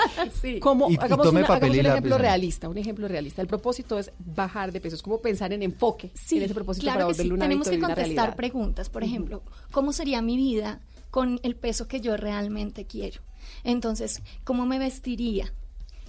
Como, 0.59 0.89
Y- 0.89 0.93
y 0.93 0.97
hagamos, 0.97 1.25
tome 1.25 1.39
una- 1.39 1.47
papel 1.47 1.69
hagamos 1.71 1.75
y 1.75 1.79
un 1.79 1.85
ejemplo 1.85 2.17
realista, 2.17 2.69
un 2.69 2.77
ejemplo 2.77 3.07
realista. 3.07 3.41
El 3.41 3.47
propósito 3.47 3.99
es 3.99 4.11
bajar 4.19 4.71
de 4.71 4.81
peso, 4.81 4.95
es 4.95 5.01
como 5.01 5.19
pensar 5.21 5.53
en 5.53 5.63
enfoque 5.63 6.11
en 6.31 6.41
ese 6.43 6.53
propósito 6.53 6.85
claro 6.85 6.99
para 7.01 7.07
que 7.09 7.13
sí. 7.13 7.17
volverlo 7.19 7.33
un 7.35 7.39
Tenemos 7.41 7.69
que 7.69 7.77
una 7.77 7.87
contestar 7.87 8.15
realidad. 8.15 8.35
preguntas. 8.35 8.89
Por 8.89 9.03
ejemplo, 9.03 9.41
¿cómo 9.71 9.93
sería 9.93 10.21
mi 10.21 10.37
vida 10.37 10.70
con 11.11 11.39
el 11.43 11.55
peso 11.55 11.87
que 11.87 12.01
yo 12.01 12.17
realmente 12.17 12.85
quiero? 12.85 13.21
Entonces, 13.63 14.21
¿cómo 14.43 14.65
me 14.65 14.79
vestiría? 14.79 15.53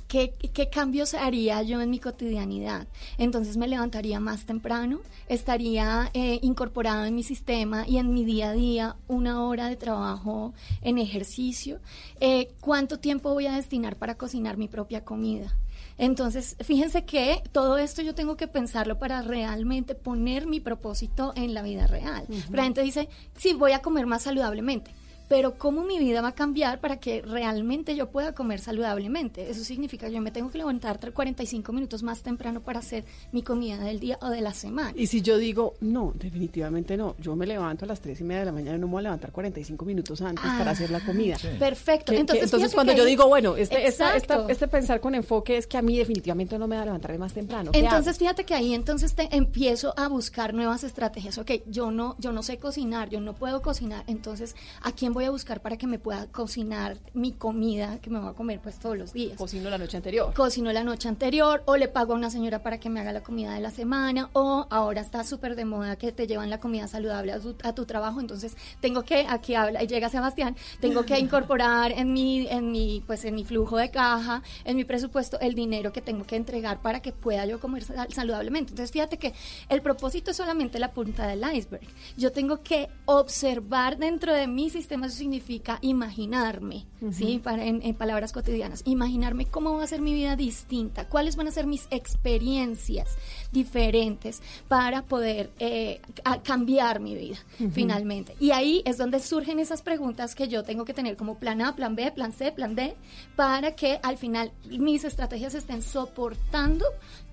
¿Qué, 0.09 0.35
¿Qué 0.53 0.69
cambios 0.69 1.15
haría 1.15 1.63
yo 1.63 1.81
en 1.81 1.89
mi 1.89 1.99
cotidianidad? 1.99 2.87
Entonces 3.17 3.57
me 3.57 3.67
levantaría 3.67 4.21
más 4.21 4.45
temprano, 4.45 5.01
estaría 5.27 6.11
eh, 6.13 6.39
incorporado 6.43 7.07
en 7.07 7.15
mi 7.15 7.23
sistema 7.23 7.89
y 7.89 7.97
en 7.97 8.13
mi 8.13 8.25
día 8.25 8.51
a 8.51 8.53
día 8.53 8.97
una 9.09 9.43
hora 9.43 9.69
de 9.69 9.77
trabajo 9.77 10.53
en 10.83 10.99
ejercicio. 10.99 11.81
Eh, 12.21 12.53
¿Cuánto 12.61 12.99
tiempo 12.99 13.33
voy 13.33 13.47
a 13.47 13.57
destinar 13.57 13.97
para 13.97 14.17
cocinar 14.19 14.59
mi 14.59 14.69
propia 14.69 15.03
comida? 15.03 15.57
Entonces, 15.99 16.57
fíjense 16.61 17.05
que 17.05 17.43
todo 17.53 17.79
esto 17.79 18.03
yo 18.03 18.15
tengo 18.15 18.37
que 18.37 18.49
pensarlo 18.49 18.99
para 18.99 19.23
realmente 19.23 19.95
poner 19.95 20.47
mi 20.47 20.61
propósito 20.61 21.33
en 21.37 21.55
la 21.55 21.63
vida 21.63 21.87
real. 21.87 22.25
Ujú. 22.29 22.41
Pero 22.47 22.57
la 22.57 22.65
gente 22.65 22.83
dice, 22.83 23.09
sí, 23.37 23.55
voy 23.55 23.73
a 23.73 23.83
comer 23.83 24.07
más 24.07 24.23
saludablemente. 24.23 24.93
Pero 25.33 25.57
¿cómo 25.57 25.83
mi 25.83 25.99
vida 25.99 26.21
va 26.21 26.29
a 26.29 26.35
cambiar 26.35 26.79
para 26.79 26.99
que 26.99 27.23
realmente 27.23 27.97
yo 27.97 28.11
pueda 28.11 28.35
comer 28.35 28.61
saludablemente? 28.61 29.49
Eso 29.51 29.65
significa 29.65 30.07
que 30.09 30.13
yo 30.13 30.21
me 30.21 30.31
tengo 30.31 30.51
que 30.51 30.59
levantar 30.59 31.01
tre- 31.01 31.11
45 31.11 31.73
minutos 31.73 32.03
más 32.03 32.23
temprano 32.23 32.61
para 32.61 32.81
hacer 32.81 33.05
mi 33.33 33.43
comida 33.43 33.79
del 33.79 33.99
día 33.99 34.19
o 34.21 34.29
de 34.29 34.43
la 34.43 34.53
semana. 34.53 34.93
Y 34.95 35.07
si 35.07 35.23
yo 35.23 35.39
digo, 35.39 35.73
no, 35.81 36.13
definitivamente 36.17 36.99
no, 36.99 37.17
yo 37.19 37.35
me 37.35 37.47
levanto 37.47 37.87
a 37.87 37.89
las 37.89 38.03
3 38.03 38.21
y 38.21 38.25
media 38.25 38.41
de 38.41 38.45
la 38.45 38.53
mañana, 38.53 38.77
no 38.77 38.87
me 38.89 38.93
voy 38.93 39.01
a 39.01 39.03
levantar 39.05 39.33
45 39.33 39.87
minutos 39.87 40.21
antes 40.21 40.45
para 40.45 40.73
hacer 40.73 40.91
la 40.91 41.01
comida. 41.01 41.39
Perfecto. 41.59 42.13
Que- 42.13 42.17
que- 42.17 42.21
Entonces, 42.21 42.45
entonces 42.45 42.75
cuando 42.75 42.93
que 42.93 42.99
yo 42.99 43.05
digo, 43.07 43.27
bueno, 43.27 43.57
este, 43.57 43.87
esta- 43.87 44.15
esta- 44.15 44.45
este 44.51 44.69
pensar 44.69 45.01
con 45.01 45.15
enfoque 45.15 45.57
es 45.57 45.67
que 45.67 45.79
a 45.79 45.83
mí 45.83 45.97
definitivamente 45.97 46.59
no 46.59 46.69
me 46.69 46.77
da 46.77 46.83
a 46.83 46.85
levantarme 46.85 47.17
más 47.17 47.33
temprano. 47.33 47.71
¿Qué 47.73 47.79
Entonces, 47.79 48.19
fíjate 48.19 48.45
que 48.45 48.53
ahí 48.55 48.75
entonces 48.75 49.15
te 49.15 49.35
empiezo 49.35 49.95
a 49.99 50.09
buscar 50.09 50.53
nuevas 50.53 50.85
estrategias. 50.85 51.39
Ok, 51.39 51.53
yo 51.69 51.91
no, 51.91 52.17
yo 52.19 52.33
no 52.33 52.43
sé 52.43 52.59
cocinar, 52.59 53.09
yo 53.09 53.19
no 53.21 53.33
puedo 53.33 53.63
cocinar. 53.63 54.05
Entonces, 54.09 54.55
¿a 54.83 54.93
quién 54.93 55.15
voy 55.15 55.22
a 55.27 55.31
buscar 55.31 55.61
para 55.63 55.77
que 55.77 55.87
me 55.87 55.99
pueda 55.99 56.27
cocinar 56.27 56.99
mi 57.15 57.33
comida 57.33 57.99
que 58.01 58.11
me 58.11 58.19
voy 58.19 58.31
a 58.31 58.33
comer 58.35 58.61
pues 58.61 58.79
todos 58.79 58.97
los 58.97 59.13
días? 59.13 59.37
Cocino 59.39 59.69
la 59.71 59.79
noche 59.79 59.97
anterior. 59.97 60.33
Cocino 60.35 60.73
la 60.73 60.85
noche 60.85 61.09
anterior 61.09 61.63
o 61.67 61.77
le 61.77 61.89
pago 61.89 62.13
a 62.13 62.17
una 62.17 62.31
señora 62.31 62.63
para 62.63 62.79
que 62.79 62.89
me 62.91 63.01
haga 63.01 63.13
la 63.13 63.23
comida 63.23 63.55
de 63.55 63.61
la 63.61 63.71
semana 63.71 64.31
o 64.33 64.67
ahora 64.71 65.01
está 65.01 65.25
súper 65.25 65.57
de 65.57 65.65
moda 65.65 65.97
que 65.97 66.13
te 66.13 66.27
llevan 66.27 66.51
la 66.51 66.61
comida 66.61 66.87
saludable 66.89 67.33
a 67.33 67.41
tu, 67.41 67.55
a 67.63 67.75
tu 67.75 67.85
trabajo. 67.87 68.21
Entonces, 68.21 68.57
tengo 68.81 69.03
que, 69.05 69.27
aquí 69.29 69.55
habla, 69.55 69.83
y 69.83 69.87
llega 69.87 70.09
Sebastián, 70.09 70.57
tengo 70.81 71.05
que 71.05 71.19
incorporar 71.19 71.93
en 71.93 72.13
mi, 72.13 72.47
en 72.49 72.71
mi, 72.73 73.03
pues 73.07 73.25
en 73.25 73.35
mi 73.35 73.45
flujo 73.45 73.77
de 73.77 73.91
caja, 73.91 74.43
en 74.65 74.77
mi 74.77 74.85
presupuesto, 74.85 75.39
el 75.41 75.55
dinero 75.55 75.93
que 75.93 76.01
tengo 76.01 76.25
que 76.25 76.37
entregar 76.37 76.81
para 76.83 77.01
que 77.01 77.13
pueda 77.13 77.47
yo 77.47 77.61
comer 77.61 77.85
sal- 77.85 78.13
saludablemente. 78.13 78.71
Entonces, 78.73 78.91
fíjate 78.93 79.19
que 79.19 79.33
el 79.69 79.83
propósito 79.83 80.31
es 80.31 80.37
solamente 80.37 80.79
la 80.79 80.93
punta 80.93 81.27
del 81.27 81.43
iceberg. 81.55 81.87
Yo 82.17 82.33
tengo 82.33 82.63
que 82.63 82.89
observar 83.07 83.99
dentro 83.99 84.35
de 84.35 84.47
mi 84.47 84.69
sistema, 84.71 85.02
eso 85.07 85.17
significa 85.17 85.79
imaginarme, 85.83 86.87
Ujú. 87.01 87.13
¿sí? 87.13 87.41
Para, 87.43 87.65
en, 87.67 87.83
en 87.83 87.95
palabras 87.95 88.33
cotidianas, 88.33 88.83
imaginarme 88.85 89.47
cómo 89.47 89.77
va 89.77 89.85
a 89.85 89.87
ser 89.87 90.01
mi 90.01 90.15
vida 90.15 90.37
distinta, 90.37 91.09
cuáles 91.09 91.37
van 91.37 91.49
a 91.49 91.51
ser 91.51 91.67
mis 91.67 91.87
experiencias 91.91 93.17
diferentes 93.53 94.43
para 94.69 95.03
poder 95.03 95.51
eh, 95.59 96.01
cambiar 96.43 97.01
mi 97.01 97.15
vida 97.15 97.37
Ujú. 97.61 97.71
finalmente. 97.71 98.35
Y 98.41 98.51
ahí 98.53 98.83
es 98.85 98.99
donde 98.99 99.21
surgen 99.21 99.59
esas 99.59 99.83
preguntas 99.83 100.35
que 100.35 100.49
yo 100.49 100.63
tengo 100.65 100.85
que 100.85 100.95
tener 100.95 101.17
como 101.17 101.39
plan 101.39 101.61
A, 101.63 101.75
plan 101.77 101.95
B, 101.97 102.11
plan 102.13 102.33
C, 102.33 102.53
plan 102.53 102.75
D, 102.75 102.95
para 103.37 103.75
que 103.77 104.01
al 104.03 104.17
final 104.17 104.53
mis 104.69 105.05
estrategias 105.05 105.55
estén 105.55 105.83
soportando 105.83 106.85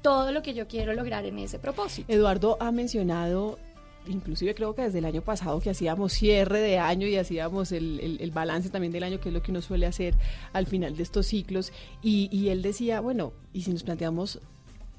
todo 0.02 0.32
lo 0.32 0.42
que 0.42 0.54
yo 0.54 0.68
quiero 0.68 0.94
lograr 0.94 1.26
en 1.26 1.40
ese 1.40 1.60
propósito. 1.60 2.12
Eduardo 2.12 2.58
ha 2.60 2.72
mencionado, 2.72 3.60
inclusive 4.08 4.56
creo 4.56 4.74
que 4.76 4.82
desde 4.84 5.00
el 5.00 5.06
año 5.06 5.22
pasado 5.22 5.60
que 5.60 5.70
hacíamos 5.70 6.14
cierre 6.14 6.60
de 6.62 6.78
año 6.80 7.06
y 7.08 7.16
hacíamos 7.18 7.72
el, 7.72 8.00
el- 8.00 8.22
el 8.22 8.32
balance 8.32 8.70
también 8.70 8.92
del 8.94 9.04
año, 9.04 9.20
que 9.20 9.30
es 9.30 9.34
lo 9.34 9.42
que 9.42 9.52
uno 9.52 9.62
suele 9.62 9.86
hacer 9.86 10.16
al 10.54 10.66
final 10.68 10.96
de 10.98 11.04
estos 11.04 11.28
ciclos, 11.28 11.72
y, 12.02 12.30
y 12.32 12.50
él 12.50 12.62
decía, 12.62 13.02
bueno, 13.02 13.34
y 13.54 13.62
si 13.64 13.72
nos 13.72 13.84
planteamos 13.84 14.40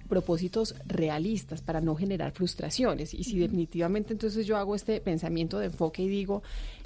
propósitos 0.09 0.75
realistas 0.87 1.63
para 1.63 1.81
no 1.81 1.95
generar 1.95 2.33
frustraciones, 2.33 3.15
y 3.15 3.23
si 3.25 3.39
definitivamente 3.39 4.13
entonces 4.13 4.47
yo 4.47 4.57
hago 4.57 4.75
este 4.75 5.01
pensamiento 5.01 5.59
de 5.59 5.67
enfoque 5.67 6.03
y 6.03 6.09
digo, 6.09 6.43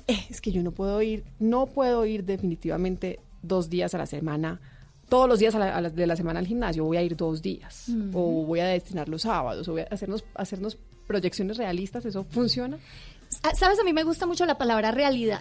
"Eh, 0.07 0.17
es 0.29 0.41
que 0.43 0.53
yo 0.53 0.63
no 0.63 0.73
puedo 0.73 1.01
ir, 1.01 1.25
no 1.39 1.67
puedo 1.67 2.05
ir 2.05 2.25
definitivamente 2.25 3.19
dos 3.43 3.71
días 3.71 3.95
a 3.95 3.99
la 3.99 4.07
semana 4.07 4.61
todos 5.09 5.29
los 5.29 5.39
días 5.39 5.55
a 5.55 5.59
la- 5.59 5.77
a 5.77 5.81
la- 5.83 5.91
de 5.91 6.07
la 6.07 6.17
semana 6.17 6.39
al 6.41 6.47
gimnasio 6.47 6.83
voy 6.85 6.97
a 6.97 7.03
ir 7.03 7.15
dos 7.17 7.43
días 7.43 7.89
o 8.15 8.45
voy 8.47 8.61
a 8.61 8.67
destinar 8.67 9.07
los 9.09 9.23
sábados 9.23 9.69
o 9.69 9.73
voy 9.73 9.83
a 9.83 9.89
hacernos 9.91 10.25
hacernos 10.35 10.79
proyecciones 11.07 11.57
realistas 11.57 12.05
eso 12.05 12.25
funciona 12.31 12.79
Ah, 13.43 13.53
Sabes, 13.55 13.79
a 13.81 13.85
mí 13.85 13.93
me 13.93 14.05
gusta 14.05 14.27
mucho 14.27 14.47
la 14.47 14.59
palabra 14.59 14.91
realidad, 14.93 15.41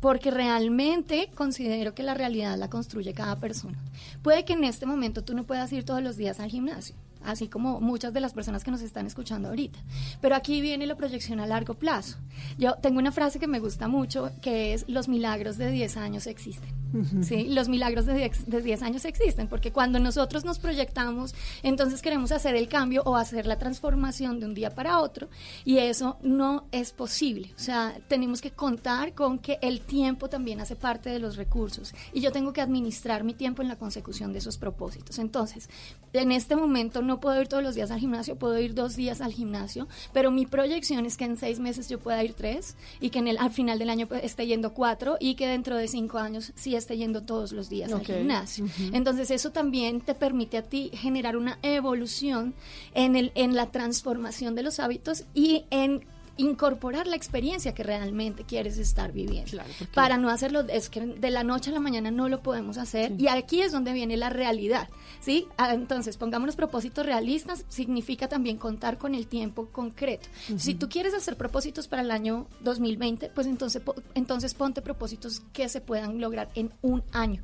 porque 0.00 0.30
realmente 0.30 1.30
considero 1.34 1.94
que 1.94 2.02
la 2.02 2.14
realidad 2.14 2.58
la 2.58 2.68
construye 2.68 3.14
cada 3.14 3.38
persona. 3.38 3.78
Puede 4.22 4.44
que 4.44 4.54
en 4.54 4.64
este 4.64 4.86
momento 4.86 5.22
tú 5.22 5.34
no 5.34 5.44
puedas 5.44 5.72
ir 5.72 5.84
todos 5.84 6.02
los 6.02 6.16
días 6.16 6.40
al 6.40 6.50
gimnasio, 6.50 6.96
así 7.28 7.48
como 7.48 7.80
muchas 7.80 8.12
de 8.12 8.20
las 8.20 8.32
personas 8.32 8.64
que 8.64 8.70
nos 8.70 8.82
están 8.82 9.06
escuchando 9.06 9.48
ahorita. 9.48 9.78
Pero 10.20 10.34
aquí 10.34 10.60
viene 10.60 10.86
la 10.86 10.96
proyección 10.96 11.40
a 11.40 11.46
largo 11.46 11.74
plazo. 11.74 12.16
Yo 12.58 12.74
tengo 12.76 12.98
una 12.98 13.12
frase 13.12 13.38
que 13.38 13.46
me 13.46 13.60
gusta 13.60 13.88
mucho, 13.88 14.30
que 14.40 14.74
es 14.74 14.84
los 14.88 15.08
milagros 15.08 15.58
de 15.58 15.70
10 15.70 15.96
años 15.96 16.26
existen. 16.26 16.78
¿sí? 17.22 17.48
Los 17.48 17.68
milagros 17.68 18.06
de 18.06 18.14
10, 18.14 18.46
de 18.46 18.62
10 18.62 18.82
años 18.82 19.04
existen, 19.04 19.48
porque 19.48 19.72
cuando 19.72 19.98
nosotros 19.98 20.44
nos 20.44 20.58
proyectamos, 20.58 21.34
entonces 21.62 22.02
queremos 22.02 22.32
hacer 22.32 22.54
el 22.56 22.68
cambio 22.68 23.02
o 23.04 23.16
hacer 23.16 23.46
la 23.46 23.58
transformación 23.58 24.40
de 24.40 24.46
un 24.46 24.54
día 24.54 24.70
para 24.70 25.00
otro, 25.00 25.28
y 25.64 25.78
eso 25.78 26.18
no 26.22 26.64
es 26.72 26.92
posible. 26.92 27.50
O 27.56 27.60
sea, 27.60 27.94
tenemos 28.08 28.40
que 28.40 28.50
contar 28.50 29.14
con 29.14 29.38
que 29.38 29.58
el 29.62 29.80
tiempo 29.80 30.28
también 30.28 30.60
hace 30.60 30.76
parte 30.76 31.10
de 31.10 31.18
los 31.18 31.36
recursos, 31.36 31.94
y 32.12 32.20
yo 32.20 32.32
tengo 32.32 32.52
que 32.52 32.60
administrar 32.60 33.24
mi 33.24 33.34
tiempo 33.34 33.62
en 33.62 33.68
la 33.68 33.76
consecución 33.76 34.32
de 34.32 34.38
esos 34.38 34.58
propósitos. 34.58 35.18
Entonces, 35.18 35.68
en 36.12 36.32
este 36.32 36.56
momento 36.56 37.02
no 37.02 37.17
puedo 37.20 37.40
ir 37.40 37.48
todos 37.48 37.62
los 37.62 37.74
días 37.74 37.90
al 37.90 38.00
gimnasio, 38.00 38.36
puedo 38.36 38.58
ir 38.58 38.74
dos 38.74 38.96
días 38.96 39.20
al 39.20 39.32
gimnasio, 39.32 39.88
pero 40.12 40.30
mi 40.30 40.46
proyección 40.46 41.06
es 41.06 41.16
que 41.16 41.24
en 41.24 41.36
seis 41.36 41.58
meses 41.58 41.88
yo 41.88 41.98
pueda 41.98 42.22
ir 42.22 42.34
tres, 42.34 42.76
y 43.00 43.10
que 43.10 43.18
en 43.18 43.28
el, 43.28 43.38
al 43.38 43.50
final 43.50 43.78
del 43.78 43.90
año 43.90 44.06
pues, 44.06 44.24
esté 44.24 44.46
yendo 44.46 44.74
cuatro, 44.74 45.16
y 45.20 45.34
que 45.34 45.46
dentro 45.46 45.76
de 45.76 45.88
cinco 45.88 46.18
años 46.18 46.52
sí 46.54 46.74
esté 46.74 46.96
yendo 46.96 47.22
todos 47.22 47.52
los 47.52 47.68
días 47.68 47.92
al 47.92 48.04
gimnasio. 48.04 48.66
Entonces 48.92 49.30
eso 49.30 49.50
también 49.50 50.00
te 50.00 50.14
permite 50.14 50.58
a 50.58 50.62
ti 50.62 50.90
generar 50.94 51.36
una 51.36 51.58
evolución 51.62 52.54
en, 52.94 53.16
el, 53.16 53.32
en 53.34 53.54
la 53.54 53.70
transformación 53.70 54.54
de 54.54 54.62
los 54.62 54.78
hábitos 54.80 55.24
y 55.34 55.64
en 55.70 56.04
incorporar 56.38 57.06
la 57.06 57.16
experiencia 57.16 57.74
que 57.74 57.82
realmente 57.82 58.44
quieres 58.44 58.78
estar 58.78 59.12
viviendo. 59.12 59.50
Para 59.92 60.16
no 60.16 60.30
hacerlo, 60.30 60.60
es 60.68 60.88
que 60.88 61.00
de 61.00 61.30
la 61.30 61.44
noche 61.44 61.70
a 61.70 61.74
la 61.74 61.80
mañana 61.80 62.10
no 62.10 62.28
lo 62.28 62.42
podemos 62.42 62.78
hacer 62.78 63.12
y 63.18 63.28
aquí 63.28 63.60
es 63.60 63.72
donde 63.72 63.92
viene 63.92 64.16
la 64.16 64.30
realidad, 64.30 64.88
¿sí? 65.20 65.46
Ah, 65.58 65.74
Entonces, 65.74 66.16
pongámonos 66.16 66.56
propósitos 66.56 67.04
realistas, 67.04 67.64
significa 67.68 68.28
también 68.28 68.56
contar 68.56 68.96
con 68.98 69.14
el 69.14 69.26
tiempo 69.26 69.66
concreto. 69.70 70.28
Si 70.56 70.74
tú 70.74 70.88
quieres 70.88 71.12
hacer 71.12 71.36
propósitos 71.36 71.88
para 71.88 72.02
el 72.02 72.10
año 72.10 72.46
2020, 72.62 73.28
pues 73.34 73.46
entonces, 73.46 73.82
entonces 74.14 74.54
ponte 74.54 74.80
propósitos 74.80 75.42
que 75.52 75.68
se 75.68 75.80
puedan 75.80 76.20
lograr 76.20 76.48
en 76.54 76.72
un 76.82 77.02
año. 77.12 77.42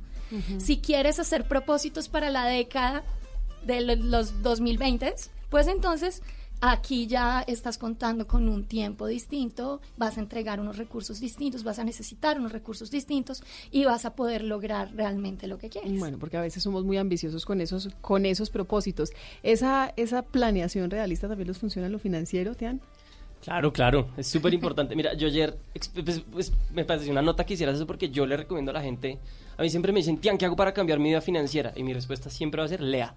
Si 0.57 0.77
quieres 0.77 1.19
hacer 1.19 1.47
propósitos 1.47 2.09
para 2.09 2.29
la 2.31 2.45
década 2.45 3.03
de 3.65 3.81
lo- 3.81 3.95
los 3.95 4.41
2020, 4.41 5.13
pues 5.49 5.67
entonces 5.67 6.21
aquí 6.61 7.07
ya 7.07 7.41
estás 7.41 7.77
contando 7.77 8.27
con 8.27 8.49
un 8.49 8.65
tiempo 8.65 9.07
distinto, 9.07 9.81
vas 9.97 10.17
a 10.17 10.21
entregar 10.21 10.59
unos 10.59 10.77
recursos 10.77 11.19
distintos, 11.19 11.63
vas 11.63 11.79
a 11.79 11.83
necesitar 11.83 12.39
unos 12.39 12.51
recursos 12.51 12.91
distintos 12.91 13.43
y 13.71 13.85
vas 13.85 14.05
a 14.05 14.15
poder 14.15 14.43
lograr 14.43 14.93
realmente 14.95 15.47
lo 15.47 15.57
que 15.57 15.69
quieres. 15.69 15.99
Bueno, 15.99 16.17
porque 16.17 16.37
a 16.37 16.41
veces 16.41 16.63
somos 16.63 16.83
muy 16.83 16.97
ambiciosos 16.97 17.45
con 17.45 17.61
esos, 17.61 17.89
con 18.01 18.25
esos 18.25 18.49
propósitos. 18.49 19.11
Esa, 19.43 19.93
esa 19.95 20.21
planeación 20.23 20.89
realista 20.89 21.27
también 21.27 21.47
los 21.47 21.57
funciona 21.57 21.87
en 21.87 21.93
lo 21.93 21.99
financiero, 21.99 22.55
Tian. 22.55 22.81
Claro, 23.45 23.71
claro, 23.71 24.07
es 24.17 24.25
súper 24.25 24.53
importante. 24.55 24.95
Mira, 24.95 25.13
yo 25.13 25.27
ayer 25.27 25.55
pues, 26.03 26.23
pues, 26.31 26.51
me 26.73 26.83
pareció 26.83 27.11
una 27.11 27.21
nota 27.21 27.45
que 27.45 27.53
hicieras 27.53 27.75
eso 27.75 27.85
porque 27.85 28.09
yo 28.09 28.25
le 28.25 28.37
recomiendo 28.37 28.71
a 28.71 28.73
la 28.73 28.81
gente, 28.81 29.19
a 29.55 29.61
mí 29.61 29.69
siempre 29.69 29.91
me 29.91 29.99
dicen, 29.99 30.17
Tian, 30.17 30.37
¿qué 30.39 30.45
hago 30.45 30.55
para 30.55 30.73
cambiar 30.73 30.97
mi 30.97 31.09
vida 31.09 31.21
financiera? 31.21 31.71
Y 31.75 31.83
mi 31.83 31.93
respuesta 31.93 32.31
siempre 32.31 32.59
va 32.59 32.65
a 32.65 32.69
ser, 32.69 32.81
lea. 32.81 33.15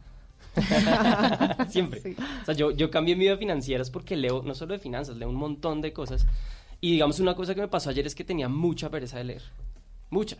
siempre. 1.68 2.16
O 2.42 2.44
sea, 2.44 2.54
yo, 2.54 2.70
yo 2.70 2.90
cambié 2.90 3.16
mi 3.16 3.24
vida 3.24 3.36
financiera 3.36 3.82
es 3.82 3.90
porque 3.90 4.16
leo, 4.16 4.42
no 4.42 4.54
solo 4.54 4.74
de 4.74 4.78
finanzas, 4.78 5.16
leo 5.16 5.28
un 5.28 5.36
montón 5.36 5.80
de 5.80 5.92
cosas. 5.92 6.26
Y 6.80 6.92
digamos, 6.92 7.20
una 7.20 7.34
cosa 7.34 7.54
que 7.54 7.60
me 7.60 7.68
pasó 7.68 7.90
ayer 7.90 8.06
es 8.06 8.14
que 8.14 8.24
tenía 8.24 8.48
mucha 8.48 8.90
pereza 8.90 9.18
de 9.18 9.24
leer. 9.24 9.42
Mucha. 10.10 10.36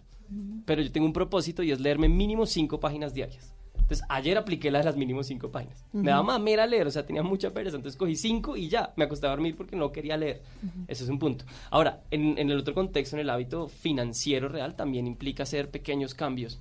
Pero 0.67 0.83
yo 0.83 0.93
tengo 0.93 1.07
un 1.07 1.13
propósito 1.13 1.63
y 1.63 1.73
es 1.73 1.81
leerme 1.81 2.09
mínimo 2.09 2.47
cinco 2.47 2.79
páginas 2.79 3.15
diarias. 3.15 3.55
Entonces, 3.89 4.07
ayer 4.11 4.37
apliqué 4.37 4.71
la 4.71 4.81
de 4.81 4.85
las 4.85 4.97
mínimo 4.97 5.23
cinco 5.23 5.51
páginas. 5.51 5.83
Me 5.93 6.11
daba 6.11 6.23
mamera 6.23 6.67
leer, 6.67 6.87
o 6.87 6.91
sea, 6.91 7.07
tenía 7.07 7.23
mucha 7.23 7.55
pereza. 7.55 7.77
Entonces, 7.77 7.99
cogí 7.99 8.17
cinco 8.17 8.55
y 8.55 8.69
ya, 8.69 8.93
me 8.97 9.05
acosté 9.05 9.27
a 9.27 9.31
dormir 9.31 9.57
porque 9.57 9.77
no 9.77 9.91
quería 9.93 10.19
leer. 10.19 10.43
Ese 10.87 11.05
es 11.05 11.11
un 11.11 11.19
punto. 11.19 11.47
Ahora, 11.71 12.03
en, 12.11 12.37
en 12.37 12.51
el 12.51 12.59
otro 12.59 12.75
contexto, 12.75 13.17
en 13.17 13.21
el 13.21 13.31
hábito 13.31 13.67
financiero 13.67 14.51
real, 14.51 14.77
también 14.77 15.07
implica 15.07 15.45
hacer 15.45 15.71
pequeños 15.71 16.15
cambios. 16.15 16.61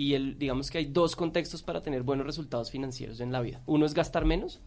Y 0.00 0.14
el, 0.14 0.38
digamos 0.38 0.70
que 0.70 0.78
hay 0.78 0.86
dos 0.86 1.14
contextos 1.14 1.62
para 1.62 1.82
tener 1.82 2.02
buenos 2.02 2.24
resultados 2.24 2.70
financieros 2.70 3.20
en 3.20 3.32
la 3.32 3.42
vida. 3.42 3.60
Uno 3.66 3.84
es 3.84 3.92
gastar 3.92 4.24
menos 4.24 4.58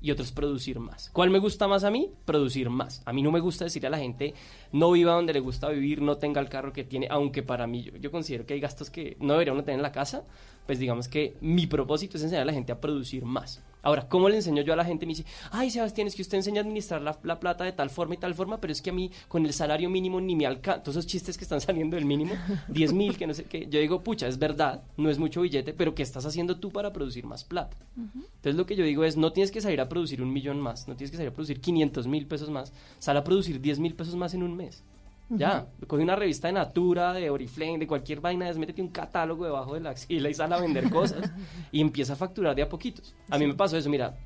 y 0.00 0.12
otro 0.12 0.22
es 0.22 0.30
producir 0.30 0.78
más. 0.78 1.10
¿Cuál 1.12 1.30
me 1.30 1.40
gusta 1.40 1.66
más 1.66 1.82
a 1.82 1.90
mí? 1.90 2.12
Producir 2.24 2.70
más. 2.70 3.02
A 3.04 3.12
mí 3.12 3.20
no 3.20 3.32
me 3.32 3.40
gusta 3.40 3.64
decirle 3.64 3.88
a 3.88 3.90
la 3.90 3.98
gente, 3.98 4.34
no 4.70 4.92
viva 4.92 5.14
donde 5.14 5.32
le 5.32 5.40
gusta 5.40 5.68
vivir, 5.70 6.00
no 6.00 6.18
tenga 6.18 6.40
el 6.40 6.48
carro 6.48 6.72
que 6.72 6.84
tiene, 6.84 7.08
aunque 7.10 7.42
para 7.42 7.66
mí 7.66 7.82
yo, 7.82 7.96
yo 7.96 8.12
considero 8.12 8.46
que 8.46 8.54
hay 8.54 8.60
gastos 8.60 8.88
que 8.88 9.16
no 9.18 9.32
debería 9.32 9.52
uno 9.52 9.64
tener 9.64 9.80
en 9.80 9.82
la 9.82 9.90
casa, 9.90 10.22
pues 10.68 10.78
digamos 10.78 11.08
que 11.08 11.34
mi 11.40 11.66
propósito 11.66 12.18
es 12.18 12.22
enseñar 12.22 12.42
a 12.42 12.44
la 12.44 12.52
gente 12.52 12.72
a 12.72 12.78
producir 12.78 13.24
más. 13.24 13.62
Ahora, 13.80 14.06
¿cómo 14.06 14.28
le 14.28 14.36
enseño 14.36 14.60
yo 14.60 14.74
a 14.74 14.76
la 14.76 14.84
gente? 14.84 15.06
Me 15.06 15.12
dice, 15.14 15.24
ay, 15.50 15.70
Sebastián, 15.70 16.06
es 16.06 16.14
que 16.14 16.20
usted 16.20 16.36
enseña 16.36 16.60
a 16.60 16.64
administrar 16.64 17.00
la, 17.00 17.18
la 17.22 17.40
plata 17.40 17.64
de 17.64 17.72
tal 17.72 17.88
forma 17.88 18.16
y 18.16 18.18
tal 18.18 18.34
forma, 18.34 18.60
pero 18.60 18.70
es 18.70 18.82
que 18.82 18.90
a 18.90 18.92
mí 18.92 19.10
con 19.28 19.46
el 19.46 19.54
salario 19.54 19.88
mínimo 19.88 20.20
ni 20.20 20.36
me 20.36 20.44
alcanza. 20.44 20.82
Todos 20.82 20.98
esos 20.98 21.06
chistes 21.06 21.38
que 21.38 21.44
están 21.44 21.60
saliendo 21.62 21.96
del 21.96 22.04
mínimo, 22.04 22.34
10 22.68 22.92
mil, 22.92 23.16
que 23.16 23.26
no 23.26 23.32
sé 23.32 23.44
qué. 23.44 23.66
Yo 23.70 23.80
digo, 23.80 24.02
pucha, 24.02 24.28
es 24.28 24.38
verdad, 24.38 24.82
no 24.98 25.08
es 25.08 25.18
mucho 25.18 25.40
billete, 25.40 25.72
pero 25.72 25.94
¿qué 25.94 26.02
estás 26.02 26.26
haciendo 26.26 26.58
tú 26.58 26.70
para 26.70 26.92
producir 26.92 27.24
más 27.24 27.44
plata? 27.44 27.78
Entonces 27.96 28.56
lo 28.56 28.66
que 28.66 28.76
yo 28.76 28.84
digo 28.84 29.04
es, 29.04 29.16
no 29.16 29.32
tienes 29.32 29.50
que 29.50 29.62
salir 29.62 29.80
a 29.80 29.88
producir 29.88 30.20
un 30.20 30.34
millón 30.34 30.60
más, 30.60 30.86
no 30.86 30.94
tienes 30.94 31.10
que 31.10 31.16
salir 31.16 31.30
a 31.30 31.34
producir 31.34 31.62
500 31.62 32.06
mil 32.08 32.26
pesos 32.26 32.50
más, 32.50 32.74
sal 32.98 33.16
a 33.16 33.24
producir 33.24 33.58
10 33.58 33.78
mil 33.78 33.94
pesos 33.94 34.16
más 34.16 34.34
en 34.34 34.42
un 34.42 34.54
mes. 34.54 34.84
Ya, 35.30 35.66
coge 35.86 36.02
una 36.02 36.16
revista 36.16 36.48
de 36.48 36.54
Natura, 36.54 37.12
de 37.12 37.28
Oriflame, 37.28 37.78
de 37.78 37.86
cualquier 37.86 38.20
vaina, 38.20 38.50
métete 38.54 38.80
un 38.80 38.88
catálogo 38.88 39.44
debajo 39.44 39.74
de 39.74 39.80
la 39.80 39.90
axila 39.90 40.30
y 40.30 40.34
sal 40.34 40.52
a 40.52 40.60
vender 40.60 40.88
cosas 40.90 41.30
y 41.72 41.80
empieza 41.80 42.14
a 42.14 42.16
facturar 42.16 42.54
de 42.54 42.62
a 42.62 42.68
poquitos. 42.68 43.14
A 43.28 43.38
mí 43.38 43.46
me 43.46 43.54
pasó 43.54 43.76
eso, 43.76 43.90
mira, 43.90 44.16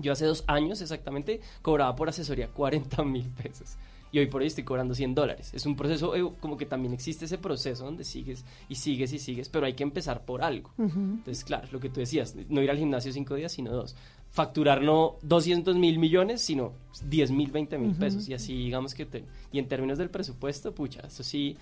yo 0.00 0.12
hace 0.12 0.26
dos 0.26 0.44
años 0.46 0.80
exactamente 0.80 1.40
cobraba 1.62 1.94
por 1.96 2.08
asesoría 2.08 2.48
40 2.48 3.02
mil 3.04 3.28
pesos. 3.42 3.76
Y 4.10 4.18
hoy 4.18 4.26
por 4.26 4.40
hoy 4.40 4.46
estoy 4.46 4.64
cobrando 4.64 4.94
100 4.94 5.14
dólares. 5.14 5.52
Es 5.52 5.66
un 5.66 5.76
proceso, 5.76 6.16
eh, 6.16 6.26
como 6.40 6.56
que 6.56 6.64
también 6.64 6.94
existe 6.94 7.26
ese 7.26 7.36
proceso 7.36 7.84
donde 7.84 8.04
sigues 8.04 8.44
y 8.68 8.76
sigues 8.76 9.12
y 9.12 9.18
sigues, 9.18 9.50
pero 9.50 9.66
hay 9.66 9.74
que 9.74 9.82
empezar 9.82 10.24
por 10.24 10.42
algo. 10.42 10.70
Ujú. 10.78 10.98
Entonces, 10.98 11.44
claro, 11.44 11.68
lo 11.72 11.80
que 11.80 11.90
tú 11.90 12.00
decías, 12.00 12.34
no 12.48 12.62
ir 12.62 12.70
al 12.70 12.78
gimnasio 12.78 13.12
cinco 13.12 13.34
días, 13.34 13.52
sino 13.52 13.70
dos. 13.70 13.96
Facturar 14.30 14.82
no 14.82 15.16
200 15.22 15.76
mil 15.76 15.98
millones, 15.98 16.42
sino 16.42 16.72
10 17.08 17.30
mil, 17.30 17.50
20 17.50 17.78
mil 17.78 17.90
Ujú. 17.90 17.98
pesos. 17.98 18.28
Y 18.28 18.34
así, 18.34 18.54
digamos 18.56 18.94
que 18.94 19.06
te... 19.06 19.24
Y 19.52 19.58
en 19.58 19.68
términos 19.68 19.98
del 19.98 20.10
presupuesto, 20.10 20.72
pucha, 20.74 21.00
eso 21.06 21.22
sí, 21.22 21.56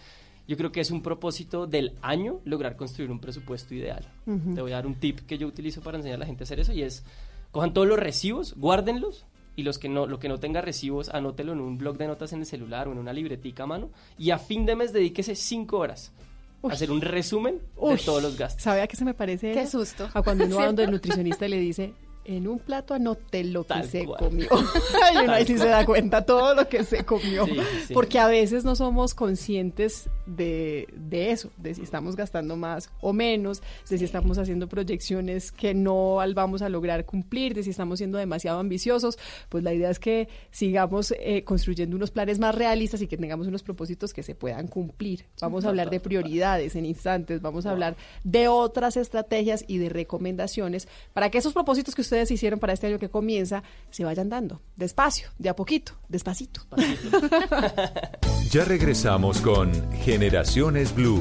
yo 0.48 0.56
creo 0.56 0.72
que 0.72 0.80
es 0.80 0.90
un 0.90 1.02
propósito 1.02 1.66
del 1.66 1.92
año 2.02 2.40
lograr 2.44 2.76
construir 2.76 3.10
un 3.10 3.18
presupuesto 3.20 3.74
ideal. 3.74 4.04
Ujú. 4.26 4.54
Te 4.54 4.60
voy 4.60 4.72
a 4.72 4.76
dar 4.76 4.86
un 4.86 4.94
tip 4.96 5.20
que 5.20 5.38
yo 5.38 5.46
utilizo 5.46 5.80
para 5.80 5.96
enseñar 5.98 6.16
a 6.16 6.20
la 6.20 6.26
gente 6.26 6.42
a 6.42 6.44
hacer 6.44 6.60
eso 6.60 6.72
y 6.72 6.82
es, 6.82 7.04
cojan 7.50 7.72
todos 7.72 7.86
los 7.86 7.98
recibos, 7.98 8.54
guárdenlos 8.56 9.24
y 9.54 9.62
los 9.62 9.78
que 9.78 9.88
no, 9.88 10.06
lo 10.06 10.18
que 10.18 10.28
no 10.28 10.38
tenga 10.38 10.60
recibos, 10.60 11.08
anótelo 11.08 11.52
en 11.52 11.60
un 11.60 11.78
blog 11.78 11.96
de 11.96 12.06
notas 12.08 12.32
en 12.32 12.40
el 12.40 12.46
celular 12.46 12.88
o 12.88 12.92
en 12.92 12.98
una 12.98 13.12
libretica 13.12 13.62
a 13.62 13.66
mano 13.66 13.90
y 14.18 14.30
a 14.30 14.38
fin 14.38 14.66
de 14.66 14.76
mes 14.76 14.92
dedíquese 14.92 15.34
cinco 15.34 15.78
horas 15.78 16.12
a 16.62 16.72
hacer 16.72 16.90
un 16.90 17.00
resumen 17.00 17.60
Uy, 17.76 17.92
de 17.92 17.98
todos 17.98 18.22
los 18.22 18.36
gastos. 18.36 18.62
¿Sabe 18.62 18.82
a 18.82 18.86
qué 18.86 18.96
se 18.96 19.04
me 19.04 19.14
parece? 19.14 19.52
Qué 19.52 19.62
eso? 19.62 19.78
susto. 19.78 20.08
A 20.12 20.22
cuando 20.22 20.44
uno 20.46 20.56
va 20.56 20.66
donde 20.66 20.84
el 20.84 20.90
nutricionista 20.90 21.46
y 21.46 21.50
le 21.50 21.60
dice, 21.60 21.94
en 22.26 22.48
un 22.48 22.58
plato 22.58 22.94
anote 22.94 23.44
lo 23.44 23.62
que 23.62 23.68
Tal 23.68 23.88
se 23.88 24.04
cual. 24.04 24.18
comió. 24.18 24.48
y 25.14 25.16
uno 25.24 25.32
ahí 25.32 25.46
sí 25.46 25.56
se 25.58 25.68
da 25.68 25.84
cuenta 25.84 26.24
todo 26.24 26.54
lo 26.54 26.68
que 26.68 26.84
se 26.84 27.04
comió. 27.04 27.46
Sí, 27.46 27.54
sí, 27.54 27.80
sí. 27.88 27.94
Porque 27.94 28.18
a 28.18 28.26
veces 28.26 28.64
no 28.64 28.76
somos 28.76 29.14
conscientes 29.14 30.08
de, 30.26 30.88
de 30.94 31.30
eso, 31.30 31.50
de 31.56 31.74
si 31.74 31.82
estamos 31.82 32.16
gastando 32.16 32.56
más 32.56 32.90
o 33.00 33.12
menos, 33.12 33.62
de 33.88 33.98
si 33.98 34.04
estamos 34.04 34.38
haciendo 34.38 34.68
proyecciones 34.68 35.52
que 35.52 35.74
no 35.74 36.16
vamos 36.34 36.62
a 36.62 36.68
lograr 36.68 37.04
cumplir, 37.04 37.54
de 37.54 37.62
si 37.62 37.70
estamos 37.70 37.98
siendo 37.98 38.18
demasiado 38.18 38.58
ambiciosos. 38.58 39.18
Pues 39.48 39.62
la 39.62 39.72
idea 39.72 39.90
es 39.90 39.98
que 39.98 40.28
sigamos 40.50 41.14
eh, 41.18 41.44
construyendo 41.44 41.96
unos 41.96 42.10
planes 42.10 42.38
más 42.38 42.54
realistas 42.54 43.00
y 43.02 43.06
que 43.06 43.16
tengamos 43.16 43.46
unos 43.46 43.62
propósitos 43.62 44.12
que 44.12 44.22
se 44.22 44.34
puedan 44.34 44.66
cumplir. 44.66 45.26
Vamos 45.40 45.64
a 45.64 45.68
hablar 45.68 45.90
de 45.90 46.00
prioridades 46.00 46.74
en 46.76 46.86
instantes, 46.86 47.40
vamos 47.40 47.66
a 47.66 47.70
hablar 47.70 47.96
de 48.24 48.48
otras 48.48 48.96
estrategias 48.96 49.64
y 49.68 49.78
de 49.78 49.88
recomendaciones 49.88 50.88
para 51.12 51.30
que 51.30 51.38
esos 51.38 51.52
propósitos 51.52 51.94
que 51.94 52.02
hicieron 52.30 52.58
para 52.58 52.72
este 52.72 52.86
año 52.86 52.98
que 52.98 53.08
comienza 53.08 53.62
se 53.90 54.04
vayan 54.04 54.28
dando 54.28 54.62
despacio, 54.76 55.28
de 55.38 55.48
a 55.48 55.56
poquito, 55.56 55.92
despacito. 56.08 56.62
Ya 58.50 58.64
regresamos 58.64 59.40
con 59.40 59.72
Generaciones 59.92 60.94
Blue. 60.94 61.20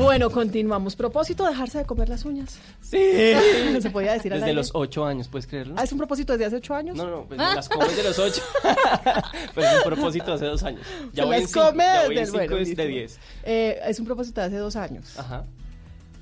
Bueno, 0.00 0.30
continuamos. 0.30 0.96
Propósito, 0.96 1.44
dejarse 1.46 1.78
de 1.78 1.84
comer 1.84 2.08
las 2.08 2.24
uñas. 2.24 2.58
Sí. 2.80 2.98
No 3.72 3.80
se 3.80 3.90
podía 3.90 4.12
decir 4.14 4.32
Desde 4.32 4.52
los 4.52 4.70
ocho 4.74 5.04
años, 5.04 5.28
¿puedes 5.28 5.46
creerlo? 5.46 5.74
Ah, 5.76 5.84
¿es 5.84 5.92
un 5.92 5.98
propósito 5.98 6.32
desde 6.32 6.46
hace 6.46 6.56
ocho 6.56 6.74
años? 6.74 6.96
No, 6.96 7.08
no, 7.10 7.26
pues 7.26 7.38
me 7.38 7.44
las 7.44 7.68
como 7.68 7.84
desde 7.86 8.02
los 8.02 8.18
ocho. 8.18 8.42
Pero 9.54 9.66
es 9.66 9.76
un 9.76 9.82
propósito 9.92 10.32
hace 10.32 10.46
dos 10.46 10.62
años. 10.62 10.80
Ya 11.12 11.24
voy 11.24 11.36
en 11.36 11.42
las 11.42 11.50
cinco, 11.50 11.66
come 11.66 11.84
ya 11.84 12.06
voy 12.06 12.18
en 12.18 12.24
desde- 12.24 12.38
cinco 12.40 12.54
bueno, 12.54 12.74
de 12.76 12.86
diez. 12.86 13.18
Eh, 13.44 13.80
es 13.86 14.00
un 14.00 14.06
propósito 14.06 14.40
de 14.40 14.46
hace 14.46 14.56
dos 14.56 14.76
años. 14.76 15.18
Ajá. 15.18 15.44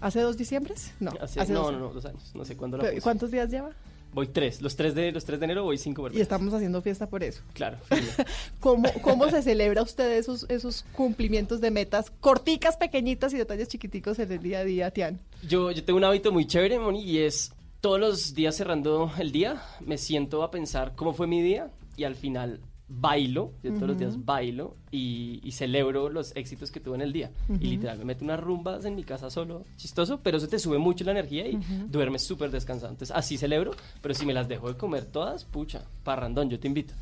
¿Hace 0.00 0.20
dos 0.20 0.36
diciembres? 0.36 0.92
No. 1.00 1.12
Hace- 1.20 1.40
hace 1.40 1.52
no, 1.52 1.62
dos 1.62 1.72
no, 1.72 1.78
no, 1.78 1.88
dos 1.92 2.04
años. 2.04 2.30
No 2.34 2.44
sé 2.44 2.56
cuándo 2.56 2.76
la 2.78 2.84
puse. 2.84 3.00
¿Cuántos 3.00 3.30
días 3.30 3.48
lleva? 3.50 3.70
Voy 4.12 4.26
tres. 4.28 4.62
Los 4.62 4.74
tres 4.76 4.94
de, 4.94 5.12
los 5.12 5.24
tres 5.24 5.38
de 5.38 5.44
enero 5.44 5.64
voy 5.64 5.78
cinco 5.78 6.02
Y 6.02 6.04
verbenas. 6.04 6.22
estamos 6.22 6.54
haciendo 6.54 6.82
fiesta 6.82 7.08
por 7.08 7.22
eso. 7.22 7.42
Claro. 7.52 7.78
¿Cómo, 8.60 8.90
cómo 9.02 9.28
se 9.30 9.42
celebra 9.42 9.82
usted 9.82 10.16
esos, 10.16 10.46
esos 10.48 10.84
cumplimientos 10.92 11.60
de 11.60 11.70
metas 11.70 12.10
corticas, 12.20 12.76
pequeñitas 12.76 13.32
y 13.34 13.36
detalles 13.36 13.68
chiquiticos 13.68 14.18
en 14.18 14.32
el 14.32 14.42
día 14.42 14.60
a 14.60 14.64
día, 14.64 14.90
Tian? 14.90 15.20
Yo, 15.46 15.70
yo 15.70 15.84
tengo 15.84 15.98
un 15.98 16.04
hábito 16.04 16.32
muy 16.32 16.46
chévere, 16.46 16.78
Moni, 16.78 17.02
y 17.02 17.18
es 17.18 17.52
todos 17.80 18.00
los 18.00 18.34
días 18.34 18.56
cerrando 18.56 19.12
el 19.18 19.30
día, 19.30 19.62
me 19.80 19.98
siento 19.98 20.42
a 20.42 20.50
pensar 20.50 20.94
cómo 20.96 21.12
fue 21.12 21.26
mi 21.26 21.42
día 21.42 21.70
y 21.96 22.04
al 22.04 22.16
final 22.16 22.60
bailo, 22.88 23.52
yo 23.62 23.72
todos 23.74 23.88
los 23.88 23.98
días 23.98 24.24
bailo 24.24 24.76
y, 24.90 25.40
y 25.42 25.52
celebro 25.52 26.08
los 26.08 26.34
éxitos 26.34 26.70
que 26.70 26.80
tuve 26.80 26.94
en 26.94 27.02
el 27.02 27.12
día. 27.12 27.30
Y 27.60 27.66
literal, 27.68 27.98
me 27.98 28.04
meto 28.06 28.24
unas 28.24 28.40
rumbas 28.40 28.84
en 28.86 28.94
mi 28.96 29.04
casa 29.04 29.28
solo, 29.30 29.64
chistoso, 29.76 30.20
pero 30.22 30.38
eso 30.38 30.48
te 30.48 30.58
sube 30.58 30.78
mucho 30.78 31.04
la 31.04 31.10
energía 31.12 31.46
y 31.46 31.56
Ujú. 31.56 31.86
duermes 31.88 32.22
súper 32.22 32.50
descansado. 32.50 32.90
Entonces, 32.92 33.14
así 33.14 33.36
celebro, 33.36 33.72
pero 34.00 34.14
si 34.14 34.24
me 34.24 34.32
las 34.32 34.48
dejo 34.48 34.68
de 34.72 34.78
comer 34.78 35.04
todas, 35.04 35.44
pucha, 35.44 35.82
parrandón, 36.02 36.48
yo 36.48 36.58
te 36.58 36.66
invito. 36.68 36.94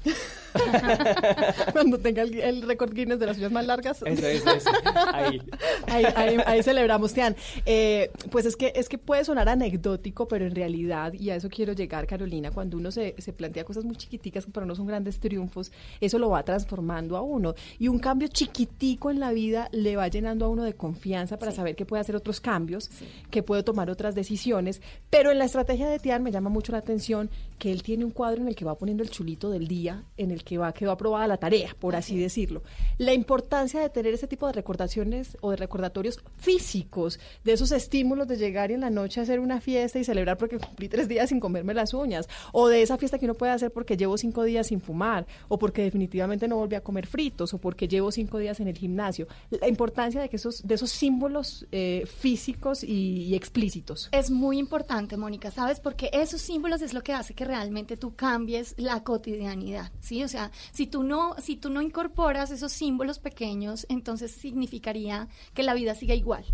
Cuando 1.72 1.98
tenga 1.98 2.22
el, 2.22 2.34
el 2.40 2.62
récord 2.62 2.92
Guinness 2.92 3.18
de 3.18 3.26
las 3.26 3.36
uñas 3.38 3.52
más 3.52 3.66
largas. 3.66 4.02
Eso, 4.04 4.26
eso, 4.26 4.50
eso. 4.50 4.70
Ahí. 5.12 5.40
Ahí, 5.88 6.04
ahí- 6.16 6.38
ahí 6.46 6.62
celebramos, 6.62 7.12
Tian. 7.12 7.36
Eh, 7.64 8.10
pues 8.30 8.44
es 8.46 8.56
que, 8.56 8.72
es 8.74 8.88
que 8.88 8.98
puede 8.98 9.24
sonar 9.24 9.48
anecdótico, 9.48 10.26
pero 10.26 10.44
en 10.46 10.54
realidad, 10.54 11.12
y 11.12 11.30
a 11.30 11.36
eso 11.36 11.48
quiero 11.48 11.72
llegar, 11.74 12.06
Carolina, 12.06 12.50
cuando 12.50 12.76
uno 12.76 12.90
se, 12.90 13.14
se 13.18 13.32
plantea 13.32 13.64
cosas 13.64 13.84
muy 13.84 13.94
chiquiticas 13.96 14.44
que 14.46 14.50
para 14.52 14.64
uno 14.64 14.74
son 14.74 14.86
grandes 14.86 15.20
triunfos, 15.20 15.70
eso 16.00 16.18
lo 16.18 16.30
va 16.30 16.42
transformando 16.42 17.16
a 17.16 17.22
uno. 17.22 17.54
Y 17.78 17.88
un 17.88 17.98
cambio 17.98 18.28
chiquitico 18.28 19.10
en 19.10 19.20
la 19.20 19.32
vida 19.32 19.68
le 19.72 19.96
va 19.96 20.08
llenando 20.08 20.44
a 20.44 20.48
uno 20.48 20.62
de 20.62 20.74
confianza 20.74 21.38
para 21.38 21.52
saber 21.52 21.76
que 21.76 21.86
puede 21.86 22.00
hacer 22.00 22.16
otros 22.16 22.40
cambios, 22.40 22.90
que 23.30 23.42
puede 23.42 23.62
tomar 23.62 23.90
otras 23.90 24.14
decisiones. 24.14 24.80
Pero 25.10 25.30
en 25.30 25.38
la 25.38 25.44
estrategia 25.44 25.88
de 25.88 25.98
Tian 25.98 26.22
me 26.22 26.32
llama 26.32 26.50
mucho 26.50 26.72
la 26.72 26.78
atención 26.78 27.30
que 27.58 27.72
él 27.72 27.82
tiene 27.82 28.04
un 28.04 28.10
cuadro 28.10 28.42
en 28.42 28.48
el 28.48 28.54
que 28.54 28.64
va 28.64 28.76
poniendo 28.76 29.02
el 29.02 29.10
chulito 29.10 29.50
del 29.50 29.66
día, 29.66 30.04
en 30.16 30.30
el 30.30 30.44
que 30.44 30.58
va 30.58 30.72
quedó 30.72 30.92
aprobada 30.92 31.26
la 31.26 31.38
tarea, 31.38 31.74
por 31.78 31.96
así 31.96 32.18
decirlo. 32.18 32.62
La 32.98 33.14
importancia 33.14 33.80
de 33.80 33.90
tener 33.90 34.14
ese 34.14 34.26
tipo 34.26 34.46
de 34.46 34.52
recordaciones 34.52 35.36
o 35.40 35.50
de 35.50 35.56
recordatorios 35.56 36.22
físicos, 36.36 37.18
de 37.44 37.52
esos 37.52 37.72
estímulos 37.72 38.28
de 38.28 38.36
llegar 38.36 38.70
y 38.70 38.74
en 38.74 38.80
la 38.80 38.90
noche 38.90 39.20
a 39.20 39.22
hacer 39.22 39.40
una 39.40 39.60
fiesta 39.60 39.98
y 39.98 40.04
celebrar 40.04 40.36
porque 40.36 40.58
cumplí 40.58 40.88
tres 40.88 41.08
días 41.08 41.28
sin 41.28 41.40
comerme 41.40 41.74
las 41.74 41.94
uñas, 41.94 42.28
o 42.52 42.68
de 42.68 42.82
esa 42.82 42.98
fiesta 42.98 43.18
que 43.18 43.24
uno 43.24 43.34
puede 43.34 43.52
hacer 43.52 43.72
porque 43.72 43.96
llevo 43.96 44.18
cinco 44.18 44.44
días 44.44 44.68
sin 44.68 44.80
fumar, 44.80 45.26
o 45.48 45.58
porque 45.58 45.65
definitivamente 45.82 46.48
no 46.48 46.56
volví 46.56 46.76
a 46.76 46.82
comer 46.82 47.06
fritos, 47.06 47.54
o 47.54 47.58
porque 47.58 47.88
llevo 47.88 48.10
cinco 48.12 48.38
días 48.38 48.60
en 48.60 48.68
el 48.68 48.76
gimnasio. 48.76 49.26
La 49.50 49.68
importancia 49.68 50.20
de 50.20 50.28
que 50.28 50.36
esos, 50.36 50.66
de 50.66 50.74
esos 50.74 50.90
símbolos 50.90 51.66
eh, 51.72 52.04
físicos 52.06 52.82
y, 52.82 53.24
y 53.24 53.34
explícitos. 53.34 54.08
Es 54.12 54.30
muy 54.30 54.58
importante, 54.58 55.16
Mónica, 55.16 55.50
¿sabes? 55.50 55.80
Porque 55.80 56.10
esos 56.12 56.40
símbolos 56.40 56.82
es 56.82 56.94
lo 56.94 57.02
que 57.02 57.12
hace 57.12 57.34
que 57.34 57.44
realmente 57.44 57.96
tú 57.96 58.14
cambies 58.14 58.74
la 58.76 59.02
cotidianidad, 59.02 59.92
¿sí? 60.00 60.22
O 60.24 60.28
sea, 60.28 60.50
si 60.72 60.86
tú 60.86 61.02
no, 61.02 61.34
si 61.40 61.56
tú 61.56 61.70
no 61.70 61.82
incorporas 61.82 62.50
esos 62.50 62.72
símbolos 62.72 63.18
pequeños, 63.18 63.86
entonces 63.88 64.30
significaría 64.30 65.28
que 65.54 65.62
la 65.62 65.74
vida 65.74 65.94
sigue 65.94 66.14
igual. 66.14 66.44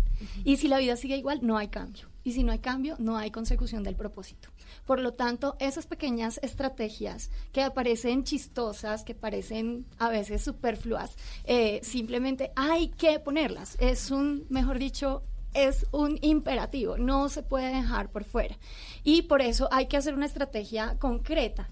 Y 0.43 0.57
si 0.57 0.67
la 0.67 0.77
vida 0.77 0.95
sigue 0.95 1.17
igual, 1.17 1.39
no 1.41 1.57
hay 1.57 1.67
cambio. 1.67 2.07
Y 2.23 2.31
si 2.31 2.43
no 2.43 2.53
hay 2.53 2.59
cambio, 2.59 2.95
no 2.99 3.17
hay 3.17 3.31
consecución 3.31 3.83
del 3.83 3.95
propósito. 3.95 4.49
Por 4.85 4.99
lo 4.99 5.13
tanto, 5.13 5.55
esas 5.59 5.87
pequeñas 5.87 6.39
estrategias 6.43 7.31
que 7.51 7.69
parecen 7.71 8.23
chistosas, 8.23 9.03
que 9.03 9.15
parecen 9.15 9.85
a 9.97 10.09
veces 10.09 10.43
superfluas, 10.43 11.15
eh, 11.45 11.79
simplemente 11.83 12.51
hay 12.55 12.89
que 12.89 13.19
ponerlas. 13.19 13.77
Es 13.79 14.11
un, 14.11 14.45
mejor 14.49 14.79
dicho, 14.79 15.23
es 15.53 15.85
un 15.91 16.17
imperativo, 16.21 16.97
no 16.97 17.29
se 17.29 17.43
puede 17.43 17.73
dejar 17.73 18.09
por 18.09 18.23
fuera. 18.23 18.57
Y 19.03 19.23
por 19.23 19.41
eso 19.41 19.69
hay 19.71 19.87
que 19.87 19.97
hacer 19.97 20.13
una 20.13 20.25
estrategia 20.25 20.97
concreta. 20.99 21.69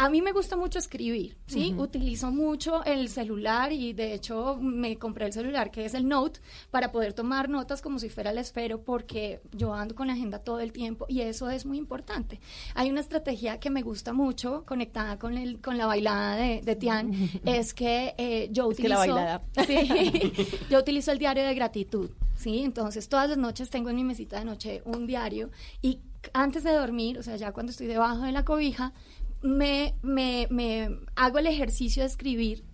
A 0.00 0.08
mí 0.10 0.22
me 0.22 0.30
gusta 0.30 0.56
mucho 0.56 0.78
escribir, 0.78 1.36
¿sí? 1.48 1.72
Ujú. 1.72 1.82
Utilizo 1.82 2.30
mucho 2.30 2.84
el 2.84 3.08
celular 3.08 3.72
y 3.72 3.92
de 3.94 4.14
hecho 4.14 4.56
me 4.60 4.96
compré 4.96 5.26
el 5.26 5.32
celular 5.32 5.72
que 5.72 5.84
es 5.84 5.94
el 5.94 6.06
Note 6.06 6.38
para 6.70 6.92
poder 6.92 7.14
tomar 7.14 7.48
notas 7.48 7.82
como 7.82 7.98
si 7.98 8.08
fuera 8.08 8.30
el 8.30 8.38
esfero 8.38 8.80
porque 8.80 9.40
yo 9.50 9.74
ando 9.74 9.96
con 9.96 10.06
la 10.06 10.12
agenda 10.12 10.38
todo 10.38 10.60
el 10.60 10.70
tiempo 10.70 11.04
y 11.08 11.22
eso 11.22 11.50
es 11.50 11.66
muy 11.66 11.78
importante. 11.78 12.38
Hay 12.76 12.90
una 12.90 13.00
estrategia 13.00 13.58
que 13.58 13.70
me 13.70 13.82
gusta 13.82 14.12
mucho 14.12 14.64
conectada 14.66 15.18
con, 15.18 15.36
el, 15.36 15.60
con 15.60 15.76
la 15.76 15.86
bailada 15.86 16.36
de, 16.36 16.62
de 16.62 16.76
Tian, 16.76 17.12
es 17.44 17.74
que 17.74 18.14
eh, 18.18 18.50
yo 18.52 18.70
Es 18.70 18.76
que 18.76 18.84
utilizo... 18.84 19.06
la 19.06 19.14
bailada. 19.14 19.42
Sí, 19.66 20.32
yo 20.70 20.78
utilizo 20.78 21.10
el 21.10 21.18
diario 21.18 21.44
de 21.44 21.54
gratitud, 21.56 22.10
¿sí? 22.36 22.60
Entonces 22.60 23.08
todas 23.08 23.28
las 23.28 23.38
noches 23.38 23.68
tengo 23.68 23.90
en 23.90 23.96
mi 23.96 24.04
mesita 24.04 24.38
de 24.38 24.44
noche 24.44 24.80
un 24.84 25.08
diario 25.08 25.50
y 25.82 25.98
antes 26.32 26.64
de 26.64 26.72
dormir, 26.72 27.18
o 27.18 27.22
sea, 27.22 27.36
ya 27.36 27.52
cuando 27.52 27.70
estoy 27.70 27.86
debajo 27.86 28.22
de 28.22 28.32
la 28.32 28.44
cobija, 28.44 28.92
me, 29.42 29.94
me, 30.02 30.46
me 30.50 30.90
hago 31.16 31.38
el 31.38 31.46
ejercicio 31.46 32.02
de 32.02 32.08
escribir 32.08 32.64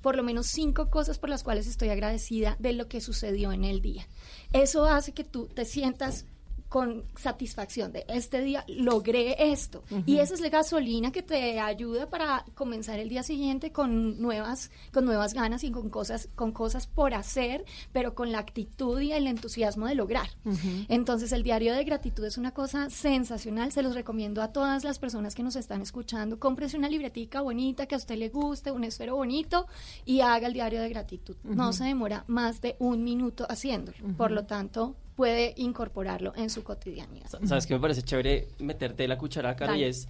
por 0.00 0.16
lo 0.16 0.22
menos 0.22 0.48
cinco 0.48 0.90
cosas 0.90 1.18
por 1.18 1.30
las 1.30 1.42
cuales 1.42 1.66
estoy 1.66 1.88
agradecida 1.88 2.56
de 2.58 2.74
lo 2.74 2.88
que 2.88 3.00
sucedió 3.00 3.52
en 3.52 3.64
el 3.64 3.80
día. 3.80 4.06
Eso 4.52 4.84
hace 4.84 5.12
que 5.12 5.24
tú 5.24 5.46
te 5.46 5.64
sientas 5.64 6.26
con 6.74 7.04
satisfacción 7.14 7.92
de 7.92 8.04
este 8.08 8.40
día 8.40 8.64
logré 8.66 9.52
esto 9.52 9.84
y 10.06 10.18
esa 10.18 10.34
es 10.34 10.40
la 10.40 10.48
gasolina 10.48 11.12
que 11.12 11.22
te 11.22 11.60
ayuda 11.60 12.10
para 12.10 12.44
comenzar 12.56 12.98
el 12.98 13.08
día 13.08 13.22
siguiente 13.22 13.70
con 13.70 14.20
nuevas 14.20 14.72
con 14.92 15.04
nuevas 15.04 15.34
ganas 15.34 15.62
y 15.62 15.70
con 15.70 15.88
cosas 15.88 16.30
con 16.34 16.50
cosas 16.50 16.88
por 16.88 17.14
hacer 17.14 17.64
pero 17.92 18.16
con 18.16 18.32
la 18.32 18.40
actitud 18.40 19.00
y 19.00 19.12
el 19.12 19.28
entusiasmo 19.28 19.86
de 19.86 19.94
lograr. 19.94 20.28
Entonces 20.88 21.30
el 21.30 21.44
diario 21.44 21.74
de 21.74 21.84
gratitud 21.84 22.24
es 22.24 22.38
una 22.38 22.50
cosa 22.50 22.90
sensacional, 22.90 23.70
se 23.70 23.84
los 23.84 23.94
recomiendo 23.94 24.42
a 24.42 24.48
todas 24.48 24.82
las 24.82 24.98
personas 24.98 25.36
que 25.36 25.44
nos 25.44 25.54
están 25.54 25.80
escuchando. 25.80 26.40
Cómprese 26.40 26.76
una 26.76 26.88
libretica 26.88 27.40
bonita 27.40 27.86
que 27.86 27.94
a 27.94 27.98
usted 27.98 28.16
le 28.16 28.30
guste, 28.30 28.72
un 28.72 28.82
esfero 28.82 29.14
bonito 29.14 29.68
y 30.04 30.22
haga 30.22 30.48
el 30.48 30.54
diario 30.54 30.82
de 30.82 30.88
gratitud. 30.88 31.36
No 31.44 31.72
se 31.72 31.84
demora 31.84 32.24
más 32.26 32.60
de 32.60 32.74
un 32.80 33.04
minuto 33.04 33.46
haciéndolo. 33.48 34.16
Por 34.16 34.32
lo 34.32 34.44
tanto, 34.44 34.96
puede 35.16 35.54
incorporarlo 35.56 36.32
en 36.36 36.50
su 36.50 36.62
cotidianidad. 36.64 37.28
¿Sabes 37.44 37.66
qué 37.66 37.74
me 37.74 37.80
parece 37.80 38.02
chévere 38.02 38.48
meterte 38.58 39.06
la 39.08 39.18
cuchara, 39.18 39.54
cara? 39.56 39.76
Y 39.76 39.84
es, 39.84 40.08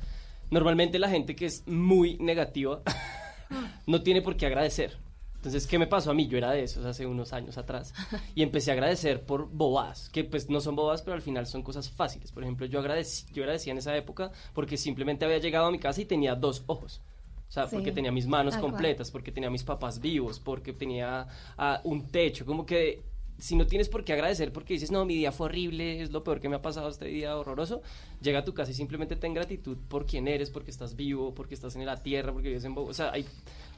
normalmente 0.51 0.99
la 0.99 1.09
gente 1.09 1.37
que 1.37 1.47
es 1.47 1.67
muy 1.67 2.17
negativa 2.19 2.83
no 3.87 4.03
tiene 4.03 4.23
por 4.23 4.37
qué 4.37 4.47
agradecer. 4.47 4.99
Entonces, 5.37 5.67
¿qué 5.67 5.79
me 5.79 5.87
pasó 5.87 6.11
a 6.11 6.15
mí? 6.15 6.27
Yo 6.27 6.39
era 6.39 6.53
de 6.53 6.63
esos 6.63 6.87
hace 6.87 7.05
unos 7.05 7.35
años 7.35 7.59
atrás. 7.59 7.93
Y 8.35 8.43
empecé 8.43 8.71
a 8.71 8.73
agradecer 8.75 9.27
por 9.27 9.51
bobadas, 9.51 10.09
que 10.09 10.25
pues 10.25 10.49
no 10.49 10.59
son 10.63 10.75
bobadas, 10.75 11.03
pero 11.03 11.15
al 11.15 11.21
final 11.21 11.47
son 11.47 11.63
cosas 11.63 11.91
fáciles. 11.91 12.33
Por 12.33 12.45
ejemplo, 12.45 12.65
yo, 12.65 12.79
agradecí, 12.79 13.27
yo 13.31 13.43
agradecía 13.43 13.73
en 13.73 13.79
esa 13.79 13.95
época 13.95 14.33
porque 14.55 14.79
simplemente 14.79 15.27
había 15.27 15.37
llegado 15.37 15.67
a 15.67 15.71
mi 15.71 15.79
casa 15.79 16.01
y 16.01 16.07
tenía 16.07 16.35
dos 16.35 16.63
ojos. 16.67 17.03
O 17.47 17.53
sea, 17.53 17.67
Sí, 17.67 17.77
porque 17.77 17.93
tenía 17.93 18.11
mis 18.11 18.27
manos 18.27 18.55
tal 18.55 18.63
cual. 18.63 18.73
completas, 18.73 19.11
porque 19.11 19.33
tenía 19.33 19.51
mis 19.51 19.65
papás 19.65 20.01
vivos, 20.01 20.41
porque 20.41 20.73
tenía 20.73 21.27
ah, 21.59 21.83
un 21.85 22.09
techo, 22.09 22.47
como 22.47 22.65
que 22.65 23.03
si 23.39 23.57
no 23.57 23.67
tienes 23.67 23.89
por 23.89 24.05
qué 24.05 24.13
agradecer 24.13 24.53
porque 24.53 24.75
dices, 24.75 24.91
no, 24.91 25.05
mi 25.05 25.15
día 25.17 25.33
fue 25.33 25.47
horrible, 25.47 26.03
es 26.03 26.11
lo 26.11 26.25
peor 26.25 26.41
que 26.41 26.49
me 26.49 26.57
ha 26.57 26.63
pasado 26.63 26.89
este 26.89 27.07
día 27.07 27.37
horroroso, 27.37 27.83
llega 28.21 28.41
a 28.41 28.45
tu 28.45 28.55
casa 28.55 28.71
y 28.71 28.75
simplemente 28.75 29.17
ten 29.17 29.35
gratitud 29.35 29.77
por 29.89 30.07
quién 30.07 30.29
eres, 30.29 30.51
porque 30.51 30.71
estás 30.71 30.97
vivo, 30.97 31.35
porque 31.35 31.55
estás 31.55 31.77
en 31.77 31.85
la 31.85 32.03
tierra, 32.03 32.33
porque 32.33 32.49
vives 32.49 32.65
en 32.65 32.75
Bogotá. 32.75 32.91
O 32.91 32.95
sea, 32.95 33.13
hay, 33.13 33.27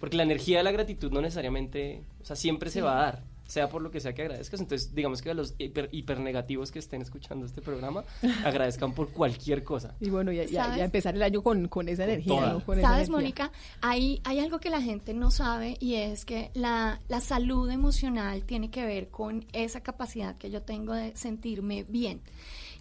porque 0.00 0.16
la 0.16 0.22
energía 0.22 0.58
de 0.58 0.64
la 0.64 0.72
gratitud 0.72 1.10
no 1.10 1.20
necesariamente, 1.20 2.02
o 2.20 2.24
sea, 2.24 2.36
siempre 2.36 2.70
se 2.70 2.82
va 2.82 2.98
a 2.98 3.02
dar. 3.02 3.35
Sea 3.46 3.68
por 3.68 3.82
lo 3.82 3.90
que 3.90 4.00
sea 4.00 4.12
que 4.14 4.22
agradezcas. 4.22 4.60
Entonces, 4.60 4.94
digamos 4.94 5.22
que 5.22 5.30
a 5.30 5.34
los 5.34 5.54
hiper, 5.58 5.88
hipernegativos 5.92 6.70
que 6.70 6.78
estén 6.78 7.02
escuchando 7.02 7.46
este 7.46 7.62
programa, 7.62 8.04
agradezcan 8.44 8.92
por 8.92 9.10
cualquier 9.10 9.64
cosa. 9.64 9.94
Y 10.00 10.10
bueno, 10.10 10.32
ya, 10.32 10.44
ya, 10.44 10.76
empezar 10.84 11.14
el 11.14 11.22
año 11.22 11.42
con, 11.42 11.68
con 11.68 11.88
esa 11.88 12.04
energía. 12.04 12.52
¿no? 12.52 12.64
Con 12.64 12.80
Sabes. 12.80 13.08
Mónica, 13.08 13.52
hay, 13.80 14.20
hay 14.24 14.40
algo 14.40 14.58
que 14.58 14.70
la 14.70 14.82
gente 14.82 15.14
no 15.14 15.30
sabe 15.30 15.76
y 15.80 15.94
es 15.94 16.24
que 16.24 16.50
la, 16.54 17.00
la 17.08 17.20
salud 17.20 17.70
emocional 17.70 18.44
tiene 18.44 18.70
que 18.70 18.84
ver 18.84 19.08
con 19.08 19.46
esa 19.52 19.80
capacidad 19.80 20.36
que 20.36 20.50
yo 20.50 20.62
tengo 20.62 20.92
de 20.94 21.16
sentirme 21.16 21.84
bien. 21.88 22.20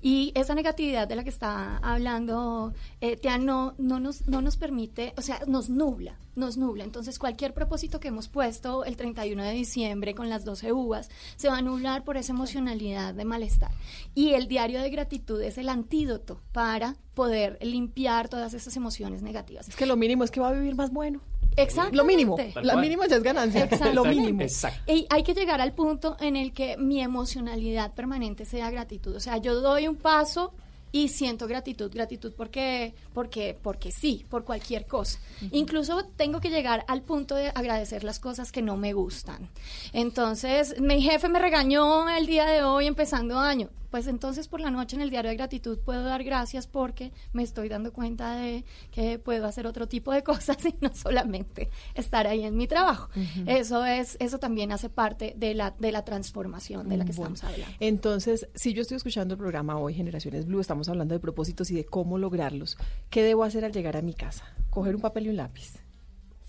Y 0.08 0.32
esa 0.36 0.54
negatividad 0.54 1.08
de 1.08 1.16
la 1.16 1.24
que 1.24 1.32
está 1.32 1.78
hablando 1.78 2.76
eh, 3.02 3.20
no, 3.40 3.74
no, 3.80 4.00
nos, 4.00 4.28
no 4.28 4.40
nos 4.40 4.56
permite, 4.56 5.16
o 5.18 5.24
sea, 5.24 5.40
nos 5.48 5.68
nubla, 5.68 6.20
nos 6.36 6.58
nubla. 6.58 6.84
Entonces, 6.84 7.18
cualquier 7.18 7.56
propósito 7.56 8.00
que 8.00 8.10
hemos 8.10 8.28
puesto 8.28 8.86
el 8.86 8.98
31 8.98 9.42
de 9.42 9.52
diciembre 9.54 10.14
con 10.14 10.30
las 10.30 10.46
12 10.46 10.74
uvas 10.74 11.10
se 11.38 11.50
va 11.50 11.58
a 11.58 11.64
nublar 11.64 12.04
por 12.04 12.18
esa 12.18 12.34
emocionalidad 12.34 13.16
de 13.16 13.26
malestar. 13.26 13.72
Y 14.14 14.34
el 14.34 14.48
diario 14.48 14.80
de 14.80 14.92
gratitud 14.92 15.42
es 15.42 15.58
el 15.58 15.70
antídoto 15.70 16.40
para 16.52 16.98
poder 17.16 17.58
limpiar 17.64 18.30
todas 18.30 18.54
esas 18.54 18.78
emociones 18.78 19.24
negativas. 19.24 19.68
Es 19.68 19.76
que 19.76 19.88
lo 19.88 19.96
mínimo 19.96 20.24
es 20.24 20.30
que 20.30 20.40
va 20.40 20.50
a 20.50 20.54
vivir 20.54 20.76
más 20.76 20.92
bueno. 20.92 21.22
Exacto. 21.58 21.96
Lo 21.96 22.04
mínimo. 22.04 22.36
Cual. 22.36 22.80
mínimo 22.80 23.06
ya 23.06 23.18
es 23.18 23.24
ganancia. 23.24 23.64
Exacto. 23.64 23.94
Lo 23.94 24.06
mínimo. 24.06 24.42
Exacto. 24.42 24.92
Y 24.92 25.06
hay 25.10 25.24
que 25.24 25.34
llegar 25.34 25.62
al 25.62 25.74
punto 25.74 26.18
en 26.20 26.36
el 26.36 26.54
que 26.54 26.78
mi 26.78 27.02
emocionalidad 27.02 27.94
permanente 27.94 28.46
sea 28.46 28.70
gratitud. 28.70 29.16
O 29.16 29.20
sea, 29.20 29.38
yo 29.38 29.62
doy 29.62 29.88
un 29.88 29.96
paso 29.96 30.54
y 30.96 31.10
siento 31.10 31.46
gratitud, 31.46 31.92
gratitud 31.94 32.32
porque, 32.38 32.94
porque, 33.14 33.58
porque 33.62 33.92
sí, 33.92 34.26
por 34.30 34.46
cualquier 34.46 34.88
cosa. 34.88 35.20
Incluso 35.52 36.06
tengo 36.16 36.40
que 36.40 36.50
llegar 36.50 36.86
al 36.88 37.02
punto 37.02 37.36
de 37.36 37.50
agradecer 37.54 38.06
las 38.06 38.20
cosas 38.20 38.54
que 38.54 38.62
no 38.62 38.78
me 38.78 38.94
gustan. 38.94 39.50
Entonces, 39.92 40.80
mi 40.80 41.02
jefe 41.02 41.28
me 41.28 41.40
regañó 41.40 42.08
el 42.10 42.28
día 42.28 42.46
de 42.46 42.64
hoy 42.64 42.88
empezando 42.88 43.38
año. 43.38 43.70
Pues 43.96 44.08
entonces 44.08 44.50
por 44.50 44.60
la 44.60 44.72
noche 44.72 44.98
en 44.98 45.02
el 45.02 45.10
diario 45.10 45.30
de 45.30 45.38
gratitud 45.38 45.80
puedo 45.80 46.04
dar 46.04 46.22
gracias 46.26 46.68
porque 46.68 47.14
me 47.32 47.44
estoy 47.44 47.70
dando 47.70 47.94
cuenta 47.94 48.36
de 48.36 48.66
que 48.92 49.20
puedo 49.20 49.48
hacer 49.48 49.66
otro 49.68 49.88
tipo 49.88 50.12
de 50.12 50.22
cosas 50.32 50.58
y 50.66 50.76
no 50.82 50.94
solamente 50.94 51.70
estar 51.94 52.28
ahí 52.28 52.44
en 52.44 52.58
mi 52.58 52.68
trabajo. 52.68 53.08
Eso 53.46 53.86
es, 53.86 54.18
eso 54.20 54.38
también 54.38 54.74
hace 54.74 54.90
parte 54.90 55.34
de 55.38 55.54
la, 55.54 55.72
de 55.80 55.94
la 55.94 56.04
transformación 56.04 56.90
de 56.90 56.98
la 56.98 57.06
que 57.06 57.14
Bueno, 57.14 57.36
estamos 57.36 57.54
hablando. 57.54 57.78
Entonces, 57.80 58.50
si 58.54 58.74
yo 58.74 58.82
estoy 58.82 58.98
escuchando 58.98 59.36
el 59.36 59.38
programa 59.38 59.78
hoy, 59.78 59.94
Generaciones 59.94 60.46
Blue, 60.46 60.60
estamos 60.60 60.90
hablando 60.90 61.14
de 61.14 61.22
propósitos 61.22 61.72
y 61.72 61.76
de 61.76 61.86
cómo 61.86 62.18
lograrlos. 62.18 62.78
¿Qué 63.10 63.24
debo 63.24 63.46
hacer 63.46 63.64
al 63.64 63.72
llegar 63.72 63.96
a 63.96 64.02
mi 64.02 64.14
casa? 64.14 64.44
Coger 64.72 64.94
un 64.94 65.02
papel 65.02 65.28
y 65.28 65.30
un 65.30 65.38
lápiz. 65.38 65.85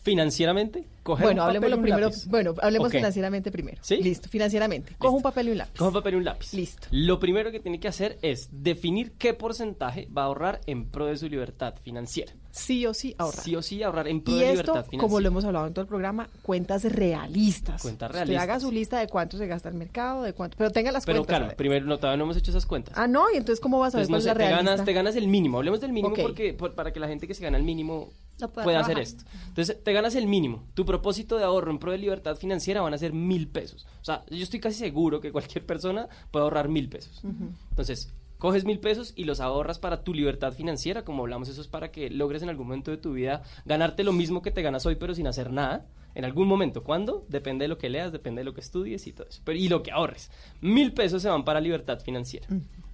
Financieramente, 0.06 0.84
coger 1.02 1.26
bueno, 1.26 1.42
un 1.42 1.46
papel 1.48 1.56
hablemos 1.56 1.66
y 1.66 1.70
lo 1.70 1.76
un 1.78 1.82
primero. 1.82 2.06
lápiz. 2.06 2.26
Bueno, 2.28 2.54
hablemos 2.62 2.92
financieramente 2.92 3.50
primero. 3.50 3.78
¿Sí? 3.80 3.96
Listo, 3.96 4.28
financieramente. 4.28 4.94
Cojo 4.98 5.16
un 5.16 5.22
papel 5.22 5.48
y 5.48 5.50
un 5.50 5.58
lápiz. 5.58 5.76
Coge 5.76 5.88
un 5.88 5.94
papel 5.94 6.14
y 6.14 6.16
un 6.18 6.24
lápiz. 6.24 6.52
Listo. 6.54 6.86
Lo 6.92 7.18
primero 7.18 7.50
que 7.50 7.58
tiene 7.58 7.80
que 7.80 7.88
hacer 7.88 8.16
es 8.22 8.48
definir 8.52 9.14
qué 9.18 9.34
porcentaje 9.34 10.06
va 10.16 10.22
a 10.22 10.26
ahorrar 10.26 10.60
en 10.66 10.88
pro 10.92 11.06
de 11.06 11.16
su 11.16 11.28
libertad 11.28 11.74
financiera. 11.82 12.32
Sí 12.56 12.86
o 12.86 12.94
sí 12.94 13.14
ahorrar. 13.18 13.44
Sí 13.44 13.54
o 13.56 13.62
sí 13.62 13.82
ahorrar 13.82 14.08
en 14.08 14.20
pro 14.22 14.34
Y 14.34 14.38
de 14.38 14.44
esto, 14.44 14.52
libertad 14.62 14.72
financiera. 14.86 15.00
como 15.02 15.20
lo 15.20 15.28
hemos 15.28 15.44
hablado 15.44 15.66
en 15.66 15.74
todo 15.74 15.82
el 15.82 15.88
programa, 15.88 16.28
cuentas 16.42 16.84
realistas. 16.84 17.82
Cuentas 17.82 18.08
Usted 18.10 18.18
realistas. 18.18 18.42
haga 18.42 18.60
su 18.60 18.72
lista 18.72 18.98
de 18.98 19.08
cuánto 19.08 19.36
se 19.38 19.46
gasta 19.46 19.68
el 19.68 19.74
mercado, 19.74 20.22
de 20.22 20.32
cuánto, 20.32 20.56
pero 20.56 20.70
tenga 20.70 20.90
las 20.92 21.04
Pero 21.04 21.18
cuentas. 21.20 21.38
claro, 21.38 21.56
primero 21.56 21.84
no, 21.86 21.98
todavía 21.98 22.16
no 22.18 22.24
hemos 22.24 22.36
hecho 22.36 22.50
esas 22.50 22.66
cuentas. 22.66 22.94
Ah, 22.96 23.06
no, 23.06 23.24
y 23.32 23.36
entonces 23.36 23.60
cómo 23.60 23.78
vas 23.78 23.94
a 23.94 23.98
ver 23.98 24.06
no 24.06 24.12
cuál 24.12 24.22
sé, 24.22 24.28
es 24.30 24.34
la 24.34 24.34
te 24.34 24.38
realista? 24.48 24.70
ganas, 24.70 24.84
te 24.86 24.92
ganas 24.92 25.16
el 25.16 25.28
mínimo. 25.28 25.58
Hablemos 25.58 25.80
del 25.80 25.92
mínimo 25.92 26.14
porque 26.20 26.54
por- 26.54 26.74
para 26.74 26.92
que 26.92 27.00
la 27.00 27.08
gente 27.08 27.26
que 27.26 27.34
se 27.34 27.42
gana 27.44 27.58
el 27.58 27.64
mínimo 27.64 28.10
pueda 28.38 28.64
pueda 28.64 28.80
hacer 28.80 28.98
esto. 28.98 29.24
Entonces, 29.48 29.82
te 29.82 29.92
ganas 29.92 30.14
el 30.14 30.26
mínimo. 30.26 30.64
Tu 30.74 30.84
propósito 30.84 31.38
de 31.38 31.44
ahorro 31.44 31.70
en 31.70 31.78
pro 31.78 31.92
de 31.92 31.98
libertad 31.98 32.36
financiera 32.36 32.80
van 32.82 32.92
a 32.94 32.98
ser 32.98 33.12
mil 33.12 33.48
pesos. 33.48 33.86
O 34.00 34.04
sea, 34.04 34.24
yo 34.30 34.42
estoy 34.42 34.60
casi 34.60 34.76
seguro 34.78 35.20
que 35.20 35.32
cualquier 35.32 35.64
persona 35.64 36.08
puede 36.30 36.44
ahorrar 36.44 36.68
mil 36.68 36.88
pesos. 36.88 37.22
Entonces, 37.70 38.12
coges 38.38 38.64
mil 38.64 38.78
pesos 38.78 39.12
y 39.16 39.24
los 39.24 39.40
ahorras 39.40 39.78
para 39.78 40.02
tu 40.02 40.14
libertad 40.14 40.52
financiera. 40.52 41.04
Como 41.04 41.22
hablamos, 41.22 41.48
eso 41.48 41.60
es 41.60 41.68
para 41.68 41.90
que 41.90 42.10
logres 42.10 42.42
en 42.42 42.48
algún 42.48 42.66
momento 42.66 42.90
de 42.90 42.96
tu 42.96 43.12
vida 43.12 43.42
ganarte 43.64 44.04
lo 44.04 44.12
mismo 44.12 44.42
que 44.42 44.50
te 44.50 44.62
ganas 44.62 44.86
hoy, 44.86 44.96
pero 44.96 45.14
sin 45.14 45.26
hacer 45.26 45.52
nada. 45.52 45.86
En 46.14 46.24
algún 46.24 46.48
momento. 46.48 46.82
¿Cuándo? 46.82 47.26
Depende 47.28 47.64
de 47.64 47.68
lo 47.68 47.76
que 47.76 47.90
leas, 47.90 48.10
depende 48.10 48.40
de 48.40 48.44
lo 48.46 48.54
que 48.54 48.62
estudies 48.62 49.06
y 49.06 49.12
todo 49.12 49.28
eso. 49.28 49.42
Pero, 49.44 49.58
y 49.58 49.68
lo 49.68 49.82
que 49.82 49.92
ahorres. 49.92 50.30
Mil 50.62 50.94
pesos 50.94 51.20
se 51.20 51.28
van 51.28 51.44
para 51.44 51.60
libertad 51.60 52.00
financiera. 52.00 52.46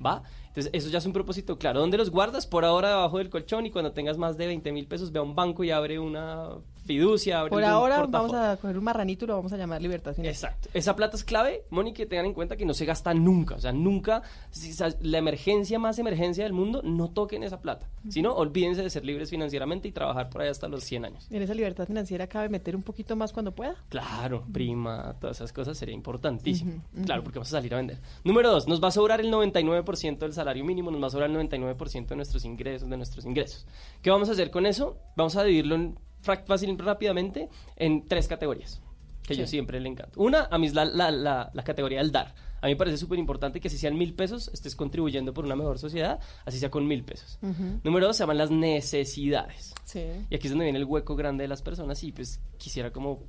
¿Va? 0.05 0.25
Entonces, 0.49 0.71
eso 0.75 0.91
ya 0.91 0.99
es 0.99 1.07
un 1.07 1.13
propósito 1.13 1.57
claro. 1.57 1.79
¿Dónde 1.79 1.99
los 1.99 2.11
guardas? 2.11 2.49
Por 2.49 2.65
ahora 2.65 2.89
debajo 2.89 3.19
del 3.19 3.31
colchón 3.31 3.65
y 3.65 3.71
cuando 3.71 3.93
tengas 3.93 4.19
más 4.19 4.37
de 4.37 4.47
20 4.49 4.73
mil 4.73 4.89
pesos, 4.89 5.13
ve 5.13 5.21
a 5.21 5.23
un 5.23 5.37
banco 5.37 5.63
y 5.63 5.71
abre 5.71 6.01
una 6.01 6.49
fiducia. 6.85 7.41
Abre 7.41 7.51
Por 7.51 7.65
ahora 7.65 8.07
vamos 8.07 8.35
a 8.35 8.57
coger 8.57 8.79
un 8.79 8.85
marranito 8.85 9.25
y 9.25 9.29
lo 9.29 9.37
vamos 9.37 9.53
a 9.53 9.57
llamar 9.57 9.81
libertad 9.81 10.15
financiera. 10.15 10.55
Exacto. 10.55 10.69
Esa 10.75 10.97
plata 10.97 11.17
es 11.17 11.25
clave, 11.25 11.65
Moni, 11.71 11.93
que 11.93 12.07
tengan 12.07 12.27
en 12.27 12.35
cuenta 12.35 12.57
que 12.57 12.65
no 12.65 12.75
se 12.75 12.85
gasta 12.85 13.15
nunca. 13.15 13.55
O 13.57 13.61
sea, 13.61 13.73
nunca, 13.73 14.23
si 14.51 14.73
la 15.01 15.19
emergencia 15.19 15.79
más 15.79 15.99
emergencia 15.99 16.45
del 16.45 16.53
mundo, 16.53 16.83
no 16.83 17.11
toquen 17.11 17.43
esa 17.43 17.61
plata. 17.61 17.89
Si 18.09 18.23
no, 18.23 18.35
olvídense 18.35 18.83
de 18.83 18.91
ser 18.91 19.05
libres 19.05 19.31
financieramente 19.31 19.89
y 19.89 19.93
trabajar 19.93 20.29
por 20.29 20.43
ahí 20.43 20.49
hasta 20.49 20.69
los 20.69 20.83
100 20.85 21.05
años. 21.05 21.27
En 21.31 21.43
esa 21.43 21.55
libertad 21.55 21.87
financiera 21.87 22.27
cabe 22.27 22.49
meter 22.49 22.75
un 22.75 22.83
poquito 22.83 23.17
más 23.17 23.33
cuando 23.33 23.53
pueda. 23.53 23.77
Claro, 23.89 24.45
prima, 24.53 25.15
todas 25.21 25.37
esas 25.37 25.53
cosas 25.53 25.79
sería 25.79 25.95
importantísimo. 25.95 26.83
Claro, 27.05 27.23
porque 27.23 27.39
vamos 27.39 27.49
a 27.49 27.59
salir 27.59 27.73
a 27.75 27.77
vender. 27.77 27.99
Número 28.25 28.51
dos, 28.51 28.67
nos 28.67 28.83
va 28.83 28.89
a 28.89 28.91
sobrar 28.91 29.21
el 29.21 29.33
99% 29.33 30.19
del 30.19 30.33
salario 30.33 30.65
mínimo, 30.65 30.91
nos 30.91 31.03
va 31.03 31.07
a 31.07 31.11
sobrar 31.11 31.31
el 31.31 31.37
99% 31.37 32.07
de 32.09 32.17
nuestros 32.17 32.45
ingresos, 32.45 32.89
de 32.89 32.97
nuestros 32.97 33.25
ingresos. 33.25 33.67
¿Qué 34.03 34.11
vamos 34.11 34.29
a 34.29 34.33
hacer 34.33 34.51
con 34.51 34.67
eso? 34.67 34.99
Vamos 35.17 35.37
a 35.37 35.45
dividirlo 35.45 35.77
en, 35.77 35.99
fácil, 36.23 36.79
rápidamente 36.79 37.49
en 37.77 38.07
tres 38.09 38.29
categorías, 38.29 38.81
que 39.23 39.35
yo 39.37 39.45
Sí. 39.45 39.51
siempre 39.53 39.79
le 39.81 39.89
encanto. 39.89 40.21
Una, 40.21 40.45
a 40.51 40.59
mí 40.59 40.67
es 40.67 40.75
la, 40.75 40.85
la, 40.85 41.11
la, 41.11 41.51
la 41.53 41.63
categoría 41.65 41.99
del 41.99 42.13
dar. 42.13 42.35
A 42.61 42.67
mí 42.67 42.73
me 42.75 42.77
parece 42.77 42.97
súper 42.97 43.19
importante 43.19 43.61
que 43.61 43.69
si 43.69 43.77
sean 43.77 43.97
mil 43.99 44.15
pesos, 44.15 44.49
estés 44.55 44.77
contribuyendo 44.77 45.35
por 45.35 45.45
una 45.45 45.57
mejor 45.57 45.81
sociedad, 45.81 46.21
así 46.45 46.61
sea 46.61 46.71
con 46.71 46.87
mil 46.87 47.03
pesos. 47.03 47.39
Ujú. 47.43 47.81
Número 47.83 48.07
dos, 48.07 48.17
se 48.17 48.23
llaman 48.23 48.39
las 48.39 48.53
necesidades. 48.53 49.75
Sí. 49.85 50.05
Y 50.31 50.35
aquí 50.35 50.47
es 50.47 50.51
donde 50.53 50.65
viene 50.65 50.79
el 50.79 50.85
hueco 50.85 51.17
grande 51.17 51.43
de 51.43 51.49
las 51.49 51.63
personas 51.63 52.03
y 52.05 52.13
pues 52.13 52.41
quisiera 52.59 52.93
como 52.93 53.21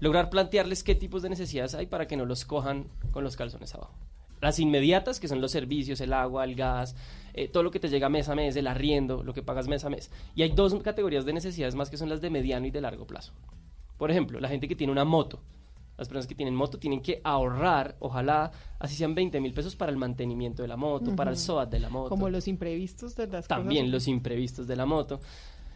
lograr 0.00 0.28
plantearles 0.28 0.84
qué 0.84 0.94
tipos 0.94 1.22
de 1.22 1.30
necesidades 1.30 1.74
hay 1.74 1.86
para 1.86 2.06
que 2.06 2.16
no 2.16 2.26
los 2.26 2.44
cojan 2.44 2.88
con 3.10 3.24
los 3.24 3.36
calzones 3.36 3.74
abajo. 3.74 3.94
Las 4.42 4.58
inmediatas, 4.58 5.18
que 5.20 5.28
son 5.28 5.40
los 5.40 5.52
servicios, 5.52 6.00
el 6.02 6.12
agua, 6.12 6.44
el 6.44 6.54
gas, 6.54 6.94
eh, 7.34 7.48
todo 7.48 7.64
lo 7.64 7.70
que 7.70 7.80
te 7.80 7.88
llega 7.88 8.08
mes 8.08 8.28
a 8.28 8.34
mes, 8.34 8.54
el 8.56 8.66
arriendo, 8.68 9.22
lo 9.22 9.34
que 9.34 9.42
pagas 9.42 9.66
mes 9.66 9.84
a 9.84 9.90
mes. 9.90 10.10
Y 10.36 10.42
hay 10.42 10.50
dos 10.50 10.74
categorías 10.82 11.24
de 11.24 11.32
necesidades 11.32 11.74
más 11.74 11.90
que 11.90 11.96
son 11.96 12.08
las 12.08 12.20
de 12.20 12.30
mediano 12.30 12.66
y 12.66 12.70
de 12.70 12.80
largo 12.80 13.06
plazo. 13.06 13.32
Por 13.98 14.10
ejemplo, 14.10 14.40
la 14.40 14.48
gente 14.48 14.68
que 14.68 14.76
tiene 14.76 14.92
una 14.92 15.04
moto. 15.04 15.40
Las 15.96 16.08
personas 16.08 16.26
que 16.26 16.34
tienen 16.34 16.56
moto 16.56 16.78
tienen 16.78 17.00
que 17.00 17.20
ahorrar, 17.22 17.96
ojalá, 18.00 18.50
así 18.80 18.96
sean 18.96 19.14
20 19.14 19.40
mil 19.40 19.52
pesos 19.52 19.76
para 19.76 19.92
el 19.92 19.96
mantenimiento 19.96 20.62
de 20.62 20.68
la 20.68 20.76
moto, 20.76 21.14
para 21.14 21.30
el. 21.30 21.36
SOAT 21.36 21.70
de 21.70 21.78
la 21.78 21.88
moto. 21.88 22.08
Como 22.08 22.28
los 22.30 22.48
imprevistos 22.48 23.14
de 23.14 23.28
las 23.28 23.46
También 23.46 23.84
cosas. 23.84 23.92
los 23.92 24.08
imprevistos 24.08 24.66
de 24.66 24.76
la 24.76 24.86
moto. 24.86 25.20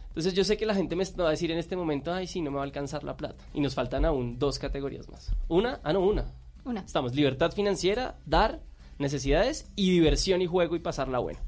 Entonces 0.09 0.33
yo 0.33 0.43
sé 0.43 0.57
que 0.57 0.65
la 0.65 0.75
gente 0.75 0.95
me 0.95 1.05
va 1.05 1.27
a 1.27 1.31
decir 1.31 1.51
en 1.51 1.57
este 1.57 1.77
momento, 1.77 2.13
ay, 2.13 2.27
sí, 2.27 2.41
no 2.41 2.51
me 2.51 2.57
va 2.57 2.63
a 2.63 2.65
alcanzar 2.65 3.03
la 3.03 3.15
plata. 3.15 3.45
Y 3.53 3.61
nos 3.61 3.75
faltan 3.75 4.03
aún 4.03 4.37
dos 4.37 4.59
categorías 4.59 5.07
más. 5.09 5.31
Una, 5.47 5.79
ah, 5.83 5.93
no, 5.93 6.01
una. 6.01 6.25
Una. 6.65 6.81
Estamos 6.81 7.15
libertad 7.15 7.51
financiera, 7.51 8.17
dar, 8.25 8.59
necsidades 8.97 9.71
y 9.77 9.91
diversión 9.91 10.41
y 10.41 10.47
juego 10.47 10.75
y 10.75 10.79
pasarla 10.79 11.19
bueno. 11.19 11.39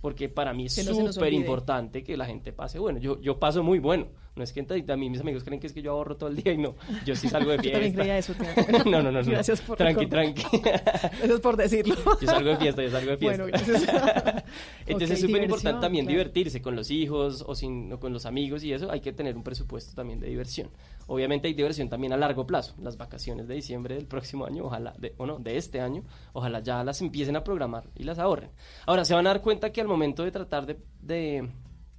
Porque 0.00 0.28
para 0.28 0.54
mí 0.54 0.66
es 0.66 0.86
no 0.86 1.12
súper 1.12 1.32
importante 1.32 2.02
que 2.02 2.16
la 2.16 2.26
gente 2.26 2.52
pase 2.52 2.78
bueno. 2.78 2.98
Yo, 2.98 3.20
yo 3.20 3.38
paso 3.38 3.62
muy 3.62 3.78
bueno. 3.78 4.06
No 4.36 4.44
es 4.44 4.52
que 4.52 4.60
a 4.60 4.96
mí 4.96 5.10
mis 5.10 5.20
amigos 5.20 5.42
creen 5.42 5.60
que 5.60 5.66
es 5.66 5.72
que 5.72 5.82
yo 5.82 5.90
ahorro 5.90 6.16
todo 6.16 6.30
el 6.30 6.36
día 6.36 6.52
y 6.52 6.58
no. 6.58 6.76
Yo 7.04 7.16
sí 7.16 7.28
salgo 7.28 7.50
de 7.50 7.56
Yo 7.58 7.62
fiesta. 7.62 7.80
también 7.80 7.94
creía 7.94 8.18
eso, 8.18 8.34
no, 8.86 9.02
no, 9.02 9.10
no, 9.10 9.22
no. 9.22 9.30
Gracias 9.30 9.60
por 9.60 9.76
Tranqui, 9.76 10.06
tranqui. 10.06 10.42
Es 11.22 11.40
por 11.40 11.56
decirlo. 11.56 11.96
Yo 12.20 12.26
salgo 12.26 12.50
de 12.50 12.56
fiesta, 12.56 12.82
yo 12.82 12.90
salgo 12.90 13.10
de 13.10 13.16
fiesta. 13.16 13.42
Bueno, 13.42 13.58
gracias. 13.58 14.44
Entonces 14.86 15.10
es 15.10 15.20
súper 15.20 15.42
importante 15.42 15.80
también 15.80 16.04
claro. 16.06 16.18
divertirse 16.18 16.62
con 16.62 16.76
los 16.76 16.90
hijos 16.90 17.44
o, 17.46 17.54
sin, 17.54 17.92
o 17.92 18.00
con 18.00 18.12
los 18.12 18.24
amigos 18.24 18.62
y 18.64 18.72
eso. 18.72 18.90
Hay 18.90 19.00
que 19.00 19.12
tener 19.12 19.36
un 19.36 19.42
presupuesto 19.42 19.94
también 19.94 20.20
de 20.20 20.28
diversión. 20.28 20.70
Obviamente 21.06 21.48
hay 21.48 21.54
diversión 21.54 21.88
también 21.88 22.12
a 22.12 22.16
largo 22.16 22.46
plazo. 22.46 22.74
Las 22.80 22.96
vacaciones 22.96 23.48
de 23.48 23.54
diciembre 23.54 23.96
del 23.96 24.06
próximo 24.06 24.46
año, 24.46 24.64
ojalá, 24.64 24.94
de, 24.96 25.14
o 25.18 25.26
no, 25.26 25.38
de 25.38 25.56
este 25.56 25.80
año, 25.80 26.04
ojalá 26.32 26.60
ya 26.60 26.84
las 26.84 27.00
empiecen 27.00 27.36
a 27.36 27.42
programar 27.42 27.88
y 27.96 28.04
las 28.04 28.18
ahorren. 28.18 28.50
Ahora, 28.86 29.04
se 29.04 29.14
van 29.14 29.26
a 29.26 29.30
dar 29.30 29.42
cuenta 29.42 29.72
que 29.72 29.80
al 29.80 29.88
momento 29.88 30.22
de 30.22 30.30
tratar 30.30 30.66
de, 30.66 30.78
de, 31.02 31.48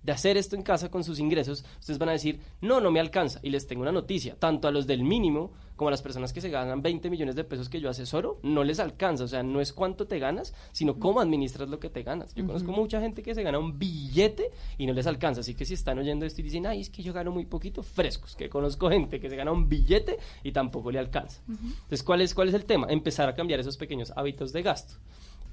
de 0.03 0.11
hacer 0.11 0.37
esto 0.37 0.55
en 0.55 0.63
casa 0.63 0.89
con 0.89 1.03
sus 1.03 1.19
ingresos, 1.19 1.63
ustedes 1.79 1.99
van 1.99 2.09
a 2.09 2.13
decir, 2.13 2.39
no, 2.61 2.81
no 2.81 2.91
me 2.91 2.99
alcanza. 2.99 3.39
Y 3.43 3.49
les 3.49 3.67
tengo 3.67 3.81
una 3.81 3.91
noticia, 3.91 4.35
tanto 4.37 4.67
a 4.67 4.71
los 4.71 4.87
del 4.87 5.03
mínimo 5.03 5.51
como 5.75 5.89
a 5.89 5.91
las 5.91 6.01
personas 6.03 6.31
que 6.31 6.41
se 6.41 6.49
ganan 6.49 6.83
20 6.83 7.09
millones 7.09 7.35
de 7.35 7.43
pesos 7.43 7.67
que 7.67 7.81
yo 7.81 7.89
asesoro, 7.89 8.39
no 8.43 8.63
les 8.63 8.79
alcanza. 8.79 9.23
O 9.23 9.27
sea, 9.27 9.41
no 9.41 9.61
es 9.61 9.73
cuánto 9.73 10.05
te 10.05 10.19
ganas, 10.19 10.53
sino 10.71 10.99
cómo 10.99 11.21
administras 11.21 11.69
lo 11.69 11.79
que 11.79 11.89
te 11.89 12.03
ganas. 12.03 12.35
Yo 12.35 12.45
conozco 12.45 12.71
mucha 12.71 13.01
gente 13.01 13.23
que 13.23 13.33
se 13.33 13.41
gana 13.41 13.57
un 13.57 13.79
billete 13.79 14.51
y 14.77 14.85
no 14.85 14.93
les 14.93 15.07
alcanza. 15.07 15.41
Así 15.41 15.55
que 15.55 15.65
si 15.65 15.73
están 15.73 15.97
oyendo 15.97 16.25
esto 16.25 16.41
y 16.41 16.43
dicen, 16.43 16.67
ay, 16.67 16.81
es 16.81 16.91
que 16.91 17.01
yo 17.01 17.13
gano 17.13 17.31
muy 17.31 17.45
poquito, 17.45 17.81
frescos. 17.81 18.35
Que 18.35 18.47
conozco 18.47 18.91
gente 18.91 19.19
que 19.19 19.27
se 19.27 19.35
gana 19.35 19.51
un 19.51 19.67
billete 19.67 20.19
y 20.43 20.51
tampoco 20.51 20.91
le 20.91 20.99
alcanza. 20.99 21.41
Entonces, 21.47 22.03
¿cuál 22.03 22.21
es, 22.21 22.35
¿cuál 22.35 22.49
es 22.49 22.53
el 22.53 22.65
tema? 22.65 22.85
Empezar 22.87 23.27
a 23.27 23.33
cambiar 23.33 23.59
esos 23.59 23.77
pequeños 23.77 24.13
hábitos 24.15 24.53
de 24.53 24.61
gasto. 24.61 24.93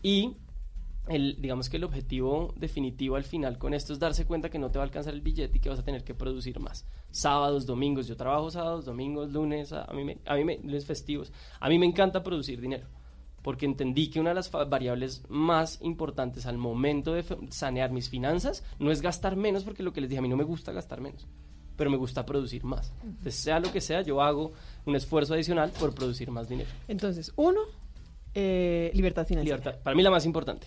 Y 0.02 0.36
el, 1.08 1.40
digamos 1.40 1.68
que 1.68 1.76
el 1.76 1.84
objetivo 1.84 2.54
definitivo 2.56 3.16
al 3.16 3.24
final 3.24 3.58
con 3.58 3.74
esto 3.74 3.92
es 3.92 3.98
darse 3.98 4.26
cuenta 4.26 4.50
que 4.50 4.58
no 4.58 4.70
te 4.70 4.78
va 4.78 4.84
a 4.84 4.86
alcanzar 4.86 5.14
el 5.14 5.20
billete 5.20 5.58
y 5.58 5.60
que 5.60 5.68
vas 5.68 5.78
a 5.78 5.84
tener 5.84 6.04
que 6.04 6.14
producir 6.14 6.60
más. 6.60 6.86
Sábados, 7.10 7.66
domingos, 7.66 8.06
yo 8.06 8.16
trabajo 8.16 8.50
sábados, 8.50 8.84
domingos, 8.84 9.32
lunes, 9.32 9.72
a, 9.72 9.86
mí, 9.92 10.04
me, 10.04 10.18
a 10.26 10.34
mí 10.36 10.44
me, 10.44 10.58
lunes 10.58 10.86
festivos. 10.86 11.32
A 11.60 11.68
mí 11.68 11.78
me 11.78 11.86
encanta 11.86 12.22
producir 12.22 12.60
dinero 12.60 12.86
porque 13.42 13.66
entendí 13.66 14.10
que 14.10 14.20
una 14.20 14.30
de 14.30 14.34
las 14.34 14.50
variables 14.50 15.22
más 15.28 15.78
importantes 15.82 16.46
al 16.46 16.58
momento 16.58 17.14
de 17.14 17.24
sanear 17.50 17.90
mis 17.92 18.08
finanzas 18.08 18.64
no 18.78 18.90
es 18.90 19.00
gastar 19.00 19.36
menos, 19.36 19.64
porque 19.64 19.82
lo 19.82 19.92
que 19.92 20.00
les 20.00 20.10
dije, 20.10 20.18
a 20.18 20.22
mí 20.22 20.28
no 20.28 20.36
me 20.36 20.44
gusta 20.44 20.72
gastar 20.72 21.00
menos, 21.00 21.26
pero 21.76 21.90
me 21.90 21.96
gusta 21.96 22.26
producir 22.26 22.64
más. 22.64 22.92
Entonces, 23.02 23.36
sea 23.36 23.60
lo 23.60 23.72
que 23.72 23.80
sea, 23.80 24.02
yo 24.02 24.20
hago 24.20 24.52
un 24.84 24.96
esfuerzo 24.96 25.34
adicional 25.34 25.70
por 25.78 25.94
producir 25.94 26.30
más 26.30 26.48
dinero. 26.48 26.68
Entonces, 26.88 27.32
uno, 27.36 27.60
eh, 28.34 28.90
libertad 28.94 29.26
financiera. 29.26 29.56
Libertad, 29.56 29.82
para 29.82 29.96
mí 29.96 30.02
la 30.02 30.10
más 30.10 30.26
importante. 30.26 30.66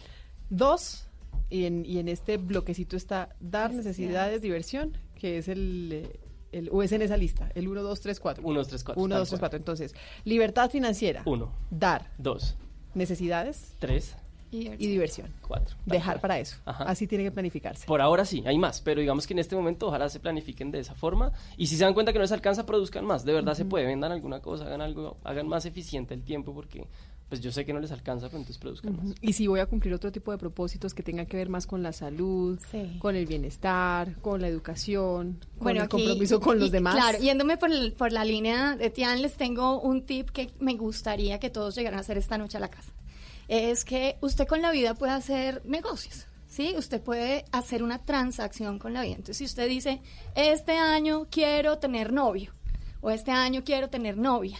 Dos, 0.51 1.07
y 1.49 1.63
en, 1.63 1.85
y 1.85 1.97
en 1.99 2.09
este 2.09 2.35
bloquecito 2.35 2.97
está 2.97 3.29
dar 3.39 3.73
necesidades, 3.73 4.41
diversión, 4.41 4.97
que 5.15 5.37
es 5.37 5.47
el, 5.47 5.89
eh, 5.93 6.19
el, 6.51 6.69
o 6.73 6.83
es 6.83 6.91
en 6.91 7.01
esa 7.01 7.15
lista, 7.15 7.49
el 7.55 7.69
1, 7.69 7.81
2, 7.81 8.01
3, 8.01 8.19
4. 8.19 8.43
1, 8.45 8.59
2, 8.59 8.67
3, 8.67 8.83
4. 8.83 9.01
1, 9.01 9.17
2, 9.17 9.29
3, 9.29 9.39
4. 9.39 9.57
Entonces, 9.57 9.95
libertad 10.25 10.69
financiera. 10.69 11.23
Uno. 11.25 11.53
Dar. 11.69 12.11
Dos. 12.17 12.57
Necesidades. 12.93 13.77
Tres. 13.79 14.17
Y 14.51 14.67
diversión. 14.75 15.33
Cuatro. 15.47 15.77
Dejar 15.85 16.19
para 16.19 16.37
eso. 16.37 16.57
Ajá. 16.65 16.83
Así 16.83 17.07
tiene 17.07 17.23
que 17.23 17.31
planificarse. 17.31 17.87
Por 17.87 18.01
ahora 18.01 18.25
sí, 18.25 18.43
hay 18.45 18.57
más, 18.57 18.81
pero 18.81 18.99
digamos 18.99 19.25
que 19.25 19.31
en 19.33 19.39
este 19.39 19.55
momento 19.55 19.87
ojalá 19.87 20.09
se 20.09 20.19
planifiquen 20.19 20.71
de 20.71 20.79
esa 20.79 20.93
forma 20.93 21.31
y 21.55 21.67
si 21.67 21.77
se 21.77 21.85
dan 21.85 21.93
cuenta 21.93 22.11
que 22.11 22.19
no 22.19 22.23
les 22.23 22.33
alcanza, 22.33 22.65
produzcan 22.65 23.05
más. 23.05 23.23
De 23.23 23.31
verdad 23.31 23.53
se 23.53 23.63
puede, 23.63 23.85
vendan 23.85 24.11
alguna 24.11 24.41
cosa, 24.41 24.65
hagan 24.65 24.81
algo, 24.81 25.15
hagan 25.23 25.47
más 25.47 25.65
eficiente 25.65 26.13
el 26.13 26.23
tiempo 26.23 26.53
porque 26.53 26.85
pues 27.31 27.39
yo 27.39 27.49
sé 27.49 27.63
que 27.65 27.71
no 27.71 27.79
les 27.79 27.93
alcanza, 27.93 28.27
pero 28.27 28.39
entonces 28.39 28.57
produzcan 28.57 28.93
más. 28.97 29.05
Ujú. 29.05 29.15
Y 29.21 29.31
si 29.31 29.47
voy 29.47 29.61
a 29.61 29.65
cumplir 29.65 29.93
otro 29.93 30.11
tipo 30.11 30.33
de 30.33 30.37
propósitos 30.37 30.93
que 30.93 31.01
tengan 31.01 31.25
que 31.25 31.37
ver 31.37 31.47
más 31.47 31.65
con 31.65 31.81
la 31.81 31.93
salud, 31.93 32.59
con 32.99 33.15
el 33.15 33.25
bienestar, 33.25 34.17
con 34.19 34.41
la 34.41 34.49
educación, 34.49 35.39
con 35.57 35.71
el 35.77 35.83
aquí- 35.83 35.91
compromiso 35.91 36.41
con 36.41 36.59
los 36.59 36.67
y- 36.67 36.71
demás. 36.71 36.93
Claro, 36.95 37.19
yéndome 37.19 37.55
por, 37.55 37.71
el- 37.71 37.93
por 37.93 38.11
la 38.11 38.25
línea 38.25 38.75
de 38.75 38.89
Tian, 38.89 39.21
les 39.21 39.37
tengo 39.37 39.79
un 39.79 40.05
tip 40.05 40.29
que 40.31 40.51
me 40.59 40.75
gustaría 40.75 41.39
que 41.39 41.49
todos 41.49 41.73
llegaran 41.75 41.99
a 41.99 42.01
hacer 42.01 42.17
esta 42.17 42.37
noche 42.37 42.57
a 42.57 42.59
la 42.59 42.67
casa. 42.69 42.91
Es 43.47 43.85
que 43.85 44.17
usted 44.19 44.45
con 44.45 44.61
la 44.61 44.71
vida 44.71 44.93
puede 44.95 45.13
hacer 45.13 45.61
negocios. 45.65 46.25
¿Sí? 46.49 46.73
Usted 46.77 47.01
puede 47.01 47.45
hacer 47.53 47.81
una 47.81 47.99
transacción 48.03 48.77
con 48.77 48.93
la 48.93 49.03
vida. 49.03 49.11
Entonces, 49.15 49.37
si 49.37 49.45
usted 49.45 49.69
dice, 49.69 50.01
este 50.35 50.73
año 50.73 51.27
quiero 51.31 51.77
tener 51.77 52.11
novio 52.11 52.51
o 52.99 53.09
este 53.09 53.31
año 53.31 53.63
quiero 53.63 53.89
tener 53.89 54.17
novia, 54.17 54.57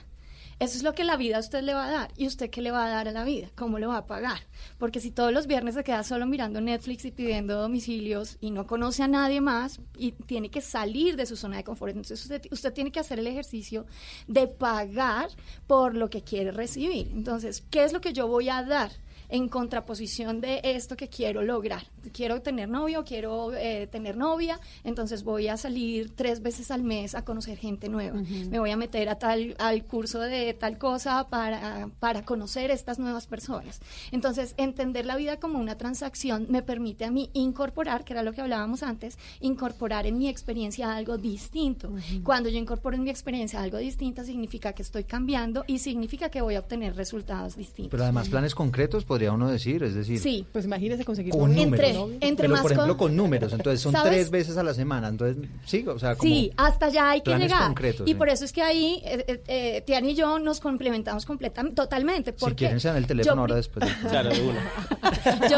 eso 0.62 0.78
es 0.78 0.84
lo 0.84 0.94
que 0.94 1.04
la 1.04 1.18
vida 1.18 1.38
a 1.38 1.40
usted 1.40 1.64
le 1.64 1.74
va 1.74 1.88
a 1.88 1.92
dar. 1.92 2.12
¿Y 2.18 2.28
usted 2.28 2.52
qué 2.52 2.62
le 2.62 2.70
va 2.70 2.86
a 2.86 2.90
dar 2.90 3.08
a 3.08 3.12
la 3.12 3.24
vida? 3.24 3.48
¿Cómo 3.56 3.80
lo 3.80 3.88
va 3.88 3.98
a 3.98 4.06
pagar? 4.06 4.38
Porque 4.78 5.00
si 5.00 5.10
todos 5.10 5.34
los 5.34 5.48
viernes 5.48 5.74
se 5.74 5.84
queda 5.84 6.04
solo 6.04 6.28
mirando 6.28 6.62
Netflix 6.62 7.04
y 7.04 7.10
pidiendo 7.10 7.60
domicilios 7.60 8.38
y 8.42 8.52
no 8.52 8.68
conoce 8.68 9.02
a 9.02 9.08
nadie 9.08 9.42
más 9.42 9.80
y 9.98 10.12
tiene 10.12 10.52
que 10.52 10.62
salir 10.62 11.16
de 11.16 11.26
su 11.26 11.36
zona 11.36 11.58
de 11.58 11.64
confort, 11.64 11.96
entonces 11.96 12.22
usted, 12.22 12.44
usted 12.52 12.74
tiene 12.74 12.92
que 12.92 13.00
hacer 13.00 13.18
el 13.18 13.26
ejercicio 13.26 13.88
de 14.28 14.48
pagar 14.48 15.30
por 15.66 15.96
lo 15.96 16.12
que 16.12 16.22
quiere 16.22 16.52
recibir. 16.52 17.10
Entonces, 17.12 17.64
¿qué 17.72 17.84
es 17.84 17.92
lo 17.92 18.00
que 18.00 18.14
yo 18.14 18.28
voy 18.28 18.50
a 18.50 18.62
dar? 18.62 18.92
En 19.32 19.48
contraposición 19.50 20.42
de 20.42 20.62
esto 20.64 20.96
que 20.96 21.08
quiero 21.08 21.42
lograr. 21.42 21.84
Quiero 22.14 22.42
tener 22.42 22.70
novio, 22.70 23.04
quiero 23.06 23.54
eh, 23.54 23.88
tener 23.88 24.18
novia, 24.18 24.60
entonces 24.84 25.24
voy 25.24 25.48
a 25.48 25.58
salir 25.58 26.14
tres 26.16 26.42
veces 26.42 26.70
al 26.70 26.84
mes 26.84 27.16
a 27.16 27.24
conocer 27.24 27.58
gente 27.58 27.90
nueva. 27.90 28.22
Me 28.50 28.60
voy 28.60 28.72
a 28.72 28.78
meter 28.78 29.10
a 29.10 29.16
tal, 29.16 29.56
al 29.58 29.86
curso 29.86 30.20
de 30.20 30.54
tal 30.54 30.78
cosa 30.78 31.28
para, 31.30 31.90
para 32.00 32.24
conocer 32.24 32.72
estas 32.72 33.00
nuevas 33.00 33.28
personas. 33.28 33.80
Entonces, 34.12 34.54
entender 34.58 35.06
la 35.06 35.16
vida 35.16 35.40
como 35.40 35.60
una 35.60 35.78
transacción 35.78 36.48
me 36.50 36.62
permite 36.62 37.06
a 37.06 37.12
mí 37.12 37.30
incorporar, 37.34 38.04
que 38.04 38.14
era 38.14 38.24
lo 38.24 38.34
que 38.34 38.42
hablábamos 38.42 38.84
antes, 38.84 39.18
incorporar 39.40 40.06
en 40.06 40.18
mi 40.18 40.28
experiencia 40.28 40.94
algo 40.94 41.18
distinto. 41.18 41.94
Cuando 42.24 42.50
yo 42.50 42.58
incorporo 42.58 42.96
en 42.96 43.04
mi 43.04 43.10
experiencia 43.10 43.62
algo 43.62 43.78
distinto, 43.78 44.24
significa 44.24 44.74
que 44.74 44.82
estoy 44.82 45.06
cambiando 45.06 45.64
y 45.68 45.80
significa 45.80 46.30
que 46.30 46.42
voy 46.42 46.56
a 46.56 46.60
obtener 46.60 46.96
resultados 46.96 47.56
distintos. 47.56 47.92
Pero 47.92 48.04
además 48.04 48.28
planes 48.28 48.56
concretos 48.56 49.06
podría 49.22 49.34
uno 49.34 49.52
decir, 49.52 49.84
es 49.84 49.94
decir, 49.94 50.20
Sí. 50.20 50.46
Pues 50.52 50.66
imagínese 50.66 51.06
conseguir 51.06 51.32
con 51.32 51.56
Entre- 51.56 51.94
números. 51.94 52.18
entre 52.22 52.36
pero 52.48 52.54
más 52.54 52.62
por 52.64 52.72
ejemplo 52.72 52.98
con- 52.98 53.08
con 53.10 53.16
números, 53.16 53.54
entonces 53.54 53.80
son 53.80 53.92
¿Sabes? 53.92 54.12
tres 54.12 54.32
veces 54.32 54.58
a 54.58 54.64
la 54.64 54.74
semana, 54.74 55.10
entonces 55.10 55.48
sí, 55.66 55.86
o 55.88 56.00
sea, 56.00 56.16
como 56.16 56.28
Sí, 56.28 56.52
hasta 56.58 56.88
allá 56.88 57.12
hay 57.12 57.22
que 57.22 57.36
llegar. 57.38 57.66
concretos, 57.68 58.08
y 58.08 58.12
sí. 58.12 58.16
por 58.16 58.30
eso 58.30 58.46
es 58.46 58.52
que 58.52 58.62
ahí 58.64 59.00
eh, 59.06 59.24
eh, 59.28 59.44
eh, 59.48 59.82
Tiana 59.86 60.08
y 60.10 60.16
yo 60.16 60.40
nos 60.40 60.60
complementamos 60.60 61.26
completamente, 61.28 61.76
totalmente. 61.76 62.32
si 62.32 62.38
Porque 62.40 62.56
quieren 62.56 62.80
sean 62.80 62.96
el 62.98 63.06
teléfono 63.06 63.36
yo 63.36 63.42
ahora 63.42 63.56
después. 63.56 63.86
Claro, 64.10 64.30
de 64.30 64.42
una. 64.42 65.50
yo 65.50 65.58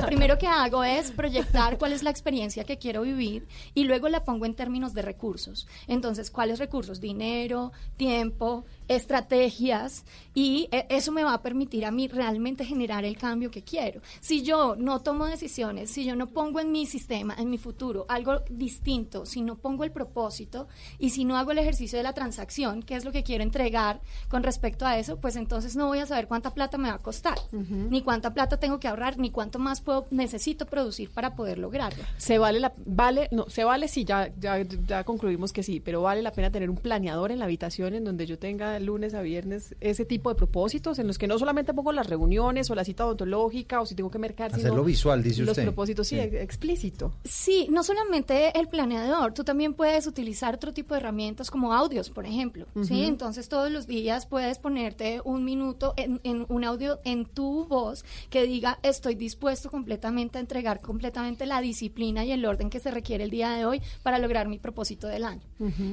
lo 0.00 0.06
primero 0.06 0.38
que 0.38 0.46
hago 0.46 0.84
es 0.84 1.10
proyectar 1.10 1.78
cuál 1.78 1.92
es 1.92 2.02
la 2.04 2.10
experiencia 2.10 2.62
que 2.64 2.78
quiero 2.78 3.02
vivir 3.02 3.46
y 3.74 3.84
luego 3.84 4.08
la 4.08 4.24
pongo 4.24 4.46
en 4.46 4.54
términos 4.54 4.94
de 4.94 5.02
recursos. 5.02 5.66
Entonces, 5.88 6.30
¿cuáles 6.30 6.58
recursos? 6.60 7.00
Dinero, 7.00 7.72
tiempo, 7.96 8.64
estrategias 8.88 10.04
y 10.34 10.68
eh, 10.72 10.86
eso 10.88 11.12
me 11.12 11.24
va 11.24 11.34
a 11.34 11.42
permitir 11.42 11.84
a 11.84 11.90
mí 11.90 12.08
realmente 12.08 12.64
generar 12.64 13.04
el 13.04 13.16
cambio 13.16 13.50
que 13.50 13.62
quiero. 13.62 14.00
Si 14.20 14.42
yo 14.42 14.76
no 14.76 15.00
tomo 15.00 15.26
decisiones, 15.26 15.90
si 15.90 16.04
yo 16.04 16.16
no 16.16 16.28
pongo 16.28 16.60
en 16.60 16.72
mi 16.72 16.86
sistema, 16.86 17.34
en 17.38 17.50
mi 17.50 17.58
futuro, 17.58 18.06
algo 18.08 18.40
distinto, 18.50 19.26
si 19.26 19.42
no 19.42 19.56
pongo 19.56 19.84
el 19.84 19.92
propósito 19.92 20.68
y 20.98 21.10
si 21.10 21.24
no 21.24 21.36
hago 21.36 21.52
el 21.52 21.58
ejercicio 21.58 21.98
de 21.98 22.02
la 22.02 22.12
transacción, 22.12 22.82
que 22.82 22.96
es 22.96 23.04
lo 23.04 23.12
que 23.12 23.22
quiero 23.22 23.42
entregar 23.42 24.00
con 24.28 24.42
respecto 24.42 24.86
a 24.86 24.98
eso, 24.98 25.18
pues 25.18 25.36
entonces 25.36 25.76
no 25.76 25.86
voy 25.86 25.98
a 25.98 26.06
saber 26.06 26.28
cuánta 26.28 26.54
plata 26.54 26.78
me 26.78 26.88
va 26.88 26.96
a 26.96 26.98
costar, 26.98 27.38
ni 27.52 28.02
cuánta 28.02 28.32
plata 28.32 28.58
tengo 28.58 28.78
que 28.80 28.88
ahorrar, 28.88 29.18
ni 29.18 29.30
cuánto 29.30 29.58
más 29.58 29.80
puedo, 29.80 30.06
necesito 30.10 30.66
producir 30.66 31.10
para 31.10 31.34
poder 31.34 31.58
lograrlo. 31.58 32.02
Se 32.16 32.38
vale 32.38 32.60
la 32.60 32.72
vale, 32.84 33.28
no, 33.32 33.48
se 33.48 33.64
vale 33.64 33.88
sí, 33.88 34.04
ya, 34.04 34.32
ya 34.38 34.62
ya 34.86 35.04
concluimos 35.04 35.52
que 35.52 35.62
sí, 35.62 35.80
pero 35.80 36.02
vale 36.02 36.22
la 36.22 36.32
pena 36.32 36.50
tener 36.50 36.70
un 36.70 36.76
planeador 36.76 37.32
en 37.32 37.38
la 37.38 37.44
habitación 37.44 37.94
en 37.94 38.04
donde 38.04 38.26
yo 38.26 38.38
tenga 38.38 38.71
lunes 38.80 39.14
a 39.14 39.22
viernes 39.22 39.74
ese 39.80 40.04
tipo 40.04 40.28
de 40.30 40.34
propósitos 40.36 40.98
en 40.98 41.06
los 41.06 41.18
que 41.18 41.26
no 41.26 41.38
solamente 41.38 41.72
pongo 41.74 41.92
las 41.92 42.08
reuniones 42.08 42.70
o 42.70 42.74
la 42.74 42.84
cita 42.84 43.06
odontológica 43.06 43.80
o 43.80 43.86
si 43.86 43.94
tengo 43.94 44.10
que 44.10 44.18
mercar, 44.18 44.50
sino 44.50 44.62
Hacerlo 44.62 44.84
visual, 44.84 45.22
dice 45.22 45.40
los 45.42 45.50
usted. 45.50 45.62
propósitos 45.64 46.06
sí, 46.08 46.16
Sí. 46.16 46.20
ex- 46.22 46.34
explícito. 46.42 47.12
Sí, 47.24 47.66
no 47.70 47.82
solamente 47.82 48.58
el 48.58 48.68
planeador, 48.68 49.32
tú 49.34 49.44
también 49.44 49.74
puedes 49.74 50.06
utilizar 50.06 50.54
otro 50.54 50.72
tipo 50.72 50.94
de 50.94 51.00
herramientas 51.00 51.50
como 51.50 51.72
audios, 51.74 52.10
por 52.10 52.26
ejemplo. 52.26 52.66
¿sí? 52.74 52.80
Ujú. 52.80 52.94
Entonces 53.04 53.48
todos 53.48 53.70
los 53.70 53.86
días 53.86 54.26
puedes 54.26 54.58
ponerte 54.58 55.20
un 55.24 55.44
minuto 55.44 55.94
en, 55.96 56.20
en 56.24 56.46
un 56.48 56.64
audio 56.64 57.00
en 57.04 57.24
tu 57.26 57.64
voz 57.66 58.04
que 58.30 58.44
diga 58.44 58.78
estoy 58.82 59.14
dispuesto 59.14 59.70
completamente 59.70 60.38
a 60.38 60.40
entregar 60.40 60.80
completamente 60.80 61.46
la 61.46 61.60
disciplina 61.60 62.24
y 62.24 62.32
el 62.32 62.44
orden 62.44 62.70
que 62.70 62.80
se 62.80 62.90
requiere 62.90 63.24
el 63.24 63.30
día 63.30 63.50
de 63.50 63.64
hoy 63.64 63.80
para 64.02 64.18
lograr 64.18 64.48
mi 64.48 64.58
propósito 64.58 65.06
del 65.06 65.24
año. 65.24 65.42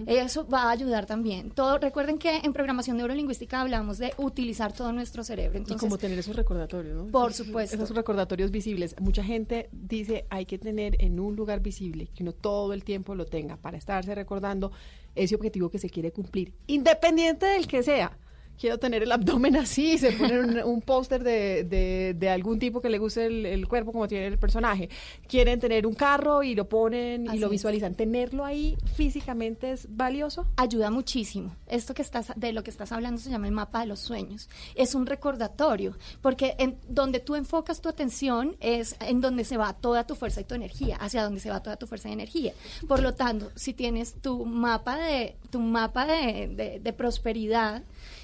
Eso 0.07 0.47
va 0.47 0.63
a 0.63 0.71
ayudar 0.71 1.05
también. 1.05 1.51
Todo, 1.51 1.77
recuerden 1.77 2.17
que 2.17 2.37
en 2.37 2.53
programación 2.53 2.68
neurolingüística 2.73 3.61
hablamos 3.61 3.97
de 3.97 4.13
utilizar 4.17 4.73
todo 4.73 4.91
nuestro 4.91 5.23
cerebro. 5.23 5.57
y 5.57 5.61
Entonces, 5.61 5.81
como 5.81 5.97
tener 5.97 6.17
esos 6.19 6.35
recordatorios, 6.35 6.95
¿no? 6.95 7.11
Por 7.11 7.33
supuesto. 7.33 7.75
Esos 7.75 7.95
recordatorios 7.95 8.51
visibles. 8.51 8.95
Mucha 8.99 9.23
gente 9.23 9.69
dice 9.71 10.25
hay 10.29 10.45
que 10.45 10.57
tener 10.57 11.01
en 11.03 11.19
un 11.19 11.35
lugar 11.35 11.61
visible, 11.61 12.09
que 12.15 12.23
uno 12.23 12.33
todo 12.33 12.73
el 12.73 12.83
tiempo 12.83 13.15
lo 13.15 13.25
tenga 13.25 13.57
para 13.57 13.77
estarse 13.77 14.13
recordando 14.15 14.71
ese 15.15 15.35
objetivo 15.35 15.69
que 15.69 15.79
se 15.79 15.89
quiere 15.89 16.11
cumplir, 16.11 16.53
independiente 16.67 17.45
del 17.45 17.67
que 17.67 17.83
sea. 17.83 18.17
Quiero 18.59 18.77
tener 18.77 19.03
el 19.03 19.11
abdomen 19.11 19.55
así, 19.55 19.97
se 19.97 20.11
pone 20.11 20.39
un, 20.39 20.59
un 20.59 20.81
póster 20.81 21.23
de, 21.23 21.63
de, 21.63 22.13
de 22.17 22.29
algún 22.29 22.59
tipo 22.59 22.81
que 22.81 22.89
le 22.89 22.97
guste 22.97 23.25
el, 23.25 23.45
el 23.45 23.67
cuerpo 23.67 23.93
como 23.93 24.07
tiene 24.07 24.27
el 24.27 24.37
personaje. 24.37 24.89
Quieren 25.27 25.59
tener 25.61 25.87
un 25.87 25.93
carro 25.95 26.43
y 26.43 26.55
lo 26.55 26.67
ponen 26.67 27.25
y 27.33 27.37
lo 27.39 27.45
es. 27.47 27.51
visualizan. 27.51 27.95
¿Tenerlo 27.95 28.43
ahí 28.43 28.75
físicamente 28.95 29.71
es 29.71 29.87
valioso? 29.89 30.45
ayuda 30.57 30.91
muchísimo. 30.91 31.55
Esto 31.67 31.93
que 31.93 32.01
estás 32.01 32.33
de 32.35 32.51
lo 32.51 32.63
que 32.63 32.69
estás 32.69 32.91
hablando 32.91 33.21
se 33.21 33.29
llama 33.29 33.47
el 33.47 33.53
mapa 33.53 33.79
de 33.79 33.85
los 33.87 33.99
sueños. 33.99 34.49
Es 34.75 34.93
un 34.93 35.05
recordatorio, 35.05 35.95
porque 36.21 36.55
en 36.59 36.77
donde 36.87 37.19
tú 37.21 37.35
enfocas 37.35 37.79
tu 37.81 37.87
atención 37.89 38.57
es 38.59 38.95
en 38.99 39.21
donde 39.21 39.45
se 39.45 39.55
va 39.57 39.73
toda 39.73 40.05
tu 40.05 40.15
fuerza 40.15 40.41
y 40.41 40.43
tu 40.43 40.55
energía, 40.55 40.97
hacia 40.97 41.23
donde 41.23 41.39
se 41.39 41.49
va 41.49 41.63
toda 41.63 41.77
tu 41.77 41.87
fuerza 41.87 42.09
y 42.09 42.11
energía. 42.13 42.51
Por 42.87 42.99
lo 43.01 43.13
tanto, 43.15 43.51
si 43.55 43.73
tienes 43.73 44.15
tu 44.21 44.45
mapa 44.45 44.97
de 44.97 45.37
tu 45.49 45.59
mapa 45.59 46.05
de, 46.05 46.47
de- 46.49 46.79
de 46.79 46.93
prosperidad 46.93 47.83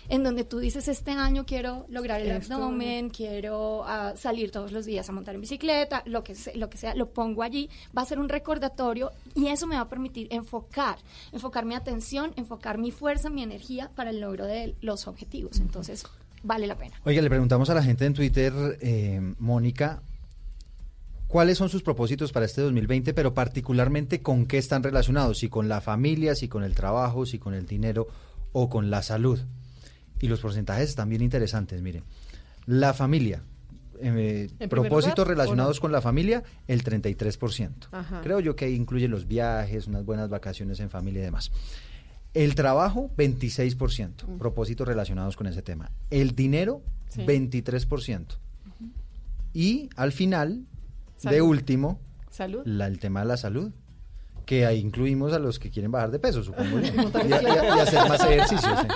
en 0.09 0.23
donde 0.23 0.43
tú 0.43 0.59
dices 0.59 0.87
este 0.87 1.11
año 1.11 1.45
quiero 1.45 1.85
lograr 1.89 2.21
el 2.21 2.29
Esto. 2.31 2.53
abdomen, 2.55 3.09
quiero 3.09 3.83
ah, 3.85 4.13
salir 4.15 4.51
todos 4.51 4.71
los 4.71 4.85
días 4.85 5.07
a 5.09 5.11
montar 5.11 5.35
en 5.35 5.41
bicicleta, 5.41 6.03
lo 6.05 6.23
que, 6.23 6.35
se- 6.35 6.55
lo 6.55 6.69
que 6.69 6.77
sea, 6.77 6.95
lo 6.95 7.09
pongo 7.09 7.43
allí, 7.43 7.69
va 7.97 8.01
a 8.01 8.05
ser 8.05 8.19
un 8.19 8.29
recordatorio 8.29 9.11
y 9.35 9.47
eso 9.47 9.67
me 9.67 9.75
va 9.75 9.81
a 9.81 9.89
permitir 9.89 10.27
enfocar, 10.31 10.97
enfocar 11.31 11.65
mi 11.65 11.75
atención, 11.75 12.33
enfocar 12.35 12.77
mi 12.77 12.91
fuerza, 12.91 13.29
mi 13.29 13.43
energía 13.43 13.89
para 13.95 14.09
el 14.11 14.19
logro 14.19 14.45
de 14.45 14.75
los 14.81 15.07
objetivos. 15.07 15.59
Entonces, 15.59 16.05
vale 16.43 16.67
la 16.67 16.75
pena. 16.75 16.95
Oiga, 17.03 17.21
le 17.21 17.29
preguntamos 17.29 17.69
a 17.69 17.73
la 17.73 17.81
gente 17.83 18.05
en 18.05 18.13
Twitter, 18.13 18.53
eh, 18.81 19.19
Mónica, 19.39 20.01
¿cuáles 21.27 21.57
son 21.57 21.69
sus 21.69 21.81
propósitos 21.83 22.31
para 22.31 22.45
este 22.45 22.61
2020, 22.61 23.13
pero 23.13 23.33
particularmente 23.33 24.21
con 24.21 24.45
qué 24.45 24.57
están 24.57 24.83
relacionados? 24.83 25.39
Si 25.39 25.49
con 25.49 25.67
la 25.67 25.81
familia, 25.81 26.35
si 26.35 26.47
con 26.47 26.63
el 26.63 26.75
trabajo, 26.75 27.25
si 27.25 27.39
con 27.39 27.53
el 27.53 27.65
dinero 27.65 28.07
o 28.53 28.69
con 28.69 28.89
la 28.89 29.01
salud. 29.01 29.39
Y 30.21 30.27
los 30.27 30.39
porcentajes 30.39 30.89
están 30.89 31.09
bien 31.09 31.21
interesantes, 31.21 31.81
mire. 31.81 32.03
La 32.65 32.93
familia, 32.93 33.41
eh, 34.01 34.49
propósitos 34.69 35.19
lugar, 35.19 35.27
relacionados 35.37 35.79
con 35.79 35.91
la 35.91 36.01
familia, 36.01 36.43
el 36.67 36.83
33%. 36.83 37.87
Ajá. 37.91 38.21
Creo 38.21 38.39
yo 38.39 38.55
que 38.55 38.65
ahí 38.65 38.75
incluye 38.75 39.07
los 39.07 39.27
viajes, 39.27 39.87
unas 39.87 40.05
buenas 40.05 40.29
vacaciones 40.29 40.79
en 40.79 40.89
familia 40.89 41.21
y 41.21 41.25
demás. 41.25 41.51
El 42.33 42.55
trabajo, 42.55 43.11
26%, 43.17 44.25
Mm. 44.27 44.37
propósitos 44.37 44.87
relacionados 44.87 45.35
con 45.37 45.47
ese 45.47 45.61
tema. 45.61 45.91
El 46.09 46.35
dinero, 46.35 46.81
Sí. 47.09 47.23
23%. 47.25 48.35
Y 49.53 49.89
al 49.95 50.11
final, 50.11 50.65
de 51.23 51.41
último, 51.41 51.99
Salud. 52.29 52.61
la- 52.65 52.87
el 52.87 52.99
tema 52.99 53.21
de 53.21 53.27
la 53.27 53.37
salud, 53.37 53.71
que 54.45 54.65
ahí 54.65 54.79
incluimos 54.79 55.33
a 55.33 55.39
los 55.39 55.57
que 55.59 55.69
quieren 55.71 55.91
bajar 55.91 56.11
de 56.11 56.19
peso, 56.19 56.43
supongo 56.43 56.79
y, 56.81 56.85
hacer 57.79 58.07
más 58.07 58.21
ejercicios. 58.21 58.63
¿eh? 58.63 58.87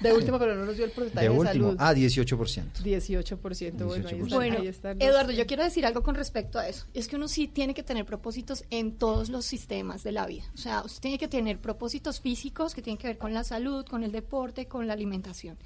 De 0.00 0.12
último, 0.12 0.38
pero 0.38 0.54
no 0.54 0.64
nos 0.66 0.76
dio 0.76 0.84
el 0.84 0.90
porcentaje 0.90 1.26
De 1.28 1.32
de, 1.32 1.38
último, 1.38 1.66
salud. 1.68 1.76
ah, 1.80 1.94
18%. 1.94 2.82
18%, 2.82 3.84
bueno, 3.84 4.08
ahí 4.08 4.16
están, 4.20 4.28
Bueno, 4.28 4.56
ahí 4.60 4.66
están 4.66 4.98
los- 4.98 5.08
Eduardo, 5.08 5.32
yo 5.32 5.46
quiero 5.46 5.62
decir 5.64 5.86
algo 5.86 6.02
con 6.02 6.14
respecto 6.14 6.58
a 6.58 6.68
eso. 6.68 6.86
Es 6.94 7.08
que 7.08 7.16
uno 7.16 7.28
sí 7.28 7.46
tiene 7.48 7.74
que 7.74 7.82
tener 7.82 8.04
propósitos 8.04 8.64
en 8.70 8.92
todos 8.98 9.28
los 9.28 9.44
sistemas 9.44 10.02
de 10.02 10.12
la 10.12 10.26
vida. 10.26 10.44
O 10.54 10.58
sea, 10.58 10.82
usted 10.82 11.00
tiene 11.00 11.18
que 11.18 11.28
tener 11.28 11.58
propósitos 11.60 12.20
físicos 12.20 12.74
que 12.74 12.82
tienen 12.82 12.98
que 12.98 13.06
ver 13.06 13.18
con 13.18 13.32
la 13.34 13.44
salud, 13.44 13.84
con 13.86 14.02
el 14.04 14.12
deporte, 14.12 14.66
con 14.66 14.86
la 14.86 14.92
alimentación. 14.94 15.56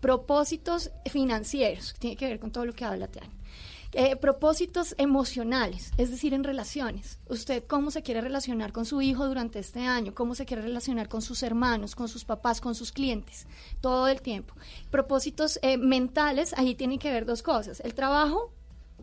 Propósitos 0.00 0.90
financieros 1.10 1.92
que 1.94 1.98
tienen 1.98 2.18
que 2.18 2.26
ver 2.28 2.38
con 2.40 2.50
todo 2.50 2.66
lo 2.66 2.72
que 2.72 2.84
habla 2.84 3.08
Teani. 3.08 3.32
Eh, 3.96 4.16
propósitos 4.16 4.96
emocionales, 4.98 5.92
es 5.98 6.10
decir, 6.10 6.34
en 6.34 6.42
relaciones. 6.42 7.20
Usted 7.28 7.62
cómo 7.64 7.92
se 7.92 8.02
quiere 8.02 8.20
relacionar 8.20 8.72
con 8.72 8.86
su 8.86 9.00
hijo 9.00 9.28
durante 9.28 9.60
este 9.60 9.82
año, 9.86 10.16
cómo 10.16 10.34
se 10.34 10.46
quiere 10.46 10.62
relacionar 10.62 11.08
con 11.08 11.22
sus 11.22 11.44
hermanos, 11.44 11.94
con 11.94 12.08
sus 12.08 12.24
papás, 12.24 12.60
con 12.60 12.74
sus 12.74 12.90
clientes, 12.90 13.46
todo 13.80 14.08
el 14.08 14.20
tiempo. 14.20 14.54
Propósitos 14.90 15.60
eh, 15.62 15.76
mentales, 15.76 16.54
ahí 16.54 16.74
tienen 16.74 16.98
que 16.98 17.12
ver 17.12 17.24
dos 17.24 17.44
cosas, 17.44 17.78
el 17.84 17.94
trabajo 17.94 18.52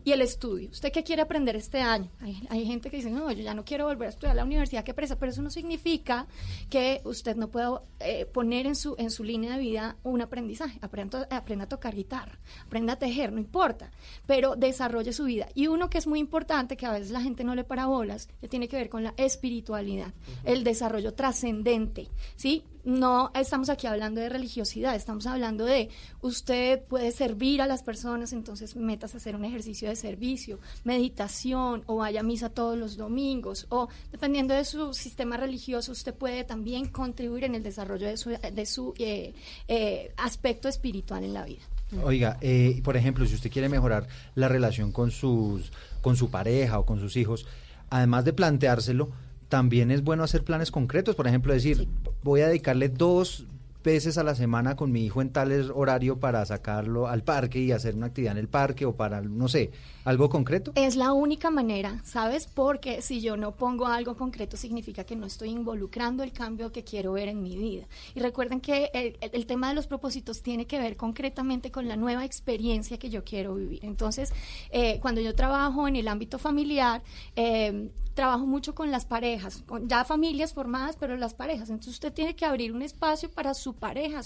y 0.04 0.12
el 0.12 0.20
estudio. 0.20 0.70
¿Usted 0.70 0.92
qué 0.92 1.02
quiere 1.02 1.22
aprender 1.22 1.56
este 1.56 1.80
año? 1.80 2.10
Hay, 2.20 2.40
hay 2.48 2.66
gente 2.66 2.90
que 2.90 2.96
dice, 2.96 3.10
no, 3.10 3.30
yo 3.30 3.42
ya 3.42 3.54
no 3.54 3.64
quiero 3.64 3.86
volver 3.86 4.06
a 4.06 4.10
estudiar 4.10 4.32
a 4.32 4.36
la 4.36 4.44
universidad, 4.44 4.84
qué 4.84 4.94
presa, 4.94 5.18
pero 5.18 5.32
eso 5.32 5.42
no 5.42 5.50
significa 5.50 6.26
que 6.70 7.00
usted 7.04 7.36
no 7.36 7.48
pueda 7.48 7.82
eh, 8.00 8.26
poner 8.26 8.66
en 8.66 8.74
su, 8.74 8.94
en 8.98 9.10
su 9.10 9.24
línea 9.24 9.52
de 9.52 9.60
vida 9.60 9.96
un 10.02 10.20
aprendizaje. 10.20 10.78
Aprenda, 10.82 11.26
aprenda 11.30 11.64
a 11.64 11.68
tocar 11.68 11.94
guitarra, 11.94 12.38
aprenda 12.66 12.94
a 12.94 12.98
tejer, 12.98 13.32
no 13.32 13.38
importa, 13.38 13.90
pero 14.26 14.56
desarrolle 14.56 15.12
su 15.12 15.24
vida. 15.24 15.48
Y 15.54 15.66
uno 15.66 15.90
que 15.90 15.98
es 15.98 16.06
muy 16.06 16.18
importante, 16.18 16.76
que 16.76 16.86
a 16.86 16.92
veces 16.92 17.10
la 17.10 17.20
gente 17.20 17.44
no 17.44 17.54
le 17.54 17.64
para 17.64 17.86
bolas, 17.86 18.28
que 18.40 18.48
tiene 18.48 18.68
que 18.68 18.76
ver 18.76 18.88
con 18.88 19.04
la 19.04 19.14
espiritualidad, 19.16 20.12
el 20.44 20.64
desarrollo 20.64 21.14
trascendente, 21.14 22.08
¿sí? 22.36 22.64
No 22.84 23.30
estamos 23.34 23.68
aquí 23.68 23.86
hablando 23.86 24.20
de 24.20 24.28
religiosidad, 24.28 24.96
estamos 24.96 25.26
hablando 25.26 25.64
de 25.64 25.88
usted 26.20 26.82
puede 26.82 27.12
servir 27.12 27.62
a 27.62 27.66
las 27.66 27.82
personas, 27.82 28.32
entonces 28.32 28.74
metas 28.74 29.14
a 29.14 29.18
hacer 29.18 29.36
un 29.36 29.44
ejercicio 29.44 29.88
de 29.88 29.94
servicio, 29.94 30.58
meditación 30.82 31.84
o 31.86 31.96
vaya 31.96 32.20
a 32.20 32.22
misa 32.24 32.48
todos 32.48 32.76
los 32.76 32.96
domingos 32.96 33.66
o 33.68 33.88
dependiendo 34.10 34.54
de 34.54 34.64
su 34.64 34.94
sistema 34.94 35.36
religioso 35.36 35.92
usted 35.92 36.14
puede 36.14 36.42
también 36.42 36.88
contribuir 36.88 37.44
en 37.44 37.54
el 37.54 37.62
desarrollo 37.62 38.06
de 38.08 38.16
su, 38.16 38.30
de 38.30 38.66
su 38.66 38.94
eh, 38.98 39.32
eh, 39.68 40.12
aspecto 40.16 40.68
espiritual 40.68 41.22
en 41.24 41.34
la 41.34 41.44
vida. 41.44 41.62
Oiga, 42.02 42.38
eh, 42.40 42.80
por 42.82 42.96
ejemplo, 42.96 43.26
si 43.26 43.34
usted 43.34 43.50
quiere 43.50 43.68
mejorar 43.68 44.08
la 44.34 44.48
relación 44.48 44.92
con 44.92 45.10
sus, 45.10 45.70
con 46.00 46.16
su 46.16 46.30
pareja 46.30 46.78
o 46.78 46.86
con 46.86 46.98
sus 46.98 47.16
hijos, 47.16 47.46
además 47.90 48.24
de 48.24 48.32
planteárselo, 48.32 49.10
también 49.52 49.90
es 49.90 50.02
bueno 50.02 50.24
hacer 50.24 50.44
planes 50.44 50.70
concretos. 50.70 51.14
Por 51.14 51.26
ejemplo, 51.28 51.52
decir, 51.52 51.86
voy 52.22 52.40
a 52.40 52.48
dedicarle 52.48 52.88
dos 52.88 53.44
veces 53.84 54.16
a 54.16 54.24
la 54.24 54.34
semana 54.34 54.76
con 54.76 54.90
mi 54.90 55.04
hijo 55.04 55.20
en 55.20 55.28
tal 55.28 55.70
horario 55.74 56.18
para 56.18 56.42
sacarlo 56.46 57.06
al 57.06 57.22
parque 57.22 57.58
y 57.58 57.70
hacer 57.70 57.94
una 57.94 58.06
actividad 58.06 58.32
en 58.32 58.38
el 58.38 58.48
parque 58.48 58.86
o 58.86 58.96
para, 58.96 59.20
no 59.20 59.48
sé, 59.48 59.70
algo 60.04 60.28
concreto. 60.28 60.72
Es 60.74 60.96
la 60.96 61.12
única 61.12 61.50
manera, 61.50 62.00
¿sabes? 62.04 62.46
Porque 62.46 63.02
si 63.02 63.20
yo 63.20 63.36
no 63.36 63.52
pongo 63.52 63.86
algo 63.86 64.16
concreto 64.16 64.56
significa 64.56 65.04
que 65.04 65.16
no 65.16 65.26
estoy 65.26 65.50
involucrando 65.50 66.22
el 66.22 66.32
cambio 66.32 66.72
que 66.72 66.84
quiero 66.84 67.12
ver 67.12 67.28
en 67.28 67.42
mi 67.42 67.56
vida. 67.56 67.86
Y 68.14 68.20
recuerden 68.20 68.60
que 68.60 68.90
el, 69.20 69.46
tema 69.46 69.68
de 69.68 69.74
los 69.74 69.86
propósitos 69.86 70.42
tiene 70.42 70.66
que 70.66 70.78
ver 70.78 70.96
concretamente 70.96 71.70
con 71.70 71.88
la 71.88 71.96
nueva 71.96 72.24
experiencia 72.24 72.98
que 72.98 73.10
yo 73.10 73.24
quiero 73.24 73.54
vivir. 73.54 73.84
Entonces, 73.84 74.32
eh, 74.70 74.98
cuando 75.00 75.20
yo 75.20 75.34
trabajo 75.34 75.86
en 75.88 75.96
el 75.96 76.08
ámbito 76.08 76.38
familiar, 76.38 77.02
eh, 77.36 77.90
trabajo 78.14 78.46
mucho 78.46 78.74
con 78.74 78.90
las 78.90 79.04
parejas, 79.04 79.62
con 79.66 79.88
ya 79.88 80.04
familias 80.04 80.52
formadas, 80.52 80.96
pero 80.98 81.16
las 81.16 81.34
parejas. 81.34 81.70
Entonces 81.70 81.94
usted 81.94 82.12
tiene 82.12 82.36
que 82.36 82.44
abrir 82.44 82.72
un 82.72 82.82
espacio 82.82 83.30
para 83.30 83.54
su 83.54 83.74
pareja, 83.74 84.20